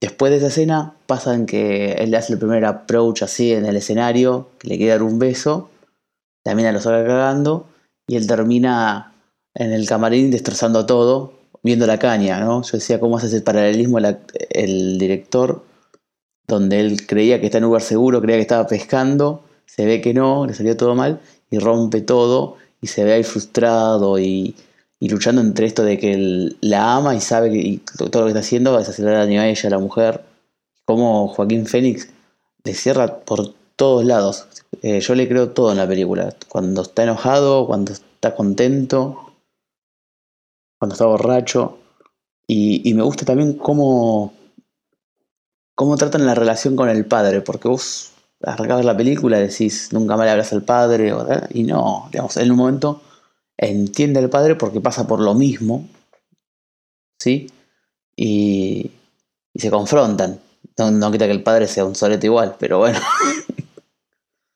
Después 0.01 0.31
de 0.31 0.37
esa 0.37 0.47
escena 0.47 0.93
pasa 1.07 1.33
en 1.33 1.45
que 1.45 1.93
él 1.93 2.11
le 2.11 2.17
hace 2.17 2.33
el 2.33 2.39
primer 2.39 2.65
approach 2.65 3.23
así 3.23 3.53
en 3.53 3.65
el 3.65 3.77
escenario, 3.77 4.49
que 4.59 4.67
le 4.67 4.77
quiere 4.77 4.91
dar 4.91 5.03
un 5.03 5.19
beso, 5.19 5.69
la 6.43 6.53
mina 6.53 6.71
lo 6.71 6.79
saca 6.79 7.05
cagando 7.05 7.67
y 8.07 8.17
él 8.17 8.27
termina 8.27 9.13
en 9.55 9.71
el 9.71 9.87
camarín 9.87 10.29
destrozando 10.31 10.85
todo, 10.85 11.34
viendo 11.65 11.87
la 11.87 11.97
caña, 11.97 12.39
¿no? 12.39 12.61
Yo 12.61 12.73
decía 12.73 12.99
cómo 12.99 13.17
hace 13.17 13.25
ese 13.25 13.41
paralelismo 13.41 13.97
el, 13.97 14.17
el 14.51 14.99
director, 14.99 15.65
donde 16.47 16.79
él 16.79 17.07
creía 17.07 17.39
que 17.39 17.47
está 17.47 17.57
en 17.57 17.63
un 17.63 17.69
lugar 17.69 17.81
seguro, 17.81 18.21
creía 18.21 18.37
que 18.37 18.43
estaba 18.43 18.67
pescando, 18.67 19.43
se 19.65 19.83
ve 19.83 19.99
que 19.99 20.13
no, 20.13 20.45
le 20.45 20.53
salió 20.53 20.77
todo 20.77 20.93
mal 20.93 21.19
y 21.49 21.57
rompe 21.57 22.01
todo 22.01 22.57
y 22.81 22.87
se 22.87 23.03
ve 23.03 23.13
ahí 23.13 23.23
frustrado 23.23 24.19
y, 24.19 24.55
luchando 25.01 25.41
entre 25.41 25.65
esto 25.65 25.83
de 25.83 25.97
que 25.97 26.55
la 26.61 26.95
ama 26.95 27.15
y 27.15 27.19
sabe 27.19 27.49
que 27.51 27.57
y 27.57 27.77
todo 27.77 28.21
lo 28.21 28.25
que 28.25 28.29
está 28.29 28.39
haciendo 28.41 28.79
es 28.79 28.87
hacerle 28.87 29.11
daño 29.13 29.41
a 29.41 29.47
ella, 29.47 29.67
a 29.67 29.71
la 29.71 29.79
mujer. 29.79 30.21
Como 30.85 31.27
Joaquín 31.27 31.65
Fénix 31.65 32.09
le 32.63 32.73
cierra 32.75 33.19
por 33.19 33.53
todos 33.75 34.05
lados. 34.05 34.47
Eh, 34.83 34.99
yo 34.99 35.15
le 35.15 35.27
creo 35.27 35.49
todo 35.49 35.71
en 35.71 35.77
la 35.77 35.87
película. 35.87 36.35
Cuando 36.47 36.83
está 36.83 37.03
enojado, 37.03 37.65
cuando 37.65 37.93
está 37.93 38.35
contento, 38.35 39.34
cuando 40.85 40.93
está 40.93 41.05
borracho. 41.05 41.79
Y, 42.47 42.93
me 42.93 43.01
gusta 43.01 43.25
también 43.25 43.53
cómo, 43.53 44.33
cómo 45.73 45.97
tratan 45.97 46.27
la 46.27 46.35
relación 46.35 46.75
con 46.75 46.89
el 46.89 47.05
padre, 47.05 47.41
porque 47.41 47.67
vos 47.67 48.11
arrancabas 48.43 48.85
la 48.85 48.95
película 48.95 49.39
decís, 49.39 49.89
nunca 49.91 50.15
más 50.15 50.25
le 50.25 50.31
hablas 50.31 50.53
al 50.53 50.61
padre, 50.61 51.11
y 51.49 51.63
no, 51.63 52.07
digamos, 52.11 52.37
en 52.37 52.51
un 52.51 52.57
momento 52.57 53.01
entiende 53.57 54.19
al 54.19 54.29
padre 54.29 54.55
porque 54.55 54.79
pasa 54.79 55.07
por 55.07 55.19
lo 55.21 55.33
mismo, 55.33 55.87
¿sí? 57.19 57.49
Y, 58.15 58.91
se 59.55 59.71
confrontan. 59.71 60.39
No, 60.77 60.91
no 60.91 61.11
quita 61.11 61.25
que 61.25 61.31
el 61.31 61.41
padre 61.41 61.67
sea 61.67 61.85
un 61.85 61.95
solete 61.95 62.27
igual, 62.27 62.57
pero 62.59 62.79
bueno. 62.79 62.99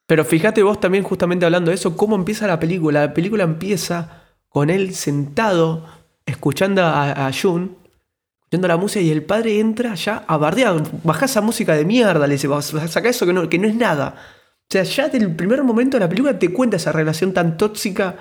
Pero 0.06 0.26
fíjate 0.26 0.64
vos 0.64 0.80
también 0.80 1.04
justamente 1.04 1.46
hablando 1.46 1.70
de 1.70 1.76
eso, 1.76 1.96
cómo 1.96 2.16
empieza 2.16 2.48
la 2.48 2.60
película. 2.60 3.02
La 3.02 3.14
película 3.14 3.44
empieza 3.44 4.24
con 4.50 4.72
él 4.72 4.96
sentado, 4.96 5.86
escuchando 6.30 6.84
a, 6.84 7.28
a 7.28 7.32
Jun, 7.34 7.78
escuchando 8.40 8.68
la 8.68 8.78
música 8.78 9.02
y 9.02 9.12
el 9.12 9.24
padre 9.24 9.60
entra 9.60 9.96
ya 9.96 10.24
a 10.28 10.38
bardear. 10.38 10.82
Baja 11.04 11.26
esa 11.26 11.42
música 11.42 11.76
de 11.76 11.86
mierda, 11.86 12.26
le 12.26 12.34
dice, 12.34 12.48
saca 12.88 13.10
eso 13.10 13.26
que 13.26 13.34
no, 13.34 13.48
que 13.50 13.60
no 13.60 13.68
es 13.68 13.76
nada. 13.76 14.16
O 14.64 14.72
sea, 14.72 14.84
ya 14.84 15.10
desde 15.10 15.26
el 15.26 15.36
primer 15.36 15.64
momento 15.64 15.98
de 15.98 16.02
la 16.02 16.10
película 16.10 16.38
te 16.38 16.54
cuenta 16.54 16.78
esa 16.78 16.92
relación 16.92 17.34
tan 17.34 17.58
tóxica, 17.58 18.18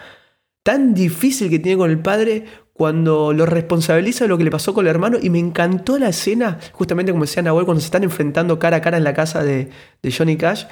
tan 0.62 0.94
difícil 0.94 1.50
que 1.50 1.58
tiene 1.58 1.76
con 1.76 1.90
el 1.90 1.98
padre 1.98 2.46
cuando 2.72 3.32
lo 3.32 3.44
responsabiliza 3.44 4.24
de 4.24 4.28
lo 4.28 4.38
que 4.38 4.44
le 4.44 4.50
pasó 4.50 4.72
con 4.72 4.86
el 4.86 4.90
hermano. 4.90 5.18
Y 5.20 5.28
me 5.28 5.38
encantó 5.38 5.98
la 5.98 6.08
escena, 6.08 6.58
justamente 6.72 7.12
como 7.12 7.24
decía 7.24 7.42
Nahuel, 7.42 7.66
cuando 7.66 7.80
se 7.80 7.86
están 7.86 8.02
enfrentando 8.02 8.58
cara 8.58 8.78
a 8.78 8.80
cara 8.80 8.96
en 8.96 9.04
la 9.04 9.12
casa 9.14 9.42
de, 9.42 9.68
de 10.02 10.12
Johnny 10.12 10.36
Cash, 10.36 10.64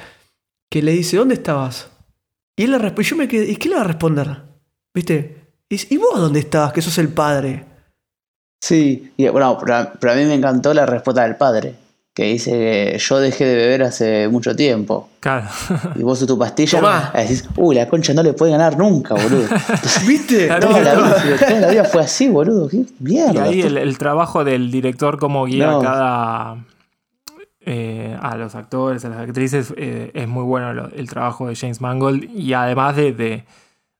que 0.70 0.82
le 0.82 0.92
dice, 0.92 1.16
¿dónde 1.16 1.34
estabas? 1.34 1.90
Y 2.56 2.64
él 2.64 2.70
le 2.70 2.78
responde, 2.78 3.10
yo 3.10 3.16
me 3.16 3.28
quedé, 3.28 3.50
¿y 3.50 3.56
qué 3.56 3.68
le 3.68 3.74
va 3.74 3.82
a 3.82 3.84
responder? 3.84 4.44
¿Viste? 4.94 5.45
Y 5.68 5.94
¿y 5.94 5.96
vos 5.98 6.20
dónde 6.20 6.40
estabas? 6.40 6.72
Que 6.72 6.82
sos 6.82 6.96
el 6.98 7.08
padre. 7.08 7.64
Sí, 8.60 9.12
y 9.16 9.28
bueno, 9.28 9.56
pero 9.60 9.74
a, 9.76 9.92
pero 10.00 10.12
a 10.12 10.16
mí 10.16 10.24
me 10.24 10.34
encantó 10.34 10.72
la 10.74 10.86
respuesta 10.86 11.22
del 11.22 11.36
padre, 11.36 11.74
que 12.14 12.24
dice 12.24 12.50
que 12.52 12.98
yo 12.98 13.18
dejé 13.18 13.44
de 13.44 13.54
beber 13.56 13.82
hace 13.82 14.28
mucho 14.28 14.56
tiempo. 14.56 15.08
Claro. 15.20 15.46
Y 15.96 16.02
vos 16.02 16.24
tu 16.26 16.38
pastilla, 16.38 16.80
Tomá. 16.80 17.12
y 17.14 17.18
decís, 17.22 17.44
uy, 17.56 17.74
la 17.74 17.88
concha 17.88 18.14
no 18.14 18.22
le 18.22 18.32
puede 18.32 18.52
ganar 18.52 18.78
nunca, 18.78 19.14
boludo. 19.14 19.48
¿Viste? 20.06 20.46
Claro. 20.46 20.68
Toda 20.68 20.80
la, 20.80 20.94
vida, 20.94 21.36
toda 21.46 21.60
la 21.60 21.68
vida 21.70 21.84
fue 21.84 22.02
así, 22.02 22.28
boludo. 22.28 22.68
Qué 22.68 22.76
Y 22.78 22.86
mierda. 23.00 23.42
ahí 23.44 23.60
el, 23.60 23.76
el 23.76 23.98
trabajo 23.98 24.44
del 24.44 24.70
director 24.70 25.18
como 25.18 25.44
guía 25.46 25.66
No. 25.66 25.80
a 25.80 25.82
cada 25.82 26.56
eh, 27.68 28.16
a 28.20 28.36
los 28.36 28.54
actores, 28.54 29.04
a 29.04 29.08
las 29.08 29.18
actrices, 29.18 29.74
eh, 29.76 30.12
es 30.14 30.28
muy 30.28 30.44
bueno 30.44 30.72
lo- 30.72 30.88
el 30.94 31.08
trabajo 31.08 31.48
de 31.48 31.56
James 31.56 31.80
Mangold. 31.80 32.24
Y 32.34 32.52
además 32.54 32.94
de, 32.96 33.12
de, 33.12 33.44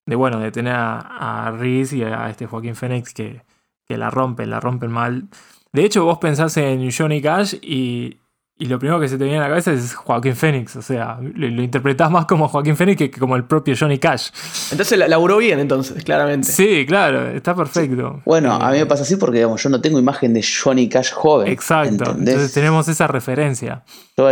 de, 0.07 0.17
bueno, 0.17 0.39
de 0.41 0.51
tener 0.53 0.75
a, 0.75 1.47
a 1.47 1.51
Reese 1.51 1.99
y 1.99 2.03
a 2.03 2.31
este 2.31 2.47
Joaquín 2.47 2.75
Phoenix 2.75 3.13
que, 3.13 3.43
que 3.87 3.97
la 3.99 4.11
rompen, 4.11 4.51
la 4.51 4.61
rompen 4.61 4.91
mal. 4.91 5.29
De 5.73 5.85
hecho, 5.85 6.05
vos 6.05 6.19
pensás 6.19 6.57
en 6.57 6.91
Johnny 6.91 7.21
Cash 7.21 7.57
y, 7.61 8.19
y 8.59 8.67
lo 8.67 8.79
primero 8.79 8.99
que 8.99 9.07
se 9.09 9.19
te 9.19 9.25
viene 9.25 9.39
a 9.39 9.43
la 9.43 9.49
cabeza 9.49 9.73
es 9.73 9.95
Joaquín 9.95 10.35
Phoenix. 10.35 10.77
O 10.77 10.83
sea, 10.83 11.19
lo, 11.21 11.49
lo 11.49 11.63
interpretás 11.63 12.11
más 12.11 12.25
como 12.25 12.49
Joaquín 12.49 12.75
Phoenix 12.77 12.97
que, 12.97 13.11
que 13.11 13.21
como 13.21 13.37
el 13.37 13.45
propio 13.45 13.75
Johnny 13.79 13.99
Cash. 13.99 14.29
Entonces 14.71 14.99
la 14.99 15.09
laburó 15.09 15.37
bien, 15.37 15.59
entonces, 15.59 16.03
claramente. 16.05 16.51
Sí, 16.51 16.87
claro, 16.87 17.29
está 17.29 17.55
perfecto. 17.55 18.23
Bueno, 18.25 18.53
a 18.55 18.71
mí 18.71 18.77
Eh, 18.79 18.81
me 18.81 18.87
pasa 18.87 19.03
así 19.03 19.17
porque 19.17 19.39
digamos, 19.39 19.63
yo 19.63 19.69
no 19.69 19.81
tengo 19.83 19.99
imagen 19.99 20.33
de 20.33 20.43
Johnny 20.43 20.89
Cash 20.89 21.13
joven. 21.13 21.49
Exacto, 21.49 21.89
¿entendés? 21.91 22.29
entonces 22.35 22.53
tenemos 22.53 22.89
esa 22.89 23.07
referencia. 23.07 23.83
Yo, 24.17 24.25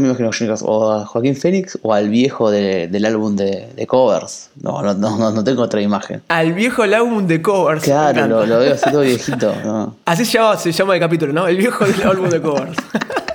me 0.00 0.08
imagino 0.08 0.28
a 0.30 0.32
Johnny 0.32 0.50
Cash 0.50 0.62
o 0.64 0.90
a 0.92 1.06
Joaquín 1.06 1.36
Phoenix 1.36 1.78
o 1.82 1.94
al 1.94 2.08
viejo 2.08 2.50
de- 2.50 2.88
del 2.88 3.04
álbum 3.04 3.36
de, 3.36 3.68
de 3.76 3.86
covers. 3.86 4.50
No, 4.60 4.82
no, 4.82 4.92
no, 4.94 5.16
no, 5.16 5.30
no 5.30 5.44
tengo 5.44 5.62
otra 5.62 5.80
imagen. 5.80 6.22
Al 6.28 6.52
viejo 6.52 6.82
el 6.82 6.94
álbum 6.94 7.28
de 7.28 7.40
covers. 7.40 7.84
Claro, 7.84 8.26
lo, 8.26 8.44
lo 8.44 8.58
veo 8.58 8.74
así 8.74 8.90
todo 8.90 9.02
viejito. 9.02 9.54
¿no? 9.64 9.94
Así 10.04 10.24
se 10.24 10.32
llama, 10.38 10.56
se 10.56 10.72
llama 10.72 10.94
el 10.94 11.00
capítulo, 11.00 11.32
¿no? 11.32 11.46
El 11.46 11.56
viejo 11.58 11.84
del 11.84 12.02
álbum 12.02 12.28
de 12.28 12.40
covers. 12.42 12.76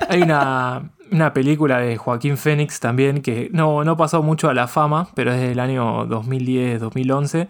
Hay 0.09 0.21
una, 0.21 0.32
una 1.11 1.33
película 1.33 1.79
de 1.79 1.97
Joaquín 1.97 2.37
Phoenix 2.37 2.79
también 2.79 3.21
que 3.21 3.49
no, 3.53 3.83
no 3.83 3.95
pasó 3.97 4.23
mucho 4.23 4.49
a 4.49 4.53
la 4.53 4.67
fama, 4.67 5.09
pero 5.15 5.31
es 5.31 5.39
del 5.39 5.59
año 5.59 6.07
2010-2011, 6.07 7.47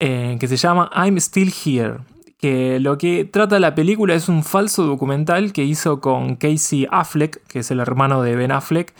eh, 0.00 0.36
que 0.40 0.48
se 0.48 0.56
llama 0.56 0.90
I'm 0.94 1.16
Still 1.18 1.52
Here. 1.64 1.98
Que 2.38 2.80
lo 2.80 2.96
que 2.96 3.26
trata 3.26 3.58
la 3.60 3.74
película 3.74 4.14
es 4.14 4.28
un 4.28 4.42
falso 4.42 4.84
documental 4.86 5.52
que 5.52 5.62
hizo 5.62 6.00
con 6.00 6.36
Casey 6.36 6.86
Affleck, 6.90 7.46
que 7.46 7.58
es 7.60 7.70
el 7.70 7.80
hermano 7.80 8.22
de 8.22 8.34
Ben 8.34 8.50
Affleck, 8.50 8.94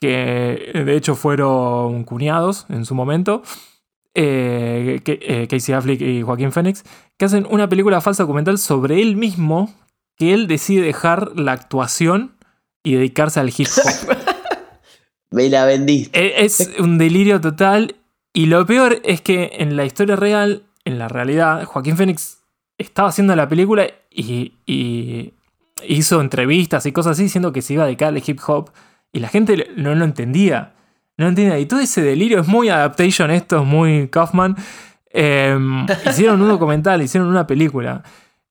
que 0.00 0.72
de 0.74 0.96
hecho 0.96 1.14
fueron 1.14 2.02
cuñados 2.04 2.66
en 2.68 2.84
su 2.84 2.94
momento. 2.96 3.42
eh, 4.14 5.00
eh, 5.06 5.46
Casey 5.48 5.74
Affleck 5.74 6.00
y 6.00 6.22
Joaquín 6.22 6.52
Phoenix, 6.52 6.84
que 7.16 7.24
hacen 7.24 7.46
una 7.48 7.68
película 7.68 8.00
falsa 8.00 8.24
documental 8.24 8.58
sobre 8.58 9.00
él 9.00 9.16
mismo, 9.16 9.72
que 10.16 10.34
él 10.34 10.48
decide 10.48 10.82
dejar 10.82 11.32
la 11.38 11.52
actuación 11.52 12.32
y 12.82 12.94
dedicarse 12.94 13.40
al 13.40 13.48
hip 13.56 13.68
hop. 13.68 14.16
Me 15.30 15.48
la 15.48 15.64
vendiste. 15.64 16.18
E- 16.18 16.44
es 16.44 16.70
un 16.78 16.98
delirio 16.98 17.40
total. 17.40 17.96
Y 18.34 18.46
lo 18.46 18.64
peor 18.66 19.00
es 19.04 19.20
que 19.20 19.50
en 19.58 19.76
la 19.76 19.84
historia 19.84 20.16
real, 20.16 20.64
en 20.84 20.98
la 20.98 21.08
realidad, 21.08 21.64
Joaquín 21.64 21.96
Phoenix 21.96 22.38
estaba 22.78 23.08
haciendo 23.08 23.36
la 23.36 23.48
película 23.48 23.86
y, 24.10 24.54
y 24.66 25.34
hizo 25.86 26.20
entrevistas 26.20 26.86
y 26.86 26.92
cosas 26.92 27.12
así 27.12 27.24
diciendo 27.24 27.52
que 27.52 27.62
se 27.62 27.74
iba 27.74 27.82
a 27.82 27.86
dedicar 27.86 28.08
al 28.08 28.22
hip 28.24 28.40
hop. 28.46 28.70
Y 29.12 29.20
la 29.20 29.28
gente 29.28 29.68
no 29.76 29.94
lo 29.94 30.04
entendía. 30.04 30.72
No 31.18 31.26
lo 31.26 31.28
entendía. 31.30 31.58
Y 31.58 31.66
todo 31.66 31.80
ese 31.80 32.02
delirio 32.02 32.40
es 32.40 32.48
muy 32.48 32.68
adaptation, 32.70 33.30
esto 33.30 33.60
es 33.60 33.66
muy 33.66 34.08
Kaufman. 34.08 34.56
Eh, 35.10 35.58
hicieron 36.10 36.40
un 36.40 36.48
documental, 36.48 37.02
hicieron 37.02 37.28
una 37.28 37.46
película. 37.46 38.02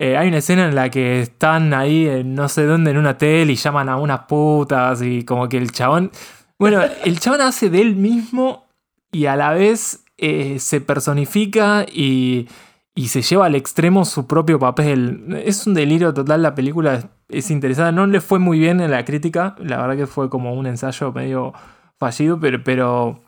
Eh, 0.03 0.17
hay 0.17 0.29
una 0.29 0.39
escena 0.39 0.67
en 0.67 0.73
la 0.73 0.89
que 0.89 1.21
están 1.21 1.75
ahí 1.75 2.07
en 2.07 2.33
no 2.33 2.49
sé 2.49 2.65
dónde 2.65 2.89
en 2.89 2.97
una 2.97 3.19
tele 3.19 3.53
y 3.53 3.55
llaman 3.55 3.87
a 3.87 3.97
unas 3.97 4.21
putas 4.21 4.99
y 5.03 5.23
como 5.23 5.47
que 5.47 5.57
el 5.57 5.71
chabón... 5.71 6.09
Bueno, 6.57 6.81
el 7.05 7.19
chabón 7.19 7.41
hace 7.41 7.69
de 7.69 7.81
él 7.81 7.95
mismo 7.95 8.65
y 9.11 9.27
a 9.27 9.35
la 9.35 9.53
vez 9.53 10.03
eh, 10.17 10.57
se 10.57 10.81
personifica 10.81 11.85
y, 11.87 12.49
y 12.95 13.09
se 13.09 13.21
lleva 13.21 13.45
al 13.45 13.53
extremo 13.53 14.03
su 14.03 14.25
propio 14.25 14.57
papel. 14.57 15.39
Es 15.45 15.67
un 15.67 15.75
delirio 15.75 16.15
total 16.15 16.41
la 16.41 16.55
película, 16.55 16.95
es, 16.95 17.05
es 17.29 17.51
interesante. 17.51 17.91
No 17.91 18.07
le 18.07 18.21
fue 18.21 18.39
muy 18.39 18.57
bien 18.57 18.81
en 18.81 18.89
la 18.89 19.05
crítica, 19.05 19.55
la 19.59 19.77
verdad 19.77 19.97
que 19.97 20.07
fue 20.07 20.31
como 20.31 20.55
un 20.55 20.65
ensayo 20.65 21.11
medio 21.11 21.53
fallido, 21.99 22.39
pero, 22.39 22.63
pero 22.63 23.21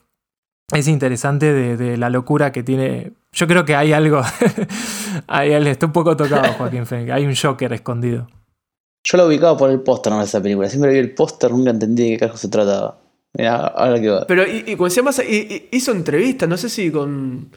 es 0.73 0.87
interesante 0.87 1.53
de, 1.53 1.77
de 1.77 1.97
la 1.97 2.09
locura 2.09 2.51
que 2.51 2.63
tiene. 2.63 3.13
Yo 3.33 3.47
creo 3.47 3.65
que 3.65 3.75
hay 3.75 3.91
algo. 3.93 4.21
hay, 5.27 5.51
está 5.53 5.85
un 5.87 5.91
poco 5.91 6.15
tocado 6.15 6.53
Joaquín 6.53 6.85
Phoenix. 6.85 7.11
Hay 7.11 7.25
un 7.25 7.35
Joker 7.35 7.73
escondido. 7.73 8.27
Yo 9.05 9.17
lo 9.17 9.27
ubicaba 9.27 9.57
por 9.57 9.69
el 9.69 9.81
póster, 9.81 10.13
de 10.13 10.23
esa 10.23 10.41
película. 10.41 10.69
Siempre 10.69 10.91
vi 10.93 10.99
el 10.99 11.13
póster, 11.13 11.51
nunca 11.51 11.71
entendí 11.71 12.03
de 12.03 12.09
qué 12.11 12.17
carajo 12.19 12.37
se 12.37 12.47
trataba. 12.47 12.99
Mira, 13.35 13.55
ahora 13.67 13.99
que 13.99 14.09
va. 14.09 14.25
Pero, 14.27 14.43
y, 14.47 14.63
y 14.67 14.75
como 14.75 14.85
decía 14.87 15.03
más, 15.03 15.19
y- 15.19 15.35
y- 15.35 15.69
hizo 15.75 15.91
entrevistas, 15.91 16.47
no 16.47 16.55
sé 16.55 16.69
si 16.69 16.91
con, 16.91 17.49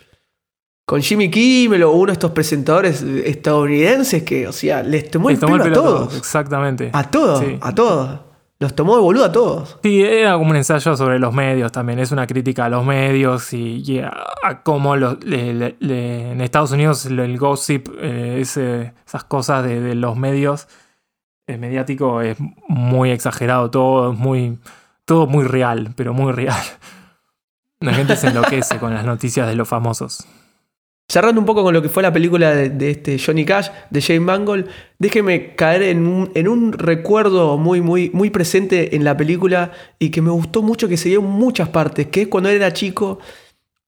con 0.87 1.03
Jimmy 1.03 1.31
Kimmel 1.31 1.83
o 1.85 1.93
uno 1.93 2.07
de 2.07 2.13
estos 2.15 2.31
presentadores 2.33 3.03
estadounidenses 3.03 4.23
que, 4.23 4.49
o 4.49 4.53
sea, 4.53 4.83
les 4.83 5.11
tomó 5.11 5.29
el 5.29 5.35
Les 5.35 5.41
tomó 5.41 5.53
pelo 5.53 5.63
a 5.63 5.69
pelo 5.69 5.81
a 5.81 5.85
todos. 5.85 6.17
Exactamente. 6.17 6.91
A 6.93 7.11
todos, 7.11 7.41
Sí. 7.45 7.59
a 7.61 7.75
todos. 7.75 8.21
Los 8.59 8.75
tomó 8.75 8.97
de 8.97 9.03
boludo 9.03 9.25
a 9.27 9.33
todos. 9.33 9.79
Sí, 9.83 10.03
era 10.03 10.33
como 10.39 10.51
un 10.51 10.57
ensayo 10.57 10.97
sobre 10.97 11.19
los 11.19 11.35
medios 11.35 11.73
también. 11.73 11.99
Es 11.99 12.11
una 12.11 12.27
crítica 12.27 12.65
a 12.65 12.69
los 12.71 12.87
medios 12.87 13.53
y, 13.53 14.01
a, 14.01 14.63
cómo 14.63 14.97
los- 14.97 15.19
en 15.27 16.41
Estados 16.41 16.71
Unidos 16.73 17.05
el, 17.05 17.19
el 17.19 17.37
gossip, 17.39 17.89
eh, 18.01 18.39
esas 18.41 19.25
cosas 19.25 19.63
de, 19.65 19.95
los 19.95 20.17
medios 20.17 20.69
eh, 21.47 21.59
mediático 21.59 22.23
es 22.23 22.39
muy 22.67 23.11
exagerado 23.11 23.71
todo, 23.71 24.13
es 24.13 24.19
muy, 24.19 24.59
todo 25.05 25.27
muy 25.27 25.45
real, 25.45 25.93
pero 25.95 26.15
muy 26.15 26.33
real. 26.33 26.57
La 27.81 27.93
gente 27.93 28.17
se 28.17 28.29
enloquece 28.29 28.79
con 28.79 28.95
las 28.95 29.05
noticias 29.05 29.47
de 29.47 29.55
los 29.55 29.69
famosos. 29.69 30.27
Cerrando 31.09 31.41
un 31.41 31.47
poco 31.47 31.63
con 31.63 31.73
lo 31.73 31.81
que 31.83 31.89
fue 31.89 32.03
la 32.03 32.13
película 32.13 32.51
de, 32.53 32.91
este 32.91 33.17
Johnny 33.19 33.45
Cash, 33.45 33.69
de 33.91 34.03
Jane 34.03 34.21
Mangold, 34.21 34.67
déjeme 34.99 35.55
caer 35.55 35.83
en 35.85 36.05
un, 36.09 36.73
recuerdo 36.73 37.57
muy, 37.59 37.81
muy, 37.81 38.11
muy 38.13 38.31
presente 38.31 38.97
en 38.97 39.05
la 39.05 39.17
película 39.17 39.71
y 40.01 40.11
que 40.11 40.21
me 40.21 40.31
gustó 40.33 40.63
mucho, 40.63 40.89
que 40.89 40.97
se 40.97 41.09
dio 41.11 41.21
en 41.21 41.27
muchas 41.27 41.69
partes, 41.69 42.09
que 42.09 42.23
es 42.23 42.29
cuando 42.29 42.49
él 42.51 42.57
era 42.57 42.73
chico 42.73 43.21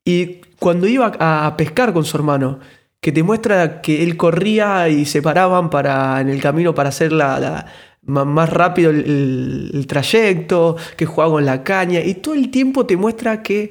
y 0.05 0.37
cuando 0.61 0.87
iba 0.87 1.13
a 1.19 1.57
pescar 1.57 1.93
con 1.93 2.05
su 2.05 2.17
hermano, 2.17 2.61
que 3.01 3.11
te 3.11 3.25
muestra 3.25 3.81
que 3.83 4.05
él 4.05 4.17
corría 4.17 4.89
y 4.89 5.05
se 5.05 5.21
paraban 5.21 5.71
para, 5.71 6.21
en 6.21 6.29
el 6.29 6.41
camino 6.41 6.73
para 6.75 6.91
hacer 6.91 7.11
la, 7.13 7.41
la- 7.41 7.67
ma- 8.03 8.25
más 8.25 8.49
rápido 8.49 8.91
el, 8.91 9.01
el- 9.01 9.71
el 9.75 9.87
trayecto, 9.89 10.77
que 10.97 11.05
jugaba 11.05 11.33
con 11.33 11.45
la 11.45 11.65
caña, 11.65 12.01
y 12.01 12.15
todo 12.15 12.35
el 12.35 12.51
tiempo 12.51 12.87
te 12.87 12.97
muestra 12.97 13.43
que 13.43 13.71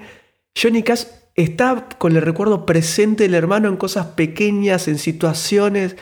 Johnny 0.61 0.83
Cash 0.83 1.05
está 1.37 1.87
con 1.97 2.15
el 2.15 2.21
recuerdo 2.23 2.65
presente 2.65 3.23
del 3.23 3.35
hermano 3.35 3.69
en 3.69 3.77
cosas 3.77 4.07
pequeñas, 4.07 4.87
en 4.87 4.97
situaciones, 4.97 5.95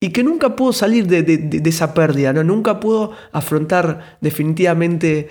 y 0.00 0.10
que 0.10 0.24
nunca 0.24 0.56
pudo 0.56 0.72
salir 0.72 1.06
de, 1.06 1.60
esa 1.64 1.94
pérdida, 1.94 2.32
¿no? 2.32 2.42
nunca 2.42 2.80
pudo 2.80 3.12
afrontar 3.32 4.18
definitivamente 4.20 5.28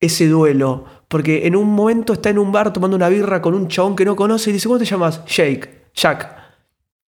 ese 0.00 0.28
duelo. 0.28 0.84
Porque 1.08 1.46
en 1.46 1.56
un 1.56 1.68
momento 1.68 2.12
está 2.12 2.30
en 2.30 2.38
un 2.38 2.52
bar 2.52 2.72
tomando 2.72 2.96
una 2.96 3.08
birra 3.08 3.42
con 3.42 3.54
un 3.54 3.68
chabón 3.68 3.96
que 3.96 4.04
no 4.04 4.16
conoce 4.16 4.50
y 4.50 4.54
dice, 4.54 4.68
¿cómo 4.68 4.78
te 4.78 4.84
llamas? 4.84 5.24
Jake, 5.26 5.90
Jack. 5.94 6.36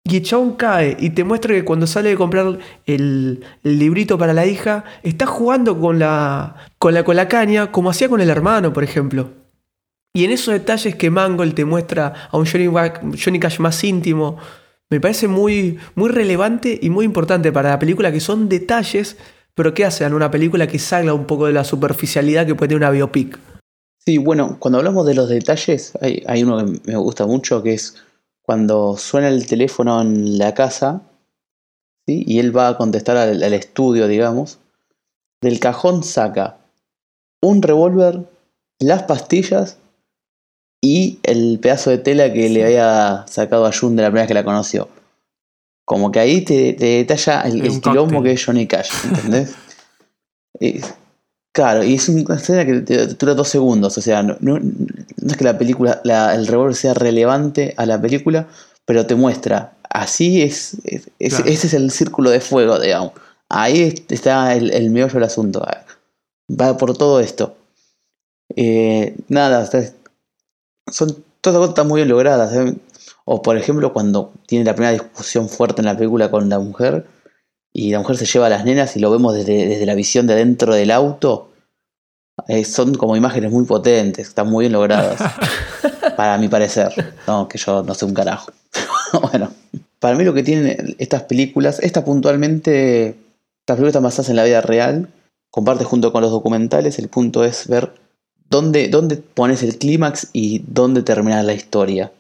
Y 0.05 0.17
el 0.17 0.23
chabón 0.23 0.55
cae 0.55 0.97
y 0.99 1.11
te 1.11 1.25
muestra 1.25 1.55
que 1.55 1.65
cuando 1.65 1.87
sale 1.87 2.09
de 2.09 2.17
comprar 2.17 2.59
el, 2.87 3.45
librito 3.63 4.17
para 4.19 4.33
la 4.33 4.47
hija, 4.47 4.85
está 5.03 5.27
jugando 5.27 5.79
con 5.79 5.99
la, 5.99 6.57
con 6.79 7.01
con 7.05 7.17
la 7.17 7.29
caña 7.29 7.71
como 7.71 7.91
hacía 7.91 8.09
con 8.09 8.21
el 8.21 8.31
hermano, 8.31 8.73
por 8.73 8.83
ejemplo. 8.83 9.40
Y 10.13 10.25
en 10.25 10.33
esos 10.33 10.53
detalles 10.53 10.97
que 10.97 11.11
Mangold 11.11 11.55
te 11.55 11.65
muestra 11.65 12.29
a 12.31 12.37
un 12.37 12.47
Johnny, 12.47 13.41
Cash 13.41 13.61
más 13.61 13.83
íntimo, 13.85 14.39
me 14.91 15.01
parece 15.01 15.29
muy, 15.29 15.79
muy 15.95 16.11
relevante 16.11 16.79
y 16.83 16.91
muy 16.91 17.05
importante 17.05 17.53
para 17.53 17.71
la 17.71 17.79
película, 17.79 18.11
que 18.11 18.19
son 18.19 18.49
detalles, 18.49 19.17
pero 19.55 19.73
que 19.73 19.85
hacen 19.85 20.13
una 20.13 20.31
película 20.31 20.67
que 20.67 20.81
salga 20.81 21.15
un 21.15 21.27
poco 21.27 21.47
de 21.47 21.53
la 21.53 21.63
superficialidad 21.63 22.45
que 22.45 22.57
puede 22.57 22.71
tener 22.71 22.83
una 22.83 22.91
biopic. 22.91 23.39
Sí, 23.99 24.19
bueno, 24.19 24.57
cuando 24.59 24.79
hablamos 24.79 25.07
de 25.07 25.15
los 25.15 25.29
detalles, 25.29 25.93
hay, 26.01 26.43
uno 26.43 26.59
que 26.59 26.91
me 26.91 26.97
gusta 26.97 27.27
mucho, 27.27 27.63
que 27.63 27.75
es 27.75 27.97
cuando 28.43 28.97
suena 28.97 29.29
el 29.29 29.47
teléfono 29.47 30.01
en 30.01 30.39
la 30.39 30.55
casa, 30.55 31.03
y 32.07 32.41
él 32.41 32.57
va 32.57 32.67
a 32.67 32.77
contestar 32.77 33.17
al 33.17 33.53
estudio, 33.53 34.09
digamos, 34.09 34.59
del 35.41 35.61
cajón 35.61 36.03
saca 36.03 36.59
un 37.41 37.63
revólver, 37.63 38.29
las 38.79 39.05
pastillas 39.05 39.79
y 40.81 41.19
el 41.23 41.59
pedazo 41.61 41.91
de 41.91 41.99
tela 41.99 42.33
que 42.33 42.49
le 42.49 42.65
había 42.65 43.25
sacado 43.29 43.67
a 43.67 43.73
Jun 43.73 43.97
de 43.97 44.03
la 44.03 44.09
primera 44.09 44.23
vez 44.23 44.29
que 44.29 44.35
la 44.35 44.45
conoció. 44.45 44.89
Como 45.85 46.11
que 46.13 46.21
ahí 46.21 46.43
te, 46.43 46.73
te 46.75 46.85
detalla 46.87 47.43
el, 47.43 47.63
el 47.67 47.81
quilombo 47.81 48.23
que 48.23 48.33
es 48.33 48.45
Johnny 48.45 48.67
Cash, 48.67 48.91
¿entendés? 49.05 49.55
Y- 50.61 50.81
Claro, 51.53 51.83
y 51.83 51.95
es 51.95 52.09
una 52.09 52.37
escena 52.37 52.65
que 52.65 52.75
te- 52.83 53.07
dura 53.09 53.35
dos 53.35 53.49
segundos, 53.49 53.99
o 53.99 54.01
sea, 54.01 54.23
no, 54.23 54.37
no- 54.39 54.61
no 54.61 55.31
es 55.31 55.37
que 55.37 55.43
la 55.43 55.59
película, 55.59 56.01
la- 56.05 56.33
el 56.37 56.47
revólver 56.47 56.77
sea 56.77 56.95
relevante 56.95 57.75
a 57.77 57.87
la 57.87 58.01
película, 58.01 58.47
pero 58.85 59.05
te 59.05 59.17
muestra, 59.17 59.73
así 59.91 60.43
es, 60.43 60.77
es- 60.85 61.09
es- 61.19 61.35
Claro. 61.35 61.51
ese 61.51 61.67
es 61.67 61.75
el 61.75 61.91
círculo 61.91 62.31
de 62.31 62.41
fuego, 62.41 62.79
digamos. 62.79 63.15
Ahí 63.49 63.81
es- 63.83 64.03
está 64.11 64.55
el, 64.55 64.71
el 64.71 64.91
meollo 64.91 65.13
del 65.15 65.25
asunto, 65.25 65.67
va 66.49 66.77
por 66.77 66.97
todo 66.97 67.19
esto. 67.19 67.57
Eh, 68.55 69.17
nada, 69.29 69.67
sea, 69.67 69.91
son 70.91 71.25
todas 71.41 71.59
cosas 71.59 71.71
están 71.71 71.89
muy 71.89 72.01
bien 72.01 72.09
logradas. 72.09 72.55
¿eh? 72.55 72.77
O 73.25 73.43
por 73.43 73.57
ejemplo, 73.57 73.93
cuando 73.93 74.33
tiene 74.47 74.65
la 74.65 74.75
primera 74.75 74.93
discusión 74.93 75.49
fuerte 75.49 75.81
en 75.83 75.87
la 75.87 75.97
película 75.97 76.31
con 76.31 76.49
la 76.49 76.59
mujer 76.59 77.07
y 77.73 77.91
la 77.93 78.01
mujer 78.01 78.17
se 78.17 78.27
lleva 78.27 78.47
a 78.47 78.51
las 78.51 78.65
nenas 78.65 78.97
y 78.97 79.01
lo 79.01 79.11
vemos 79.11 79.35
desde, 79.35 79.67
desde 79.67 79.87
la 79.87 79.95
visión 79.95 80.27
de 80.27 80.35
dentro 80.35 80.75
del 80.75 80.91
auto. 80.91 81.49
eh, 82.49 82.65
son 82.65 82.95
como 82.95 83.17
imágenes 83.17 83.53
muy 83.53 83.65
potentes, 83.65 84.29
están 84.29 84.49
muy 84.49 84.65
bien 84.65 84.73
logradas. 84.73 85.21
para 86.17 86.37
mi 86.39 86.49
parecer. 86.49 87.15
No, 87.27 87.49
que 87.49 87.59
yo 87.59 87.83
no 87.83 87.95
sé 87.95 88.05
un 88.05 88.15
carajo. 88.15 88.53
bueno, 89.33 89.51
para 89.99 90.17
mí 90.17 90.25
lo 90.25 90.35
que 90.35 90.43
tienen 90.43 90.97
estas 90.99 91.23
películas, 91.23 91.81
estas 91.81 92.05
puntualmente, 92.05 93.09
estas 93.61 93.77
películas 93.77 93.91
están 93.91 94.03
basadas 94.03 94.29
en 94.31 94.37
la 94.37 94.45
vida 94.45 94.61
real, 94.61 95.09
comparte 95.51 95.85
junto 95.85 96.13
con 96.13 96.23
los 96.23 96.31
documentales, 96.31 96.99
el 96.99 97.09
punto 97.09 97.45
es 97.45 97.69
ver 97.69 97.93
dónde, 98.51 98.89
dónde 98.89 99.17
pones 99.17 99.63
el 99.63 99.79
clímax 99.79 100.29
y 100.33 100.63
dónde 100.67 101.03
termina 101.03 101.43
la 101.43 101.55
historia. 101.55 102.13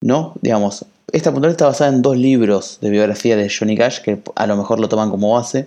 ¿No? 0.00 0.34
Digamos, 0.42 0.84
esta 1.12 1.32
puntual 1.32 1.52
está 1.52 1.66
basada 1.66 1.90
en 1.92 2.02
dos 2.02 2.16
libros 2.16 2.78
de 2.80 2.90
biografía 2.90 3.36
de 3.36 3.50
Johnny 3.50 3.76
Cash, 3.76 4.00
que 4.00 4.22
a 4.34 4.46
lo 4.46 4.56
mejor 4.56 4.78
lo 4.80 4.88
toman 4.88 5.10
como 5.10 5.34
base, 5.34 5.66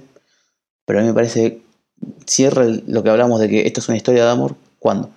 pero 0.86 1.00
a 1.00 1.02
mí 1.02 1.08
me 1.08 1.14
parece 1.14 1.62
cierra 2.26 2.66
lo 2.88 3.04
que 3.04 3.10
hablamos 3.10 3.40
de 3.40 3.50
que 3.50 3.66
esto 3.66 3.80
es 3.80 3.88
una 3.88 3.98
historia 3.98 4.26
de 4.26 4.32
amor. 4.32 4.56
¿Cuándo? 4.80 5.10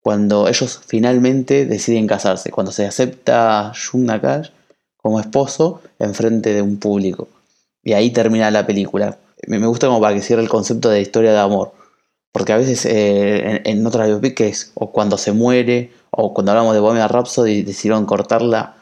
Cuando 0.00 0.48
ellos 0.48 0.80
finalmente 0.86 1.66
deciden 1.66 2.06
casarse, 2.06 2.50
cuando 2.50 2.70
se 2.72 2.86
acepta 2.86 3.72
Jun 3.74 4.06
Cash 4.06 4.50
como 4.96 5.20
esposo 5.20 5.82
en 5.98 6.14
frente 6.14 6.54
de 6.54 6.62
un 6.62 6.78
público. 6.78 7.28
Y 7.82 7.92
ahí 7.92 8.10
termina 8.10 8.50
la 8.50 8.66
película. 8.66 9.18
Me 9.46 9.66
gusta 9.66 9.88
como 9.88 10.00
para 10.00 10.14
que 10.14 10.22
cierre 10.22 10.42
el 10.42 10.48
concepto 10.48 10.88
de 10.88 11.00
historia 11.00 11.32
de 11.32 11.38
amor. 11.38 11.72
Porque 12.32 12.52
a 12.52 12.56
veces 12.56 12.84
eh, 12.84 13.62
en, 13.64 13.78
en 13.78 13.86
otras 13.86 14.08
biopic 14.08 14.34
que 14.34 14.48
es 14.48 14.72
o 14.74 14.92
cuando 14.92 15.16
se 15.18 15.32
muere, 15.32 15.92
o 16.10 16.34
cuando 16.34 16.52
hablamos 16.52 16.74
de 16.74 16.80
Bohemian 16.80 17.08
Rhapsody, 17.08 17.62
decidieron 17.62 18.06
cortarla 18.06 18.76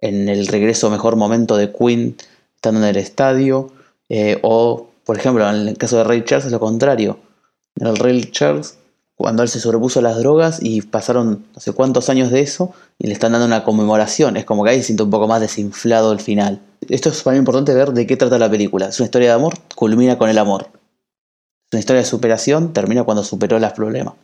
en 0.00 0.28
el 0.28 0.46
regreso 0.46 0.90
mejor 0.90 1.16
momento 1.16 1.56
de 1.56 1.72
Queen 1.72 2.16
estando 2.54 2.80
en 2.80 2.86
el 2.86 2.96
estadio. 2.96 3.70
eh, 4.08 4.38
o, 4.42 4.88
por 5.04 5.16
ejemplo, 5.16 5.48
en 5.48 5.68
el 5.68 5.78
caso 5.78 5.98
de 5.98 6.04
Ray 6.04 6.24
Charles 6.24 6.46
es 6.46 6.52
lo 6.52 6.60
contrario. 6.60 7.18
En 7.76 7.86
el 7.86 7.96
Ray 7.96 8.22
Charles, 8.30 8.78
cuando 9.14 9.42
él 9.42 9.48
se 9.48 9.60
sobrepuso 9.60 9.98
a 9.98 10.02
las 10.02 10.18
drogas 10.18 10.58
y 10.62 10.82
pasaron 10.82 11.46
no 11.54 11.60
sé 11.60 11.72
cuántos 11.72 12.08
años 12.08 12.30
de 12.30 12.40
eso 12.40 12.72
y 12.98 13.06
le 13.06 13.12
están 13.14 13.32
dando 13.32 13.46
una 13.46 13.64
conmemoración. 13.64 14.36
Es 14.36 14.44
como 14.44 14.64
que 14.64 14.70
ahí 14.70 14.78
se 14.78 14.84
siente 14.84 15.02
un 15.02 15.10
poco 15.10 15.26
más 15.26 15.40
desinflado 15.40 16.12
el 16.12 16.20
final. 16.20 16.60
Esto 16.88 17.08
es 17.08 17.22
para 17.22 17.34
mí 17.34 17.38
importante 17.38 17.74
ver 17.74 17.92
de 17.92 18.06
qué 18.06 18.16
trata 18.16 18.38
la 18.38 18.50
película. 18.50 18.88
Es 18.88 19.00
una 19.00 19.06
historia 19.06 19.28
de 19.28 19.34
amor, 19.34 19.54
culmina 19.74 20.18
con 20.18 20.30
el 20.30 20.38
amor. 20.38 20.68
Una 21.72 21.80
historia 21.80 22.00
de 22.00 22.06
superación, 22.06 22.72
termina 22.72 23.04
cuando 23.04 23.22
superó 23.22 23.58
los 23.58 23.72
problemas. 23.72 24.14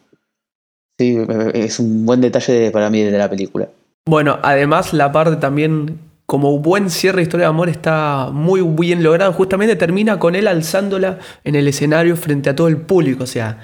Sí, 0.99 1.19
es 1.55 1.79
un 1.81 2.07
buen 2.07 2.21
detalle 2.21 2.71
para 2.71 2.89
mí 2.89 3.03
de 3.03 3.19
la 3.19 3.29
película. 3.29 3.69
Bueno, 4.07 4.39
además 4.43 4.93
la 4.93 5.11
parte 5.13 5.37
también, 5.37 5.99
como 6.27 6.59
buen 6.59 6.89
cierre 6.89 7.17
de 7.17 7.23
historia 7.23 7.47
de 7.47 7.51
amor, 7.51 7.69
está 7.69 8.31
muy 8.33 8.61
bien 8.63 9.03
logrado. 9.03 9.33
Justamente 9.33 9.77
termina 9.77 10.19
con 10.19 10.35
él 10.35 10.47
alzándola 10.47 11.19
en 11.43 11.55
el 11.55 11.67
escenario 11.69 12.17
frente 12.17 12.51
a 12.51 12.57
todo 12.57 12.69
el 12.69 12.77
público, 12.77 13.25
o 13.25 13.27
sea, 13.27 13.59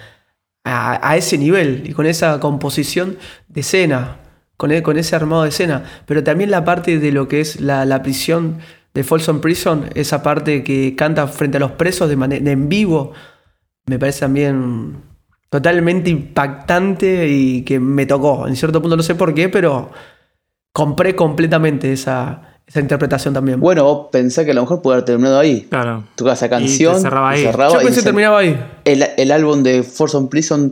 a, 0.65 1.17
ese 1.17 1.39
nivel 1.39 1.85
y 1.87 1.93
con 1.93 2.07
esa 2.07 2.41
composición 2.41 3.17
de 3.49 3.61
escena, 3.61 4.17
con, 4.57 4.73
e- 4.73 4.83
con 4.83 4.99
ese 4.99 5.15
armado 5.15 5.45
de 5.45 5.51
escena. 5.51 5.85
Pero 6.07 6.25
también 6.25 6.51
la 6.51 6.65
parte 6.65 6.99
de 6.99 7.13
lo 7.13 7.29
que 7.29 7.41
es 7.41 7.61
la, 7.61 7.85
la 7.85 8.03
prisión 8.03 8.59
de 8.93 9.05
Folsom 9.05 9.41
Prison, 9.41 9.89
esa 9.95 10.23
parte 10.23 10.65
que 10.65 10.97
canta 10.97 11.27
frente 11.29 11.59
a 11.59 11.61
los 11.61 11.73
presos 11.73 12.09
de 12.09 12.17
manera 12.17 12.51
en 12.51 12.69
vivo, 12.69 13.13
me 13.87 13.99
parece 13.99 14.21
también 14.21 14.97
totalmente 15.49 16.11
impactante 16.11 17.29
y 17.29 17.63
que 17.63 17.81
me 17.81 18.07
tocó. 18.07 18.47
En 18.47 18.57
cierto 18.57 18.81
punto 18.81 18.97
no 18.97 19.03
sé 19.03 19.15
por 19.15 19.35
qué, 19.35 19.49
pero 19.49 19.91
compré 20.73 21.17
completamente 21.17 21.93
esa, 21.93 22.61
esa 22.67 22.81
interpretación 22.81 23.35
también. 23.35 23.59
Bueno, 23.59 23.85
vos 23.85 24.09
pensás 24.13 24.45
que 24.45 24.53
a 24.53 24.55
lo 24.55 24.61
mejor 24.63 24.81
puede 24.83 24.97
haber 24.97 25.05
terminado 25.07 25.39
ahí. 25.41 25.63
Claro. 25.63 26.05
Tocaba 26.15 26.35
esa 26.35 26.49
canción, 26.49 26.93
Y 26.93 26.97
te 26.97 27.03
cerraba 27.03 27.31
ahí. 27.31 27.43
cerraba 27.43 27.73
Yo 27.75 27.81
y 27.81 27.85
pensé 27.85 27.97
que 27.97 28.01
se- 28.01 28.07
terminaba 28.07 28.39
ahí. 28.39 28.65
el, 28.85 29.05
el 29.17 29.33
álbum 29.33 29.63
de 29.65 29.83
Force 29.83 30.17
on 30.17 30.29
Prison, 30.29 30.71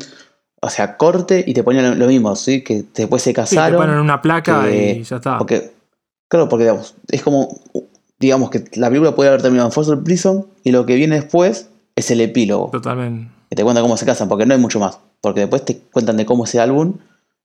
o 0.60 0.70
sea, 0.70 0.96
corte 0.96 1.42
y 1.46 1.54
te 1.54 1.64
ponían 1.64 1.90
lo, 1.90 1.94
lo 1.96 2.06
mismo, 2.06 2.36
¿sí? 2.36 2.62
Que 2.62 2.84
después 2.94 3.22
se 3.22 3.30
Sí, 3.30 3.34
te 3.34 3.40
casaron. 3.40 3.78
ponen 3.80 3.98
una 3.98 4.22
placa 4.22 4.64
que- 4.64 4.98
y 5.00 5.02
ya 5.02 5.16
está. 5.16 5.38
Porque, 5.38 5.72
claro, 6.28 6.48
porque 6.48 6.64
digamos, 6.64 6.94
es 7.08 7.22
como, 7.22 7.48
digamos 8.20 8.50
que 8.50 8.64
la 8.74 8.88
película 8.88 9.14
puede 9.16 9.30
haber 9.30 9.42
terminado 9.42 9.68
en 9.68 9.72
Force 9.72 9.90
on 9.90 10.04
Prison 10.04 10.46
y 10.62 10.70
lo 10.70 10.86
que 10.86 10.94
viene 10.94 11.16
después 11.16 11.70
es 11.98 12.10
el 12.10 12.20
epílogo, 12.20 12.70
Totalmente. 12.70 13.30
que 13.50 13.56
te 13.56 13.62
cuenta 13.64 13.80
cómo 13.82 13.96
se 13.96 14.06
casan, 14.06 14.28
porque 14.28 14.46
no 14.46 14.54
hay 14.54 14.60
mucho 14.60 14.78
más. 14.80 14.98
Porque 15.20 15.40
después 15.40 15.64
te 15.64 15.78
cuentan 15.92 16.16
de 16.16 16.24
cómo 16.26 16.44
ese 16.44 16.60
álbum 16.60 16.94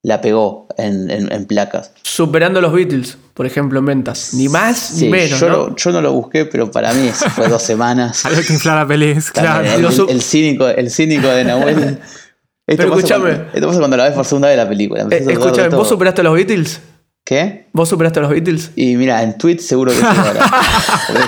la 0.04 0.20
pegó 0.22 0.68
en, 0.78 1.10
en- 1.10 1.32
en 1.32 1.46
placas. 1.46 1.92
Superando 2.04 2.60
a 2.60 2.62
los 2.62 2.74
Beatles, 2.74 3.18
por 3.34 3.46
ejemplo, 3.46 3.80
en 3.80 3.86
ventas. 3.86 4.34
Ni 4.34 4.50
más 4.50 4.78
Sí, 4.78 5.06
ni 5.06 5.12
menos. 5.12 5.40
yo, 5.40 5.50
¿no? 5.50 5.58
lo- 5.58 5.76
yo 5.76 5.92
no 5.92 6.02
lo 6.02 6.12
busqué, 6.14 6.46
pero 6.46 6.70
para 6.70 6.94
mí 6.94 7.08
eso 7.08 7.30
fue 7.30 7.48
dos 7.48 7.64
semanas. 7.72 8.26
Había 8.26 8.42
que 8.44 8.54
inflar 8.54 8.78
a 8.78 8.86
Pelés, 8.88 9.32
claro. 9.32 9.66
El, 10.10 10.22
cínico, 10.22 10.68
el 10.68 10.92
cínico 10.92 11.28
de 11.28 11.46
Nahuel. 11.46 12.00
Esto 12.68 12.84
Pero 12.84 12.96
escúchame. 12.96 13.30
Cuando, 13.32 13.52
esto 13.54 13.68
pasa 13.68 13.80
cuando 13.80 13.98
la 13.98 14.04
ves 14.06 14.14
por 14.14 14.26
segunda 14.26 14.48
vez 14.48 14.56
la 14.58 14.70
película. 14.70 15.08
Eh, 15.12 15.26
escúchame. 15.30 15.68
¿vos 15.76 15.88
superaste 15.90 16.22
a 16.22 16.24
los 16.24 16.34
Beatles? 16.34 16.80
¿Qué? 17.26 17.68
¿Vos 17.72 17.88
superaste 17.88 18.20
a 18.20 18.24
los 18.24 18.32
Beatles? 18.32 18.72
Y 18.76 18.98
mira, 18.98 19.24
en 19.24 19.38
tweets 19.38 19.66
seguro 19.66 19.92
que 19.92 19.98
sí. 19.98 20.04
ahora. 20.06 20.46
Porque 21.08 21.24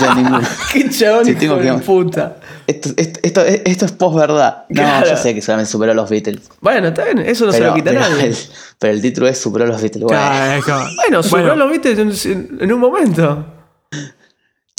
yo 0.00 0.06
no 0.06 0.14
ninguno. 0.14 0.40
Qué 0.72 0.88
chabón, 0.90 1.24
Sí, 1.24 1.34
tengo 1.34 1.58
que- 1.58 1.72
puta. 1.84 2.36
Esto, 2.68 2.90
esto, 2.96 3.18
esto, 3.24 3.40
esto 3.44 3.84
es 3.86 3.90
posverdad. 3.92 4.58
No, 4.68 4.74
Claro. 4.80 5.10
yo 5.10 5.16
sé 5.16 5.34
que 5.34 5.42
solamente 5.42 5.72
superó 5.72 5.90
a 5.90 5.94
los 5.96 6.08
Beatles. 6.08 6.42
Bueno, 6.60 6.88
está 6.88 7.02
bien, 7.04 7.18
eso 7.18 7.46
no 7.46 7.52
se 7.52 7.60
lo 7.60 7.74
quita 7.74 7.90
pero 7.90 8.00
nadie. 8.00 8.26
el, 8.26 8.36
pero 8.78 8.92
el 8.92 9.02
título 9.02 9.26
es 9.26 9.38
superó 9.40 9.64
a 9.64 9.68
los 9.68 9.82
Beatles. 9.82 10.04
Bueno, 10.04 10.20
Claro, 10.64 10.84
Bueno, 10.96 11.22
superó 11.24 11.42
Bueno, 11.48 11.52
a 11.52 11.56
los 11.66 11.70
Beatles 11.82 12.26
en, 12.26 12.58
en 12.60 12.72
un 12.72 12.78
momento. 12.78 13.44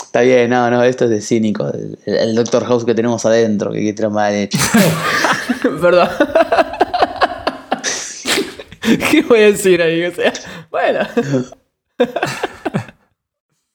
está 0.01 0.21
bien, 0.21 0.49
no, 0.49 0.71
no, 0.71 0.83
esto 0.85 1.03
es 1.03 1.09
de 1.09 1.19
cínico. 1.19 1.67
El, 1.67 1.97
el 2.05 2.33
Doctor 2.33 2.63
House 2.65 2.85
que 2.85 2.95
tenemos 2.95 3.25
adentro, 3.25 3.73
que, 3.73 3.91
tiene 3.91 4.07
mal 4.09 4.33
hecho. 4.33 4.57
Perdón. 5.81 6.07
¿Qué 9.11 9.21
voy 9.23 9.39
a 9.39 9.45
decir 9.47 9.81
ahí? 9.81 10.03
O 10.05 10.11
sea, 10.11 10.33
bueno. 10.71 10.99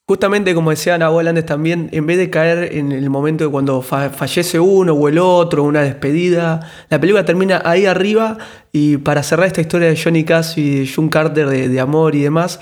Justamente 0.08 0.54
como 0.54 0.70
decía 0.70 0.96
Nahuel 0.98 1.26
antes 1.26 1.46
también, 1.46 1.88
en 1.92 2.06
vez 2.06 2.16
de 2.16 2.30
caer 2.30 2.76
en 2.76 2.92
el 2.92 3.10
momento 3.10 3.42
de 3.44 3.50
cuando 3.50 3.82
fa- 3.82 4.10
fallece 4.10 4.60
uno 4.60 4.92
o 4.92 5.08
el 5.08 5.18
otro, 5.18 5.64
una 5.64 5.82
despedida, 5.82 6.60
la 6.88 7.00
película 7.00 7.24
termina 7.24 7.60
ahí 7.64 7.86
arriba 7.86 8.38
y 8.70 8.98
para 8.98 9.24
cerrar 9.24 9.48
esta 9.48 9.60
historia 9.60 9.88
de 9.88 10.00
Johnny 10.00 10.22
Cash 10.22 10.58
y 10.58 10.78
de 10.80 10.88
June 10.88 11.10
Carter 11.10 11.48
de, 11.48 11.68
de 11.68 11.80
amor 11.80 12.14
y 12.14 12.22
demás, 12.22 12.60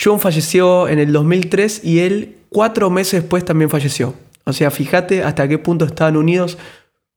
John 0.00 0.20
falleció 0.20 0.86
en 0.88 1.00
el 1.00 1.12
2003 1.12 1.84
y 1.84 2.00
él 2.00 2.36
cuatro 2.50 2.88
meses 2.88 3.22
después 3.22 3.44
también 3.44 3.68
falleció. 3.68 4.14
O 4.44 4.52
sea, 4.52 4.70
fíjate 4.70 5.24
hasta 5.24 5.48
qué 5.48 5.58
punto 5.58 5.84
estaban 5.84 6.16
unidos 6.16 6.56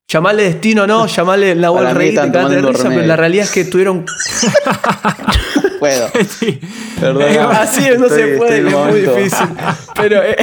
Llamarle 0.08 0.43
destino 0.43 0.86
no, 0.86 1.08
llamarle 1.08 1.56
la 1.56 1.72
Para 1.72 1.89
mí 1.89 1.93
rey 1.97 2.10
te 2.10 2.16
están 2.16 2.32
cagaste 2.32 2.56
de 2.56 2.62
tomando 2.62 2.70
risa, 2.72 2.84
pero 2.84 2.89
remedio. 2.91 3.08
la 3.08 3.16
realidad 3.16 3.45
es 3.45 3.51
que 3.51 3.66
tuvieron. 3.66 4.06
Puedo. 5.80 6.08
Sí. 6.39 6.60
Perdón. 6.99 7.24
Así 7.51 7.82
no 7.99 8.08
se 8.08 8.38
puede, 8.38 8.60
es 8.60 8.74
muy 8.74 9.01
difícil. 9.01 9.47
Pero 9.95 10.24
eh, 10.24 10.38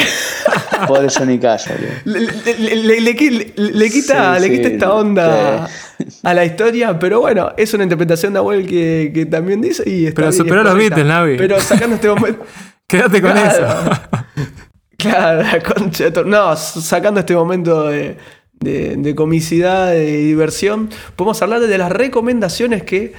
Pobre 0.86 1.08
Johnny 1.08 1.38
Cash, 1.38 1.68
boludo. 1.68 1.90
le, 2.04 2.20
le- 2.20 2.76
le- 2.76 3.00
le 3.00 3.16
qui- 3.16 3.52
le 3.56 3.90
quita, 3.90 4.36
Sí, 4.36 4.42
le 4.42 4.48
sí, 4.48 4.56
quita 4.56 4.68
esta 4.68 4.92
onda 4.92 5.68
sí. 5.98 6.04
a 6.22 6.34
la 6.34 6.44
historia, 6.44 6.98
pero 6.98 7.20
bueno, 7.20 7.52
es 7.56 7.72
una 7.72 7.84
interpretación 7.84 8.32
de 8.34 8.38
Abuel 8.40 8.66
que, 8.66 9.10
que 9.14 9.24
también 9.26 9.60
dice. 9.62 9.82
Y 9.88 10.06
está 10.06 10.16
Pero 10.16 10.28
bien, 10.30 10.38
superó 10.38 10.60
es 10.60 10.64
los 10.64 10.72
correcta. 10.74 10.96
Beatles, 10.96 11.14
Navi. 11.14 11.36
Pero 11.38 11.60
sacando 11.60 11.96
este 11.96 12.08
momento. 12.08 12.46
Quédate 12.86 13.22
con 13.22 13.32
Claro. 13.32 13.50
eso. 13.50 14.00
Claro, 14.98 15.42
la 15.42 15.60
concha 15.62 16.04
de 16.04 16.10
tu- 16.10 16.24
No, 16.24 16.54
sacando 16.56 17.20
este 17.20 17.34
momento 17.34 17.88
de, 17.88 18.18
de- 18.60 19.14
comicidad, 19.14 19.90
de 19.90 20.18
diversión, 20.18 20.90
podemos 21.16 21.40
hablar 21.42 21.60
de 21.60 21.78
las 21.78 21.90
recomendaciones 21.90 22.82
que 22.82 23.12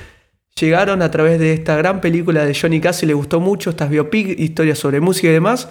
llegaron 0.59 1.01
a 1.01 1.11
través 1.11 1.39
de 1.39 1.53
esta 1.53 1.75
gran 1.75 2.01
película 2.01 2.45
de 2.45 2.55
Johnny 2.59 2.79
Cash. 2.79 2.95
Si 2.95 3.05
les 3.05 3.15
gustó 3.15 3.39
mucho 3.39 3.71
estas 3.71 3.89
biopic, 3.89 4.39
historias 4.39 4.79
sobre 4.79 5.01
música 5.01 5.27
y 5.27 5.31
demás, 5.31 5.69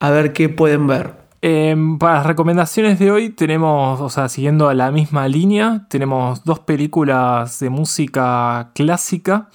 a 0.00 0.10
ver 0.10 0.32
qué 0.32 0.48
pueden 0.48 0.86
ver. 0.86 1.22
Eh, 1.44 1.74
para 1.98 2.14
las 2.18 2.26
recomendaciones 2.26 2.98
de 2.98 3.10
hoy 3.10 3.30
tenemos, 3.30 4.00
o 4.00 4.08
sea, 4.08 4.28
siguiendo 4.28 4.72
la 4.72 4.92
misma 4.92 5.26
línea, 5.26 5.86
tenemos 5.88 6.44
dos 6.44 6.60
películas 6.60 7.58
de 7.58 7.68
música 7.68 8.70
clásica 8.74 9.48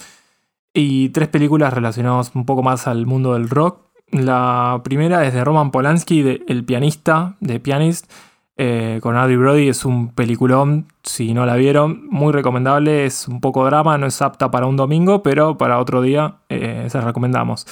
y 0.74 1.10
tres 1.10 1.30
películas 1.30 1.74
relacionadas 1.74 2.32
un 2.36 2.46
poco 2.46 2.62
más 2.62 2.88
al 2.88 3.06
mundo 3.06 3.34
del 3.34 3.50
rock. 3.50 3.88
La 4.12 4.82
primera 4.84 5.26
es 5.26 5.34
de 5.34 5.44
Roman 5.44 5.72
Polanski, 5.72 6.22
de 6.22 6.44
El 6.48 6.64
pianista, 6.66 7.36
de 7.40 7.60
Pianist, 7.60 8.12
eh, 8.58 9.00
con 9.02 9.16
Adrien 9.16 9.40
Brody. 9.40 9.70
Es 9.70 9.86
un 9.86 10.10
peliculón, 10.10 10.88
si 11.04 11.34
no 11.34 11.46
la 11.46 11.56
vieron, 11.56 12.08
muy 12.10 12.34
recomendable. 12.34 13.06
Es 13.06 13.28
un 13.28 13.42
poco 13.42 13.66
drama, 13.66 13.98
no 13.98 14.08
es 14.08 14.22
apta 14.22 14.52
para 14.52 14.66
un 14.66 14.76
domingo, 14.76 15.24
pero 15.24 15.58
para 15.58 15.80
otro 15.80 16.02
día 16.02 16.36
eh, 16.50 16.88
se 16.90 17.02
recomendamos. 17.02 17.66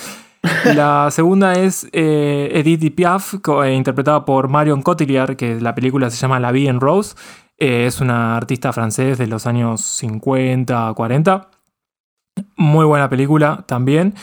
La 0.76 1.10
segunda 1.12 1.54
es 1.54 1.88
eh, 1.92 2.52
Edith 2.54 2.96
Piaf, 2.96 3.36
interpretada 3.72 4.26
por 4.26 4.48
Marion 4.48 4.82
Cotillard, 4.82 5.36
que 5.36 5.60
la 5.60 5.74
película 5.74 6.10
se 6.10 6.18
llama 6.18 6.40
La 6.40 6.52
Vie 6.52 6.70
en 6.70 6.80
Rose. 6.80 7.16
Eh, 7.58 7.86
es 7.86 8.02
una 8.02 8.36
artista 8.36 8.74
francés 8.74 9.18
de 9.18 9.28
los 9.28 9.48
años 9.48 9.82
50, 9.82 10.94
40. 10.94 11.50
Muy 12.58 12.86
buena 12.86 13.10
película 13.10 13.64
también. 13.66 14.14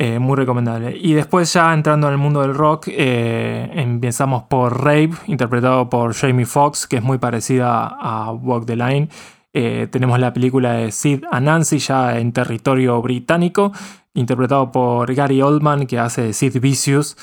Eh, 0.00 0.20
muy 0.20 0.36
recomendable. 0.36 0.96
Y 0.96 1.14
después 1.14 1.52
ya 1.52 1.74
entrando 1.74 2.06
en 2.06 2.12
el 2.12 2.18
mundo 2.20 2.42
del 2.42 2.54
rock, 2.54 2.86
eh, 2.86 3.68
empezamos 3.74 4.44
por 4.44 4.84
Rave, 4.84 5.10
interpretado 5.26 5.90
por 5.90 6.14
Jamie 6.14 6.46
Foxx, 6.46 6.86
que 6.86 6.98
es 6.98 7.02
muy 7.02 7.18
parecida 7.18 7.96
a 8.00 8.30
Walk 8.30 8.64
the 8.64 8.76
Line. 8.76 9.08
Eh, 9.52 9.88
tenemos 9.90 10.20
la 10.20 10.32
película 10.32 10.74
de 10.74 10.92
Sid 10.92 11.24
and 11.32 11.46
Nancy 11.46 11.78
ya 11.78 12.16
en 12.16 12.32
territorio 12.32 13.02
británico, 13.02 13.72
interpretado 14.14 14.70
por 14.70 15.12
Gary 15.12 15.42
Oldman, 15.42 15.88
que 15.88 15.98
hace 15.98 16.22
de 16.22 16.32
Sid 16.32 16.60
Vicious. 16.60 17.16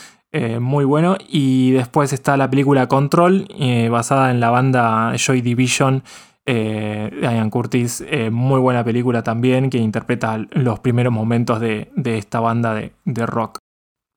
muy 0.59 0.84
bueno. 0.84 1.15
Y 1.30 1.71
después 1.71 2.11
está 2.11 2.36
la 2.36 2.49
película 2.49 2.88
Control, 2.88 3.47
basada 3.89 4.32
en 4.32 4.41
la 4.41 4.49
banda 4.49 5.13
Joy 5.15 5.39
Division. 5.39 6.03
Eh, 6.48 7.10
Diane 7.20 7.50
Curtis, 7.50 8.04
eh, 8.08 8.30
muy 8.30 8.60
buena 8.60 8.84
película 8.84 9.24
también, 9.24 9.70
que 9.70 9.80
interpreta 9.80 10.38
los 10.52 10.80
primeros 10.80 11.12
momentos 11.12 11.60
de, 11.60 11.91
de 11.96 12.18
esta 12.18 12.39
banda 12.39 12.74
de, 12.74 12.93
de 13.06 13.26
rock. 13.26 13.58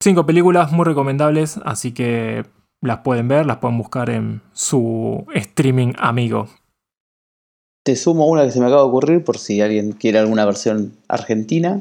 Cinco 0.02 0.26
películas 0.26 0.70
muy 0.70 0.84
recomendables, 0.84 1.58
así 1.64 1.92
que 1.92 2.44
las 2.80 2.98
pueden 2.98 3.28
ver, 3.28 3.46
las 3.46 3.56
pueden 3.56 3.78
buscar 3.78 4.10
en 4.10 4.42
su 4.52 5.26
streaming 5.34 5.94
amigo. 5.98 6.48
Te 7.84 7.96
sumo 7.96 8.26
una 8.26 8.44
que 8.44 8.50
se 8.50 8.60
me 8.60 8.66
acaba 8.66 8.82
de 8.82 8.88
ocurrir 8.88 9.24
por 9.24 9.38
si 9.38 9.60
alguien 9.62 9.92
quiere 9.92 10.18
alguna 10.18 10.44
versión 10.44 10.92
argentina. 11.08 11.80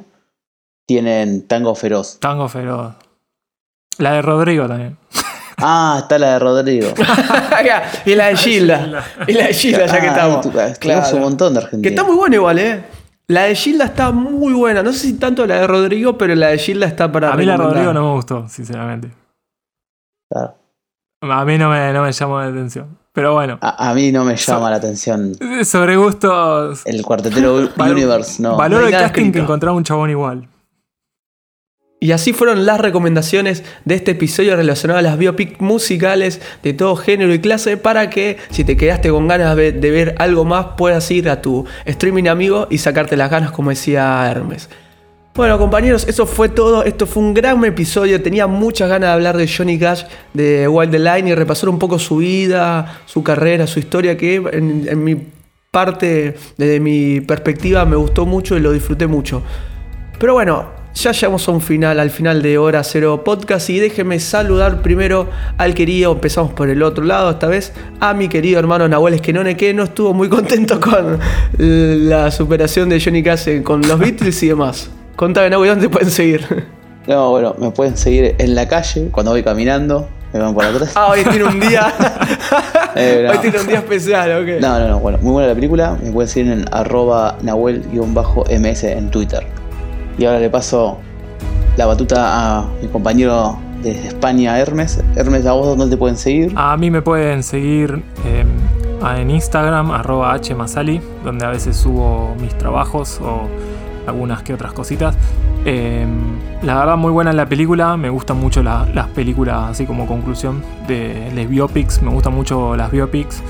Tienen 0.87 1.45
Tango 1.45 1.75
Feroz. 1.75 2.19
Tango 2.21 2.47
Feroz. 2.47 2.95
La 3.97 4.13
de 4.13 4.21
Rodrigo 4.21 4.67
también. 4.67 4.97
Ah, 5.59 5.97
está 6.01 6.19
la 6.19 6.33
de 6.33 6.39
Rodrigo. 6.39 6.89
y 8.05 8.15
la 8.15 8.27
de 8.27 8.35
Gilda. 8.37 9.03
Y 9.27 9.33
la 9.33 9.47
de 9.47 9.53
Gilda, 9.53 9.85
ya 9.87 9.99
que 10.01 10.07
Ah, 10.07 10.11
estamos. 10.11 10.41
Tenemos 10.51 10.77
Claro. 10.79 11.15
un 11.15 11.21
montón 11.23 11.53
de 11.53 11.59
Que 11.59 11.65
argentinos. 11.65 11.91
está 11.91 12.03
muy 12.03 12.15
buena 12.15 12.35
igual, 12.35 12.59
¿eh? 12.59 12.83
La 13.27 13.43
de 13.43 13.55
Gilda 13.55 13.85
está 13.85 14.11
muy 14.11 14.53
buena. 14.53 14.83
No 14.83 14.93
sé 14.93 14.99
si 14.99 15.13
tanto 15.13 15.45
la 15.47 15.55
de 15.61 15.67
Rodrigo, 15.67 16.17
pero 16.17 16.35
la 16.35 16.47
de 16.49 16.59
Gilda 16.59 16.85
está 16.85 17.11
para 17.11 17.33
A 17.33 17.35
mí 17.35 17.45
la 17.45 17.53
de. 17.53 17.57
Rodrigo 17.57 17.91
no 17.93 18.01
me 18.07 18.13
gustó, 18.13 18.47
sinceramente. 18.47 19.09
Claro. 20.31 20.55
A 21.21 21.43
mí 21.45 21.57
no 21.57 21.69
me, 21.71 21.91
no 21.91 22.03
me 22.03 22.11
llamó 22.11 22.39
la 22.39 22.47
atención. 22.47 22.97
Pero 23.11 23.33
bueno, 23.33 23.57
A, 23.61 23.89
a 23.89 23.93
mí 23.95 24.11
no 24.11 24.23
me 24.23 24.35
llama 24.35 24.69
la 24.69 24.75
atención 24.75 25.33
sobre 25.65 25.95
gustos. 25.97 26.83
el 26.85 27.01
cuartetero 27.03 27.55
Universe, 27.79 28.41
no. 28.43 28.55
Valoro 28.57 28.85
el 28.85 28.91
casting 28.91 29.31
que 29.31 29.39
encontraba 29.39 29.75
un 29.75 29.83
chabón 29.83 30.11
igual. 30.11 30.47
Y 31.99 32.11
así 32.11 32.31
fueron 32.31 32.67
las 32.67 32.79
recomendaciones 32.79 33.63
de 33.85 33.95
este 33.95 34.11
episodio 34.11 34.55
relacionado 34.55 34.99
a 34.99 35.01
las 35.01 35.17
biopic 35.17 35.59
musicales 35.59 36.41
de 36.61 36.73
todo 36.73 36.95
género 36.95 37.33
y 37.33 37.39
clase 37.39 37.75
para 37.75 38.11
que 38.11 38.37
si 38.51 38.63
te 38.63 38.77
quedaste 38.77 39.09
con 39.09 39.27
ganas 39.27 39.55
de 39.55 39.71
ver 39.91 40.13
algo 40.19 40.45
más 40.45 40.67
puedas 40.77 41.09
ir 41.09 41.27
a 41.27 41.41
tu 41.41 41.65
streaming 41.85 42.27
amigo 42.27 42.67
y 42.69 42.77
sacarte 42.77 43.17
las 43.17 43.31
ganas 43.31 43.49
como 43.51 43.71
decía 43.71 44.29
Hermes. 44.29 44.69
Bueno 45.37 45.59
compañeros, 45.59 46.07
eso 46.07 46.25
fue 46.25 46.49
todo. 46.49 46.83
Esto 46.83 47.05
fue 47.05 47.21
un 47.21 47.33
gran 47.33 47.63
episodio. 47.63 48.21
Tenía 48.23 48.47
muchas 48.47 48.89
ganas 48.89 49.09
de 49.09 49.13
hablar 49.13 49.37
de 49.37 49.47
Johnny 49.47 49.77
Cash, 49.77 50.03
de 50.33 50.67
Wild 50.67 50.91
the 50.91 50.99
Line 50.99 51.29
y 51.29 51.35
repasar 51.35 51.69
un 51.69 51.77
poco 51.77 51.99
su 51.99 52.17
vida, 52.17 53.01
su 53.05 53.21
carrera, 53.23 53.67
su 53.67 53.77
historia 53.77 54.17
que 54.17 54.35
en, 54.35 54.87
en 54.89 55.03
mi 55.03 55.15
parte, 55.69 56.35
desde 56.57 56.79
mi 56.79 57.21
perspectiva, 57.21 57.85
me 57.85 57.95
gustó 57.95 58.25
mucho 58.25 58.57
y 58.57 58.61
lo 58.61 58.71
disfruté 58.71 59.05
mucho. 59.05 59.43
Pero 60.17 60.33
bueno, 60.33 60.76
ya 60.97 61.11
llegamos 61.11 61.47
a 61.47 61.51
un 61.51 61.61
final, 61.61 61.99
al 61.99 62.09
final 62.09 62.41
de 62.41 62.57
Hora 62.57 62.83
Cero 62.83 63.23
Podcast 63.23 63.69
y 63.69 63.77
déjenme 63.77 64.19
saludar 64.19 64.81
primero 64.81 65.29
al 65.57 65.75
querido, 65.75 66.13
empezamos 66.13 66.53
por 66.53 66.69
el 66.69 66.81
otro 66.81 67.03
lado 67.03 67.29
esta 67.29 67.45
vez, 67.45 67.71
a 67.99 68.15
mi 68.15 68.27
querido 68.27 68.57
hermano 68.57 68.87
Nahuel 68.87 69.13
Esquenone 69.13 69.55
que 69.55 69.75
no 69.75 69.83
estuvo 69.83 70.15
muy 70.15 70.27
contento 70.37 70.79
con 70.79 71.19
la 71.57 72.31
superación 72.31 72.89
de 72.89 72.99
Johnny 72.99 73.21
Cash 73.21 73.61
con 73.61 73.87
los 73.87 73.99
Beatles 73.99 74.41
y 74.41 74.47
demás. 74.47 74.89
Contame 75.15 75.51
Nahuel, 75.51 75.69
¿dónde 75.69 75.87
te 75.87 75.93
pueden 75.93 76.09
seguir? 76.09 76.65
No, 77.05 77.29
bueno, 77.29 77.55
me 77.59 77.69
pueden 77.69 77.95
seguir 77.95 78.35
en 78.39 78.55
la 78.55 78.67
calle 78.67 79.09
cuando 79.11 79.31
voy 79.31 79.43
caminando. 79.43 80.09
Me 80.33 80.39
van 80.39 80.53
por 80.53 80.65
atrás. 80.65 80.91
Ah, 80.95 81.07
hoy 81.11 81.23
tiene 81.23 81.45
un 81.45 81.59
día... 81.59 81.93
Eh, 82.99 83.25
no. 83.27 83.31
Hoy 83.31 83.37
tiene 83.37 83.59
un 83.59 83.67
día 83.67 83.77
especial, 83.77 84.41
ok. 84.41 84.59
No, 84.59 84.79
no, 84.79 84.87
no. 84.87 84.99
Bueno, 84.99 85.19
muy 85.21 85.33
buena 85.33 85.49
la 85.49 85.53
película. 85.53 85.95
Me 86.01 86.09
pueden 86.09 86.27
seguir 86.27 86.51
en 86.51 86.65
arroba 86.71 87.37
nahuel-ms 87.43 88.83
en 88.85 89.11
Twitter. 89.11 89.45
Y 90.17 90.25
ahora 90.25 90.39
le 90.39 90.49
paso 90.49 90.97
la 91.77 91.85
batuta 91.85 92.59
a 92.59 92.65
mi 92.81 92.87
compañero 92.87 93.57
de 93.83 93.91
España, 94.07 94.57
Hermes. 94.59 95.03
Hermes, 95.15 95.45
¿a 95.45 95.53
vos 95.53 95.67
dónde 95.77 95.87
te 95.95 95.97
pueden 95.97 96.17
seguir? 96.17 96.51
A 96.55 96.75
mí 96.77 96.89
me 96.89 97.01
pueden 97.01 97.43
seguir 97.43 98.01
eh, 98.25 98.43
en 99.17 99.29
Instagram, 99.29 99.91
arroba 99.91 100.35
hmasali, 100.39 100.99
donde 101.23 101.45
a 101.45 101.49
veces 101.49 101.77
subo 101.77 102.33
mis 102.41 102.57
trabajos 102.57 103.19
o 103.21 103.41
algunas 104.07 104.41
que 104.41 104.53
otras 104.53 104.73
cositas. 104.73 105.15
Eh, 105.65 106.07
la 106.63 106.79
verdad, 106.79 106.97
muy 106.97 107.11
buena 107.11 107.31
la 107.33 107.45
película. 107.45 107.95
Me 107.97 108.09
gustan 108.09 108.37
mucho 108.39 108.63
la- 108.63 108.87
las 108.95 109.07
películas, 109.09 109.69
así 109.71 109.85
como 109.85 110.07
conclusión, 110.07 110.63
de 110.87 111.31
les 111.35 111.47
biopics. 111.47 112.01
Me 112.01 112.09
gustan 112.09 112.33
mucho 112.33 112.75
las 112.75 112.89
biopics. 112.89 113.43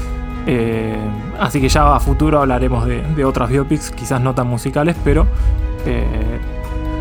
Eh, 0.47 0.95
así 1.39 1.61
que 1.61 1.70
ya 1.70 1.95
a 1.95 1.99
futuro 1.99 2.39
hablaremos 2.39 2.86
de, 2.86 3.01
de 3.15 3.24
otras 3.26 3.49
biopics, 3.49 3.91
quizás 3.91 4.20
no 4.22 4.34
tan 4.34 4.47
musicales, 4.47 4.95
pero 5.03 5.28
eh, 5.86 6.05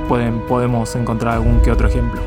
pueden, 0.08 0.40
podemos 0.46 0.94
encontrar 0.96 1.34
algún 1.34 1.60
que 1.60 1.70
otro 1.70 1.88
ejemplo. 1.88 2.20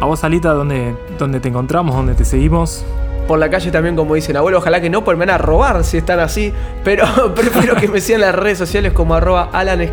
A 0.00 0.04
vos, 0.04 0.22
Alita, 0.24 0.52
¿dónde, 0.52 0.94
dónde 1.18 1.40
te 1.40 1.48
encontramos? 1.48 1.94
¿Dónde 1.94 2.14
te 2.14 2.24
seguimos? 2.24 2.84
por 3.28 3.38
la 3.38 3.50
calle 3.50 3.70
también, 3.70 3.94
como 3.94 4.14
dicen, 4.14 4.36
abuelo, 4.38 4.58
ojalá 4.58 4.80
que 4.80 4.88
no, 4.88 5.04
porque 5.04 5.18
me 5.18 5.26
van 5.26 5.34
a 5.34 5.38
robar 5.38 5.84
si 5.84 5.98
están 5.98 6.18
así, 6.18 6.52
pero 6.82 7.04
prefiero 7.34 7.76
que 7.76 7.86
me 7.86 8.00
sigan 8.00 8.22
las 8.22 8.34
redes 8.34 8.58
sociales 8.58 8.92
como 8.92 9.14
arroba 9.14 9.50
Alan 9.52 9.86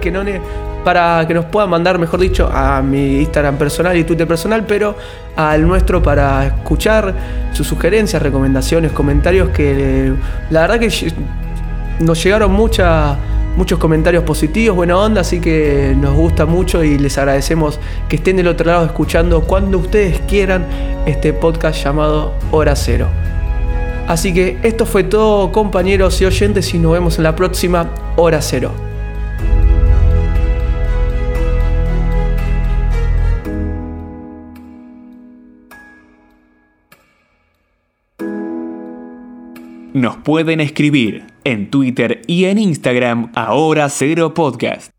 para 0.85 1.25
que 1.27 1.33
nos 1.33 1.45
puedan 1.45 1.69
mandar, 1.69 1.99
mejor 1.99 2.19
dicho, 2.19 2.49
a 2.51 2.81
mi 2.81 3.19
Instagram 3.19 3.57
personal 3.57 3.97
y 3.97 4.03
Twitter 4.05 4.25
personal, 4.25 4.65
pero 4.65 4.95
al 5.35 5.67
nuestro 5.67 6.01
para 6.01 6.47
escuchar 6.47 7.13
sus 7.51 7.67
sugerencias, 7.67 8.21
recomendaciones, 8.21 8.91
comentarios 8.93 9.49
que 9.49 10.13
la 10.49 10.61
verdad 10.61 10.79
que 10.79 11.11
nos 11.99 12.23
llegaron 12.23 12.51
muchas 12.51 13.17
muchos 13.55 13.79
comentarios 13.79 14.23
positivos, 14.23 14.75
buena 14.75 14.97
onda, 14.97 15.21
así 15.21 15.39
que 15.39 15.95
nos 15.97 16.13
gusta 16.13 16.45
mucho 16.45 16.83
y 16.83 16.97
les 16.97 17.17
agradecemos 17.17 17.79
que 18.09 18.17
estén 18.17 18.37
del 18.37 18.47
otro 18.47 18.67
lado 18.67 18.85
escuchando 18.85 19.41
cuando 19.41 19.77
ustedes 19.77 20.19
quieran 20.27 20.65
este 21.05 21.33
podcast 21.33 21.83
llamado 21.83 22.33
Hora 22.51 22.75
Cero. 22.75 23.07
Así 24.07 24.33
que 24.33 24.57
esto 24.61 24.85
fue 24.85 25.03
todo 25.03 25.51
compañeros 25.51 26.21
y 26.21 26.25
oyentes 26.25 26.73
y 26.73 26.79
nos 26.79 26.93
vemos 26.93 27.17
en 27.17 27.23
la 27.23 27.35
próxima 27.35 27.89
Hora 28.17 28.41
Cero. 28.41 28.71
Nos 39.93 40.17
pueden 40.17 40.59
escribir 40.59 41.34
en 41.45 41.69
Twitter 41.69 42.21
y 42.27 42.45
en 42.45 42.57
Instagram, 42.57 43.31
ahora 43.35 43.87
cero 43.89 44.33
podcast. 44.33 44.91